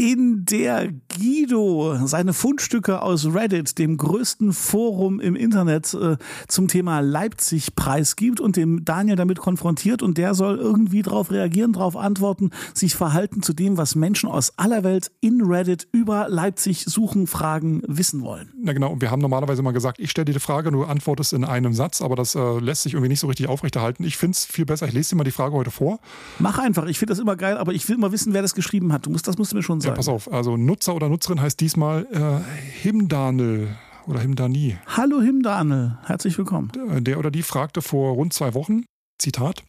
In 0.00 0.44
der 0.44 0.92
Guido 1.18 2.06
seine 2.06 2.32
Fundstücke 2.32 3.02
aus 3.02 3.34
Reddit, 3.34 3.78
dem 3.78 3.96
größten 3.96 4.52
Forum 4.52 5.18
im 5.18 5.34
Internet, 5.34 5.92
äh, 5.92 6.16
zum 6.46 6.68
Thema 6.68 7.00
Leipzig 7.00 7.74
preisgibt 7.74 8.38
und 8.38 8.54
dem 8.54 8.84
Daniel 8.84 9.16
damit 9.16 9.40
konfrontiert 9.40 10.04
und 10.04 10.16
der 10.16 10.34
soll 10.34 10.56
irgendwie 10.56 11.02
darauf 11.02 11.32
reagieren, 11.32 11.72
darauf 11.72 11.96
antworten, 11.96 12.50
sich 12.74 12.94
verhalten 12.94 13.42
zu 13.42 13.52
dem, 13.52 13.76
was 13.76 13.96
Menschen 13.96 14.28
aus 14.28 14.56
aller 14.56 14.84
Welt 14.84 15.10
in 15.20 15.42
Reddit 15.42 15.88
über 15.90 16.28
Leipzig 16.28 16.84
suchen, 16.84 17.26
fragen, 17.26 17.82
wissen 17.88 18.22
wollen. 18.22 18.52
Na 18.62 18.74
genau, 18.74 18.92
und 18.92 19.02
wir 19.02 19.10
haben 19.10 19.20
normalerweise 19.20 19.62
mal 19.62 19.72
gesagt, 19.72 19.98
ich 19.98 20.12
stelle 20.12 20.26
dir 20.26 20.34
die 20.34 20.38
Frage, 20.38 20.70
du 20.70 20.84
antwortest 20.84 21.32
in 21.32 21.42
einem 21.42 21.72
Satz, 21.74 22.02
aber 22.02 22.14
das 22.14 22.36
äh, 22.36 22.60
lässt 22.60 22.84
sich 22.84 22.92
irgendwie 22.94 23.08
nicht 23.08 23.18
so 23.20 23.26
richtig 23.26 23.48
aufrechterhalten. 23.48 24.04
Ich 24.04 24.16
finde 24.16 24.36
es 24.36 24.44
viel 24.44 24.64
besser, 24.64 24.86
ich 24.86 24.94
lese 24.94 25.10
dir 25.10 25.16
mal 25.16 25.24
die 25.24 25.32
Frage 25.32 25.56
heute 25.56 25.72
vor. 25.72 25.98
Mach 26.38 26.60
einfach, 26.60 26.86
ich 26.86 27.00
finde 27.00 27.10
das 27.10 27.18
immer 27.18 27.34
geil, 27.34 27.56
aber 27.56 27.72
ich 27.72 27.88
will 27.88 27.96
immer 27.96 28.12
wissen, 28.12 28.32
wer 28.32 28.42
das 28.42 28.54
geschrieben 28.54 28.92
hat. 28.92 29.04
Du 29.06 29.10
musst, 29.10 29.26
das 29.26 29.36
musst 29.36 29.50
du 29.50 29.56
mir 29.56 29.64
schon 29.64 29.80
Ja, 29.88 29.94
sagen. 29.94 29.96
pass 29.96 30.08
auf, 30.08 30.32
also 30.32 30.56
Nutzer 30.56 30.94
oder 30.94 31.08
Nutzerin 31.08 31.40
heißt 31.40 31.60
diesmal 31.60 32.06
äh, 32.12 32.80
Himdanel 32.82 33.76
oder 34.06 34.20
Himdani. 34.20 34.78
Hallo 34.86 35.20
Himdanel, 35.20 35.98
herzlich 36.04 36.36
willkommen. 36.38 36.70
Äh, 36.90 37.02
Der 37.02 37.18
oder 37.18 37.30
die 37.30 37.42
fragte 37.42 37.82
vor 37.82 38.12
rund 38.12 38.32
zwei 38.32 38.54
Wochen, 38.54 38.84
Zitat, 39.18 39.64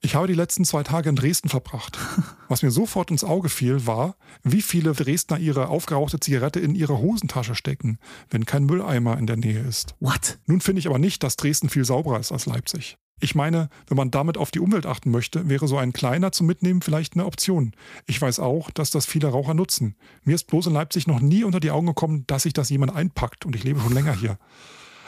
ich 0.00 0.14
habe 0.14 0.26
die 0.26 0.34
letzten 0.34 0.64
zwei 0.66 0.82
Tage 0.82 1.08
in 1.08 1.16
Dresden 1.16 1.48
verbracht. 1.48 1.98
Was 2.48 2.62
mir 2.62 2.70
sofort 2.70 3.10
ins 3.10 3.24
Auge 3.24 3.48
fiel, 3.48 3.86
war, 3.86 4.16
wie 4.42 4.60
viele 4.60 4.92
Dresdner 4.92 5.38
ihre 5.38 5.68
aufgerauchte 5.68 6.20
Zigarette 6.20 6.60
in 6.60 6.74
ihre 6.74 6.98
Hosentasche 6.98 7.54
stecken, 7.54 7.98
wenn 8.28 8.44
kein 8.44 8.64
Mülleimer 8.64 9.16
in 9.18 9.26
der 9.26 9.36
Nähe 9.36 9.60
ist. 9.60 9.94
What? 10.00 10.38
Nun 10.46 10.60
finde 10.60 10.80
ich 10.80 10.86
aber 10.88 10.98
nicht, 10.98 11.22
dass 11.22 11.36
Dresden 11.36 11.70
viel 11.70 11.86
sauberer 11.86 12.20
ist 12.20 12.32
als 12.32 12.44
Leipzig. 12.44 12.96
Ich 13.20 13.34
meine, 13.34 13.68
wenn 13.86 13.96
man 13.96 14.10
damit 14.10 14.36
auf 14.36 14.50
die 14.50 14.60
Umwelt 14.60 14.86
achten 14.86 15.10
möchte, 15.10 15.48
wäre 15.48 15.68
so 15.68 15.78
ein 15.78 15.92
kleiner 15.92 16.32
zum 16.32 16.46
Mitnehmen 16.46 16.82
vielleicht 16.82 17.14
eine 17.14 17.26
Option. 17.26 17.72
Ich 18.06 18.20
weiß 18.20 18.40
auch, 18.40 18.70
dass 18.70 18.90
das 18.90 19.06
viele 19.06 19.28
Raucher 19.28 19.54
nutzen. 19.54 19.96
Mir 20.24 20.34
ist 20.34 20.48
bloß 20.48 20.66
in 20.66 20.72
Leipzig 20.72 21.06
noch 21.06 21.20
nie 21.20 21.44
unter 21.44 21.60
die 21.60 21.70
Augen 21.70 21.86
gekommen, 21.86 22.24
dass 22.26 22.42
sich 22.42 22.52
das 22.52 22.70
jemand 22.70 22.94
einpackt 22.94 23.46
und 23.46 23.54
ich 23.54 23.64
lebe 23.64 23.80
schon 23.80 23.94
länger 23.94 24.14
hier. 24.14 24.38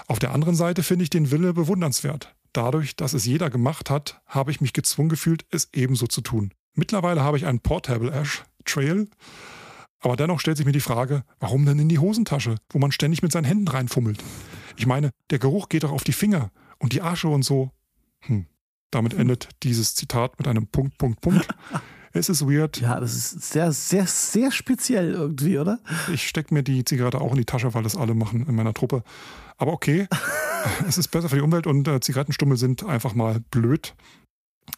Auf 0.06 0.18
der 0.18 0.32
anderen 0.32 0.54
Seite 0.54 0.82
finde 0.82 1.02
ich 1.02 1.10
den 1.10 1.30
Wille 1.30 1.52
bewundernswert. 1.52 2.34
Dadurch, 2.52 2.96
dass 2.96 3.12
es 3.12 3.26
jeder 3.26 3.50
gemacht 3.50 3.90
hat, 3.90 4.22
habe 4.26 4.50
ich 4.50 4.60
mich 4.60 4.72
gezwungen 4.72 5.08
gefühlt, 5.08 5.44
es 5.50 5.68
ebenso 5.74 6.06
zu 6.06 6.20
tun. 6.20 6.54
Mittlerweile 6.74 7.22
habe 7.22 7.36
ich 7.36 7.46
einen 7.46 7.60
Portable 7.60 8.12
Ash 8.12 8.44
Trail, 8.64 9.08
aber 10.00 10.16
dennoch 10.16 10.40
stellt 10.40 10.56
sich 10.56 10.66
mir 10.66 10.72
die 10.72 10.80
Frage, 10.80 11.24
warum 11.40 11.66
denn 11.66 11.78
in 11.78 11.88
die 11.88 11.98
Hosentasche, 11.98 12.56
wo 12.70 12.78
man 12.78 12.92
ständig 12.92 13.22
mit 13.22 13.32
seinen 13.32 13.44
Händen 13.44 13.68
reinfummelt? 13.68 14.22
Ich 14.76 14.86
meine, 14.86 15.10
der 15.30 15.38
Geruch 15.38 15.68
geht 15.68 15.82
doch 15.82 15.92
auf 15.92 16.04
die 16.04 16.12
Finger 16.12 16.50
und 16.78 16.92
die 16.92 17.02
Asche 17.02 17.28
und 17.28 17.42
so. 17.42 17.70
Hm. 18.26 18.46
Damit 18.90 19.14
endet 19.14 19.48
dieses 19.62 19.94
Zitat 19.94 20.38
mit 20.38 20.48
einem 20.48 20.66
Punkt, 20.68 20.98
Punkt, 20.98 21.20
Punkt. 21.20 21.46
Es 22.16 22.30
ist 22.30 22.46
weird. 22.46 22.80
Ja, 22.80 22.98
das 22.98 23.14
ist 23.14 23.52
sehr, 23.52 23.72
sehr, 23.72 24.06
sehr 24.06 24.50
speziell 24.50 25.12
irgendwie, 25.12 25.58
oder? 25.58 25.80
Ich 26.10 26.26
stecke 26.26 26.54
mir 26.54 26.62
die 26.62 26.82
Zigarette 26.82 27.20
auch 27.20 27.32
in 27.32 27.36
die 27.36 27.44
Tasche, 27.44 27.74
weil 27.74 27.82
das 27.82 27.94
alle 27.94 28.14
machen 28.14 28.46
in 28.46 28.54
meiner 28.54 28.72
Truppe. 28.72 29.04
Aber 29.58 29.72
okay, 29.74 30.08
es 30.88 30.96
ist 30.96 31.08
besser 31.08 31.28
für 31.28 31.36
die 31.36 31.42
Umwelt 31.42 31.66
und 31.66 31.86
äh, 31.86 32.00
Zigarettenstummel 32.00 32.56
sind 32.56 32.84
einfach 32.84 33.14
mal 33.14 33.40
blöd. 33.50 33.94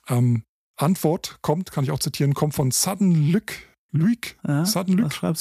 Ähm, 0.09 0.43
Antwort 0.77 1.39
kommt, 1.43 1.71
kann 1.71 1.85
ich 1.85 1.93
auch 1.93 2.01
zitieren, 2.01 2.35
kommt 2.35 2.55
von 2.55 2.73
Sudden 2.73 3.31
Luke. 3.31 3.55
Luke? 3.93 4.31
Ja, 4.47 4.65
Sudden? 4.65 5.03
Was 5.03 5.15
schreibt 5.15 5.39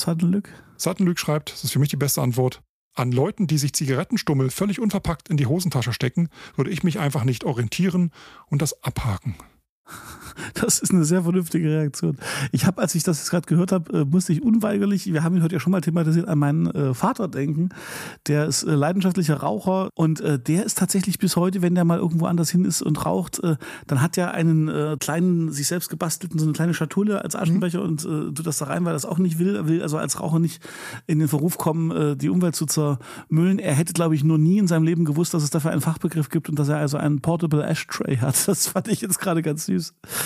Sudden 0.77 1.07
Luke 1.07 1.19
schreibt, 1.19 1.51
das 1.51 1.63
ist 1.63 1.71
für 1.71 1.79
mich 1.79 1.89
die 1.89 1.97
beste 1.97 2.21
Antwort. 2.21 2.61
An 2.97 3.11
Leuten, 3.11 3.45
die 3.45 3.59
sich 3.59 3.73
Zigarettenstummel 3.73 4.49
völlig 4.49 4.79
unverpackt 4.79 5.29
in 5.29 5.37
die 5.37 5.45
Hosentasche 5.45 5.93
stecken, 5.93 6.29
würde 6.55 6.71
ich 6.71 6.83
mich 6.83 6.97
einfach 6.97 7.25
nicht 7.25 7.43
orientieren 7.43 8.11
und 8.47 8.63
das 8.63 8.83
abhaken. 8.83 9.35
Das 10.53 10.79
ist 10.79 10.91
eine 10.91 11.05
sehr 11.05 11.23
vernünftige 11.23 11.69
Reaktion. 11.69 12.17
Ich 12.51 12.65
habe, 12.65 12.81
als 12.81 12.95
ich 12.95 13.03
das 13.03 13.19
jetzt 13.19 13.29
gerade 13.29 13.45
gehört 13.45 13.71
habe, 13.71 14.01
äh, 14.01 14.05
musste 14.05 14.33
ich 14.33 14.43
unweigerlich, 14.43 15.11
wir 15.11 15.23
haben 15.23 15.35
ihn 15.35 15.43
heute 15.43 15.55
ja 15.55 15.59
schon 15.59 15.71
mal 15.71 15.81
thematisiert, 15.81 16.27
an 16.27 16.39
meinen 16.39 16.67
äh, 16.67 16.93
Vater 16.93 17.27
denken. 17.27 17.69
Der 18.27 18.45
ist 18.45 18.63
äh, 18.63 18.73
leidenschaftlicher 18.73 19.37
Raucher 19.37 19.89
und 19.95 20.21
äh, 20.21 20.39
der 20.39 20.65
ist 20.65 20.77
tatsächlich 20.77 21.19
bis 21.19 21.35
heute, 21.35 21.61
wenn 21.61 21.75
der 21.75 21.85
mal 21.85 21.99
irgendwo 21.99 22.25
anders 22.25 22.49
hin 22.49 22.65
ist 22.65 22.81
und 22.81 23.05
raucht, 23.05 23.43
äh, 23.43 23.57
dann 23.87 24.01
hat 24.01 24.17
er 24.17 24.33
einen 24.33 24.67
äh, 24.67 24.97
kleinen, 24.99 25.51
sich 25.51 25.67
selbst 25.67 25.89
gebastelten, 25.89 26.39
so 26.39 26.45
eine 26.45 26.53
kleine 26.53 26.73
Schatulle 26.73 27.23
als 27.23 27.35
Aschenbecher 27.35 27.79
mhm. 27.79 27.85
und 27.85 28.01
tut 28.01 28.45
das 28.45 28.57
da 28.57 28.65
rein, 28.65 28.83
weil 28.85 28.91
er 28.91 28.93
das 28.93 29.05
auch 29.05 29.17
nicht 29.17 29.39
will. 29.39 29.55
Er 29.55 29.67
will 29.67 29.81
also 29.81 29.97
als 29.97 30.19
Raucher 30.19 30.39
nicht 30.39 30.61
in 31.07 31.19
den 31.19 31.27
Verruf 31.27 31.57
kommen, 31.57 32.17
die 32.17 32.29
Umwelt 32.29 32.55
zu 32.55 32.65
zermüllen. 32.65 33.59
Er 33.59 33.73
hätte, 33.73 33.93
glaube 33.93 34.15
ich, 34.15 34.23
nur 34.23 34.37
nie 34.37 34.57
in 34.57 34.67
seinem 34.67 34.83
Leben 34.83 35.05
gewusst, 35.05 35.33
dass 35.33 35.43
es 35.43 35.49
dafür 35.49 35.71
einen 35.71 35.81
Fachbegriff 35.81 36.29
gibt 36.29 36.49
und 36.49 36.59
dass 36.59 36.69
er 36.69 36.77
also 36.77 36.97
einen 36.97 37.21
Portable 37.21 37.63
Ashtray 37.63 38.17
hat. 38.17 38.35
Das 38.47 38.67
fand 38.67 38.87
ich 38.87 39.01
jetzt 39.01 39.19
gerade 39.19 39.41
ganz 39.41 39.65
süß. 39.65 39.76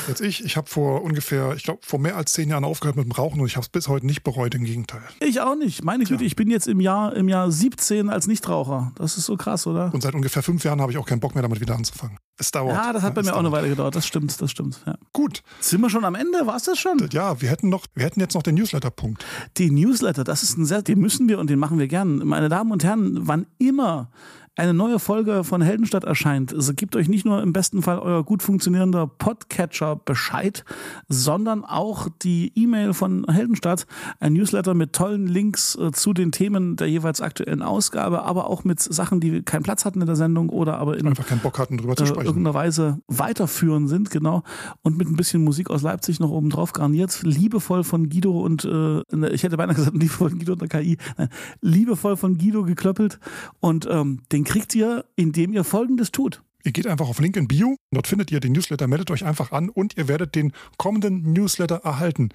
Jetzt 0.08 0.22
ich, 0.22 0.44
ich 0.44 0.58
habe 0.58 0.68
vor 0.70 1.04
ungefähr, 1.04 1.54
ich 1.56 1.64
glaube, 1.64 1.80
vor 1.84 2.00
mehr 2.00 2.18
als 2.18 2.34
zehn 2.34 2.50
Jahren 2.50 2.64
aufgehört 2.64 2.96
mit 2.96 3.06
dem 3.06 3.12
Rauchen 3.12 3.40
und 3.40 3.48
ich 3.48 3.56
habe 3.56 3.64
es 3.64 3.70
bis 3.70 3.88
heute 3.88 4.06
nicht 4.06 4.24
bereut, 4.24 4.56
im 4.56 4.64
Gegenteil. 4.64 5.02
Ich 5.20 5.42
auch 5.42 5.56
nicht. 5.56 5.84
Meine 5.84 6.04
Güte, 6.06 6.24
ich 6.24 6.36
bin 6.36 6.50
jetzt 6.50 6.68
im 6.68 6.80
Jahr, 6.80 7.16
im 7.16 7.30
Jahr 7.30 7.52
17 7.52 8.10
als 8.10 8.28
Nichtraucher. 8.28 8.92
Das 8.96 9.18
ist 9.18 9.26
so 9.26 9.38
krass, 9.38 9.68
oder? 9.68 9.94
Und 9.94 10.02
seit 10.02 10.14
ungefähr 10.14 10.44
fünf 10.44 10.64
Jahren 10.64 10.82
habe 10.82 10.92
ich 10.92 10.98
auch 10.98 11.06
keinen 11.06 11.20
Bock 11.20 11.36
mehr 11.36 11.42
damit 11.42 11.60
wieder 11.60 11.76
anzufangen. 11.76 12.18
Es 12.38 12.52
dauert. 12.52 12.76
Ja, 12.76 12.92
das 12.92 13.04
hat 13.04 13.14
bei 13.14 13.22
mir 13.22 13.28
dauert. 13.28 13.36
auch 13.36 13.40
eine 13.40 13.52
Weile 13.52 13.70
gedauert. 13.70 13.96
Das 13.96 14.08
stimmt, 14.08 14.42
das 14.42 14.50
stimmt. 14.50 14.82
Ja. 14.86 14.96
Gut. 15.14 15.44
Sind 15.60 15.82
wir 15.82 15.90
schon 15.90 16.06
am 16.06 16.16
Ende? 16.16 16.48
War 16.48 16.56
es 16.56 16.64
das 16.64 16.80
schon? 16.80 17.08
Ja, 17.12 17.40
wir 17.42 17.50
hätten 17.50 17.70
noch, 17.70 17.86
wir 17.94 18.06
hätten 18.06 18.20
jetzt 18.20 18.34
noch 18.34 18.44
den 18.44 18.56
Newsletter-Punkt. 18.56 19.24
Den 19.60 19.76
Newsletter, 19.76 20.24
das 20.24 20.42
ist 20.42 20.58
ein 20.58 20.66
sehr, 20.66 20.82
den 20.82 21.00
müssen 21.00 21.30
wir 21.30 21.40
und 21.40 21.50
den 21.50 21.60
machen 21.60 21.78
wir 21.78 21.88
gern. 21.88 22.26
Meine 22.28 22.50
Damen 22.50 22.72
und 22.72 22.84
Herren, 22.84 23.28
wann 23.28 23.46
immer 23.60 24.10
eine 24.56 24.74
neue 24.74 25.00
Folge 25.00 25.44
von 25.44 25.62
Heldenstadt 25.62 26.04
erscheint, 26.04 26.54
also 26.54 26.74
gebt 26.74 26.96
euch 26.96 27.08
nicht 27.08 27.26
nur 27.26 27.42
im 27.42 27.54
besten 27.54 27.82
Fall 27.82 28.00
euer 28.00 28.24
gut 28.24 28.44
funktionierender 28.44 29.08
Podcatcher 29.08 29.96
Bescheid, 29.96 30.66
sondern 31.08 31.64
auch 31.64 32.10
die 32.22 32.52
E-Mail 32.56 32.94
von 32.94 33.26
Heldenstadt, 33.30 33.88
ein 34.20 34.34
Newsletter 34.34 34.74
mit 34.74 34.94
tollen 34.94 35.28
Links 35.28 35.76
äh, 35.76 35.92
zu 35.92 36.14
den 36.14 36.32
Themen 36.32 36.76
der 36.76 36.88
jeweils 36.88 37.22
aktuellen 37.22 37.62
Ausgabe, 37.62 38.24
aber 38.24 38.50
auch 38.50 38.64
mit 38.64 38.82
Sachen, 38.82 39.20
die 39.20 39.42
keinen 39.42 39.64
Platz 39.64 39.86
hatten 39.86 40.02
in 40.02 40.08
der 40.08 40.16
Sendung 40.16 40.50
oder 40.50 40.78
aber 40.78 40.98
in 40.98 41.08
einfach 41.08 41.28
keinen 41.28 41.42
Bock 41.42 41.58
hatten 41.58 41.78
drüber 41.78 41.96
zu 41.96 42.04
äh, 42.04 42.08
sprechen. 42.08 42.28
irgendeiner 42.28 42.54
Weise 42.54 43.00
weiterführen 43.08 43.88
sind, 43.88 44.12
genau. 44.12 44.44
Und 44.82 44.98
mit 44.98 45.08
ein 45.08 45.16
bisschen 45.16 45.44
Musik 45.44 45.70
aus 45.70 45.82
Leipzig 45.82 46.20
noch 46.20 46.30
oben 46.30 46.50
drauf 46.50 46.74
garniert, 46.74 47.22
liebevoll 47.24 47.84
von 47.84 48.10
Guido 48.10 48.42
und 48.42 48.66
äh, 48.66 49.02
ich 49.30 49.44
hätte 49.44 49.58
beinahe 49.58 49.76
gesagt, 49.76 49.96
liebevoll 49.96 50.30
von 50.30 50.40
Guido 50.40 50.54
und 50.54 50.62
der 50.62 50.70
KI, 50.70 50.98
Nein, 51.18 51.30
liebevoll 51.62 52.18
von 52.18 52.38
Guido 52.38 52.64
geklöppelt. 52.64 53.20
Und 53.60 53.88
ähm, 53.90 54.20
den 54.32 54.41
den 54.42 54.46
kriegt 54.46 54.74
ihr, 54.74 55.06
indem 55.16 55.54
ihr 55.54 55.64
Folgendes 55.64 56.12
tut. 56.12 56.42
Ihr 56.64 56.72
geht 56.72 56.88
einfach 56.88 57.08
auf 57.08 57.20
Link 57.20 57.38
in 57.38 57.48
Bio, 57.48 57.76
dort 57.92 58.08
findet 58.08 58.32
ihr 58.32 58.40
den 58.40 58.54
Newsletter, 58.54 58.88
meldet 58.88 59.12
euch 59.12 59.24
einfach 59.24 59.52
an 59.52 59.70
und 59.70 59.98
ihr 59.98 60.08
werdet 60.08 60.34
den 60.34 60.52
kommenden 60.78 61.32
Newsletter 61.32 61.82
erhalten. 61.84 62.30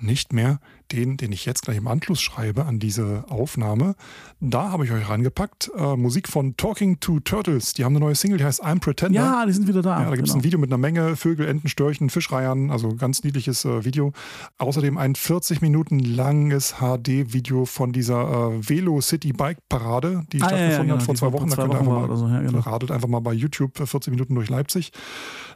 Nicht 0.00 0.34
mehr 0.34 0.60
den, 0.92 1.16
den 1.16 1.32
ich 1.32 1.46
jetzt 1.46 1.62
gleich 1.62 1.76
im 1.76 1.88
Anschluss 1.88 2.20
schreibe 2.20 2.66
an 2.66 2.78
diese 2.78 3.24
Aufnahme. 3.28 3.94
Da 4.40 4.70
habe 4.70 4.84
ich 4.84 4.92
euch 4.92 5.08
reingepackt. 5.08 5.70
Äh, 5.76 5.96
Musik 5.96 6.28
von 6.28 6.56
Talking 6.56 7.00
to 7.00 7.20
Turtles. 7.20 7.74
Die 7.74 7.84
haben 7.84 7.94
eine 7.94 8.04
neue 8.04 8.14
Single, 8.14 8.38
die 8.38 8.44
heißt 8.44 8.64
I'm 8.64 8.80
Pretender. 8.80 9.20
Ja, 9.20 9.46
die 9.46 9.52
sind 9.52 9.68
wieder 9.68 9.82
da. 9.82 10.02
Ja, 10.02 10.10
da 10.10 10.16
gibt 10.16 10.28
es 10.28 10.34
genau. 10.34 10.40
ein 10.40 10.44
Video 10.44 10.58
mit 10.58 10.70
einer 10.70 10.78
Menge 10.78 11.16
Vögel, 11.16 11.46
Enten, 11.46 11.68
Störchen, 11.68 12.10
Fischreihern. 12.10 12.70
Also 12.70 12.94
ganz 12.94 13.22
niedliches 13.22 13.64
äh, 13.64 13.84
Video. 13.84 14.12
Außerdem 14.58 14.98
ein 14.98 15.14
40 15.14 15.60
Minuten 15.60 15.98
langes 15.98 16.76
HD-Video 16.80 17.64
von 17.64 17.92
dieser 17.92 18.22
äh, 18.52 18.68
Velo 18.68 19.00
City 19.00 19.32
Bike 19.32 19.58
Parade, 19.68 20.24
die 20.32 20.42
ah, 20.42 20.46
stattgefunden 20.46 20.70
ja, 20.70 20.76
ja, 20.76 20.82
genau. 20.82 20.94
hat 20.96 21.02
vor 21.02 21.14
zwei 21.14 21.32
Wochen. 21.32 21.50
Zwei 21.50 21.56
da 21.56 21.62
könnt 21.62 21.74
ihr 21.74 21.80
einfach 21.80 22.08
mal, 22.08 22.16
so. 22.16 22.26
ja, 22.26 22.40
genau. 22.40 22.58
radelt 22.60 22.90
einfach 22.90 23.08
mal 23.08 23.20
bei 23.20 23.32
YouTube 23.32 23.76
40 23.76 24.08
äh, 24.08 24.10
Minuten 24.10 24.34
durch 24.34 24.48
Leipzig. 24.48 24.92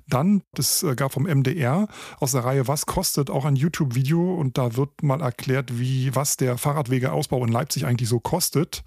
Dann, 0.06 0.42
das 0.52 0.82
äh, 0.82 0.94
gab 0.94 1.12
vom 1.12 1.24
MDR 1.24 1.88
aus 2.20 2.32
der 2.32 2.44
Reihe 2.44 2.68
Was 2.68 2.86
kostet 2.86 3.30
auch 3.30 3.44
ein 3.44 3.56
YouTube-Video 3.56 4.34
und 4.34 4.58
da 4.58 4.76
wird 4.76 5.02
mal 5.02 5.22
erklärt, 5.24 5.78
wie, 5.78 6.14
was 6.14 6.36
der 6.36 6.58
Fahrradwegeausbau 6.58 7.44
in 7.44 7.52
Leipzig 7.52 7.86
eigentlich 7.86 8.08
so 8.08 8.20
kostet. 8.20 8.84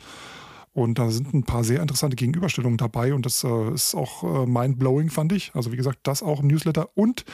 Und 0.77 0.99
da 0.99 1.09
sind 1.09 1.33
ein 1.33 1.41
paar 1.41 1.63
sehr 1.63 1.81
interessante 1.81 2.15
Gegenüberstellungen 2.15 2.77
dabei 2.77 3.15
und 3.15 3.25
das 3.25 3.43
äh, 3.43 3.73
ist 3.73 3.95
auch 3.95 4.23
äh, 4.23 4.45
mind-blowing, 4.45 5.09
fand 5.09 5.31
ich. 5.31 5.49
Also 5.55 5.71
wie 5.71 5.75
gesagt, 5.75 5.97
das 6.03 6.21
auch 6.21 6.39
im 6.39 6.45
Newsletter. 6.45 6.89
Und 6.93 7.25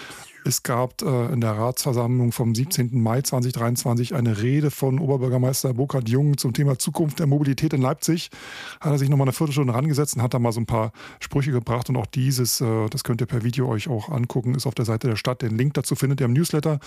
es 0.46 0.64
gab 0.64 1.02
äh, 1.02 1.26
in 1.26 1.42
der 1.42 1.52
Ratsversammlung 1.52 2.32
vom 2.32 2.56
17. 2.56 3.02
Mai 3.02 3.22
2023 3.22 4.16
eine 4.16 4.42
Rede 4.42 4.72
von 4.72 4.98
Oberbürgermeister 4.98 5.74
Burkhard 5.74 6.08
Jung 6.08 6.38
zum 6.38 6.54
Thema 6.54 6.80
Zukunft 6.80 7.20
der 7.20 7.28
Mobilität 7.28 7.74
in 7.74 7.82
Leipzig. 7.82 8.30
Hat 8.80 8.94
er 8.94 8.98
sich 8.98 9.10
nochmal 9.10 9.26
eine 9.26 9.34
Viertelstunde 9.34 9.74
rangesetzt 9.74 10.16
und 10.16 10.22
hat 10.22 10.34
da 10.34 10.40
mal 10.40 10.54
so 10.54 10.62
ein 10.62 10.66
paar 10.66 10.94
Sprüche 11.20 11.52
gebracht. 11.52 11.90
Und 11.90 11.98
auch 11.98 12.06
dieses, 12.06 12.62
äh, 12.62 12.88
das 12.88 13.04
könnt 13.04 13.20
ihr 13.20 13.28
per 13.28 13.44
Video 13.44 13.68
euch 13.68 13.90
auch 13.90 14.08
angucken, 14.08 14.56
ist 14.56 14.66
auf 14.66 14.76
der 14.76 14.86
Seite 14.86 15.10
der 15.10 15.18
Stadt. 15.18 15.42
Den 15.42 15.58
Link 15.58 15.74
dazu 15.74 15.96
findet 15.96 16.22
ihr 16.22 16.28
im 16.28 16.34
Newsletter. 16.34 16.80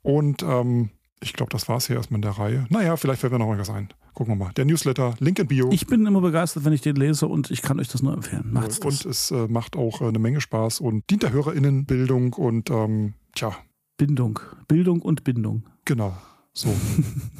Und 0.00 0.42
ähm, 0.42 0.88
ich 1.22 1.34
glaube, 1.34 1.50
das 1.50 1.68
war 1.68 1.76
es 1.76 1.86
hier 1.86 1.96
erstmal 1.96 2.18
in 2.18 2.22
der 2.22 2.32
Reihe. 2.32 2.66
Naja, 2.70 2.96
vielleicht 2.96 3.20
fällt 3.20 3.32
mir 3.32 3.38
noch 3.38 3.46
mal 3.46 3.58
was 3.58 3.70
ein. 3.70 3.88
Gucken 4.14 4.34
wir 4.34 4.44
mal. 4.44 4.52
Der 4.54 4.64
Newsletter, 4.64 5.14
Link 5.18 5.38
in 5.38 5.46
Bio. 5.46 5.70
Ich 5.70 5.86
bin 5.86 6.06
immer 6.06 6.20
begeistert, 6.20 6.64
wenn 6.64 6.72
ich 6.72 6.80
den 6.80 6.96
lese 6.96 7.26
und 7.26 7.50
ich 7.50 7.62
kann 7.62 7.78
euch 7.78 7.88
das 7.88 8.02
nur 8.02 8.14
empfehlen. 8.14 8.48
Macht's 8.52 8.78
und 8.78 9.04
es 9.04 9.30
äh, 9.30 9.46
macht 9.48 9.76
auch 9.76 10.00
äh, 10.00 10.06
eine 10.06 10.18
Menge 10.18 10.40
Spaß 10.40 10.80
und 10.80 11.08
dient 11.10 11.22
der 11.22 11.32
HörerInnenbildung 11.32 12.32
und 12.32 12.70
ähm, 12.70 13.14
tja. 13.34 13.54
Bindung. 13.98 14.40
Bildung 14.66 15.02
und 15.02 15.24
Bindung. 15.24 15.64
Genau. 15.84 16.16
So. 16.54 16.74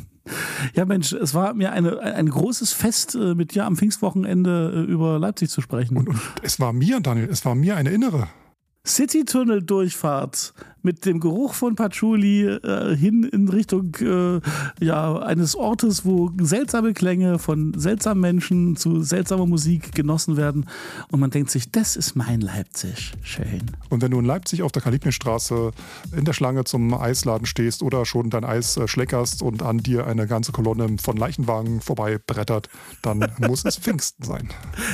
ja, 0.74 0.84
Mensch, 0.84 1.12
es 1.12 1.32
war 1.32 1.54
mir 1.54 1.72
eine, 1.72 2.00
ein 2.00 2.28
großes 2.28 2.72
Fest, 2.74 3.14
äh, 3.14 3.34
mit 3.34 3.54
dir 3.54 3.64
am 3.64 3.76
Pfingstwochenende 3.76 4.86
äh, 4.86 4.90
über 4.90 5.18
Leipzig 5.18 5.48
zu 5.48 5.62
sprechen. 5.62 5.96
Und, 5.96 6.08
und 6.10 6.20
es 6.42 6.60
war 6.60 6.74
mir, 6.74 7.00
Daniel, 7.00 7.28
es 7.30 7.44
war 7.46 7.54
mir 7.54 7.76
eine 7.76 7.90
innere. 7.90 8.28
City-Tunnel-Durchfahrt 8.86 10.54
mit 10.82 11.04
dem 11.04 11.20
Geruch 11.20 11.54
von 11.54 11.74
Patchouli 11.74 12.46
äh, 12.46 12.96
hin 12.96 13.24
in 13.24 13.48
Richtung 13.48 13.94
äh, 14.00 14.40
ja, 14.84 15.18
eines 15.18 15.56
Ortes, 15.56 16.04
wo 16.04 16.30
seltsame 16.40 16.92
Klänge 16.92 17.38
von 17.38 17.74
seltsamen 17.76 18.20
Menschen 18.20 18.76
zu 18.76 19.02
seltsamer 19.02 19.46
Musik 19.46 19.94
genossen 19.94 20.36
werden. 20.36 20.66
Und 21.10 21.20
man 21.20 21.30
denkt 21.30 21.50
sich, 21.50 21.70
das 21.70 21.96
ist 21.96 22.16
mein 22.16 22.40
Leipzig. 22.40 23.12
Schön. 23.22 23.62
Und 23.88 24.02
wenn 24.02 24.10
du 24.10 24.18
in 24.18 24.24
Leipzig 24.24 24.62
auf 24.62 24.72
der 24.72 24.82
Kalibnerstraße 24.82 25.72
in 26.16 26.24
der 26.24 26.32
Schlange 26.32 26.64
zum 26.64 26.94
Eisladen 26.94 27.46
stehst 27.46 27.82
oder 27.82 28.06
schon 28.06 28.30
dein 28.30 28.44
Eis 28.44 28.76
äh, 28.76 28.88
schleckerst 28.88 29.42
und 29.42 29.62
an 29.62 29.78
dir 29.78 30.06
eine 30.06 30.26
ganze 30.26 30.52
Kolonne 30.52 30.96
von 31.02 31.16
Leichenwagen 31.16 31.80
vorbei 31.80 32.18
brettert, 32.18 32.68
dann 33.02 33.30
muss 33.38 33.64
es 33.64 33.76
Pfingsten 33.76 34.24
sein. 34.24 34.48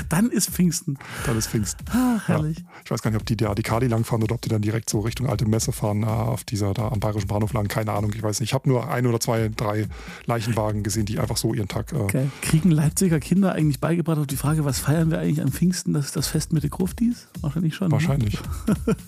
Dann 0.09 0.31
ist 0.31 0.51
Pfingsten. 0.51 0.99
Dann 1.25 1.37
ist 1.37 1.49
Pfingsten. 1.49 1.85
Ach, 1.91 2.29
herrlich. 2.29 2.59
Ja. 2.59 2.65
Ich 2.85 2.91
weiß 2.91 3.03
gar 3.03 3.11
nicht, 3.11 3.21
ob 3.21 3.27
die, 3.27 3.37
die 3.37 3.63
Kali 3.63 3.87
langfahren 3.87 4.23
oder 4.23 4.35
ob 4.35 4.43
die 4.43 4.49
dann 4.49 4.63
direkt 4.63 4.91
so 4.91 5.01
Richtung 5.01 5.29
alte 5.29 5.47
Messe 5.47 5.73
fahren 5.77 6.03
äh, 6.03 6.07
auf 6.07 6.45
dieser 6.45 6.75
da 6.75 6.89
am 6.89 7.01
Bayerischen 7.01 7.29
Bahnhof 7.29 7.53
lang. 7.53 7.69
Keine 7.69 7.93
Ahnung, 7.93 8.13
ich 8.15 8.23
weiß 8.23 8.41
nicht. 8.41 8.51
Ich 8.51 8.55
habe 8.55 8.69
nur 8.69 8.91
ein 8.91 9.07
oder 9.07 9.21
zwei, 9.21 9.51
drei 9.55 9.87
Leichenwagen 10.27 10.83
gesehen, 10.83 11.07
die 11.07 11.19
einfach 11.19 11.37
so 11.37 11.55
ihren 11.55 11.69
Tag. 11.69 11.93
Äh 11.93 11.97
okay. 11.97 12.31
Kriegen 12.43 12.71
Leipziger 12.71 13.21
Kinder 13.21 13.53
eigentlich 13.53 13.81
beigebracht 13.81 14.19
auf 14.19 14.27
die 14.27 14.37
Frage, 14.37 14.65
was 14.65 14.79
feiern 14.79 15.11
wir 15.11 15.19
eigentlich 15.19 15.43
am 15.43 15.53
Pfingsten? 15.53 15.93
Das 15.93 16.07
ist 16.07 16.17
das 16.17 16.29
Fest 16.29 16.53
mit 16.53 16.63
den 16.63 16.71
Gruftis? 16.71 17.29
Wahrscheinlich 17.41 17.75
schon. 17.75 17.89
Ne? 17.89 17.93
Wahrscheinlich. 17.93 18.39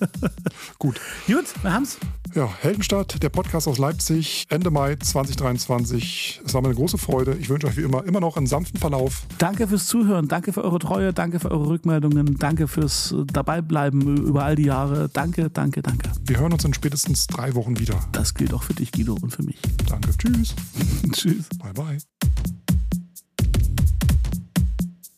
Gut. 0.78 1.00
Gut, 1.26 1.46
wir 1.62 1.72
haben's. 1.72 1.98
Ja, 2.34 2.48
Heldenstadt, 2.60 3.22
der 3.22 3.28
Podcast 3.28 3.68
aus 3.68 3.78
Leipzig, 3.78 4.46
Ende 4.50 4.70
Mai 4.70 4.96
2023. 4.96 6.42
Es 6.44 6.54
war 6.54 6.60
mir 6.60 6.68
eine 6.68 6.76
große 6.76 6.98
Freude. 6.98 7.36
Ich 7.40 7.48
wünsche 7.48 7.66
euch 7.66 7.76
wie 7.76 7.82
immer 7.82 8.04
immer 8.04 8.20
noch 8.20 8.36
einen 8.36 8.46
sanften 8.46 8.78
Verlauf. 8.78 9.22
Danke 9.38 9.68
fürs 9.68 9.86
Zuhören, 9.86 10.28
danke 10.28 10.52
für 10.52 10.62
eure 10.62 10.78
Treue, 10.78 11.12
danke 11.12 11.40
für 11.40 11.50
eure 11.50 11.68
Rückmeldungen, 11.68 12.36
danke 12.38 12.68
fürs 12.68 13.12
äh, 13.12 13.24
Dabeibleiben 13.24 14.16
über 14.18 14.44
all 14.44 14.56
die 14.56 14.64
Jahre. 14.64 15.08
Danke, 15.08 15.50
danke, 15.50 15.82
danke. 15.82 16.10
Wir 16.24 16.38
hören 16.38 16.52
uns 16.52 16.64
in 16.64 16.74
spätestens 16.74 17.26
drei 17.26 17.54
Wochen 17.54 17.78
wieder. 17.78 17.98
Das 18.12 18.34
gilt 18.34 18.52
auch 18.52 18.62
für 18.62 18.74
dich, 18.74 18.92
Guido, 18.92 19.14
und 19.14 19.30
für 19.30 19.42
mich. 19.42 19.58
Danke. 19.88 20.10
Tschüss. 20.16 20.54
Tschüss. 21.12 21.48
Bye, 21.58 21.72
bye. 21.72 21.98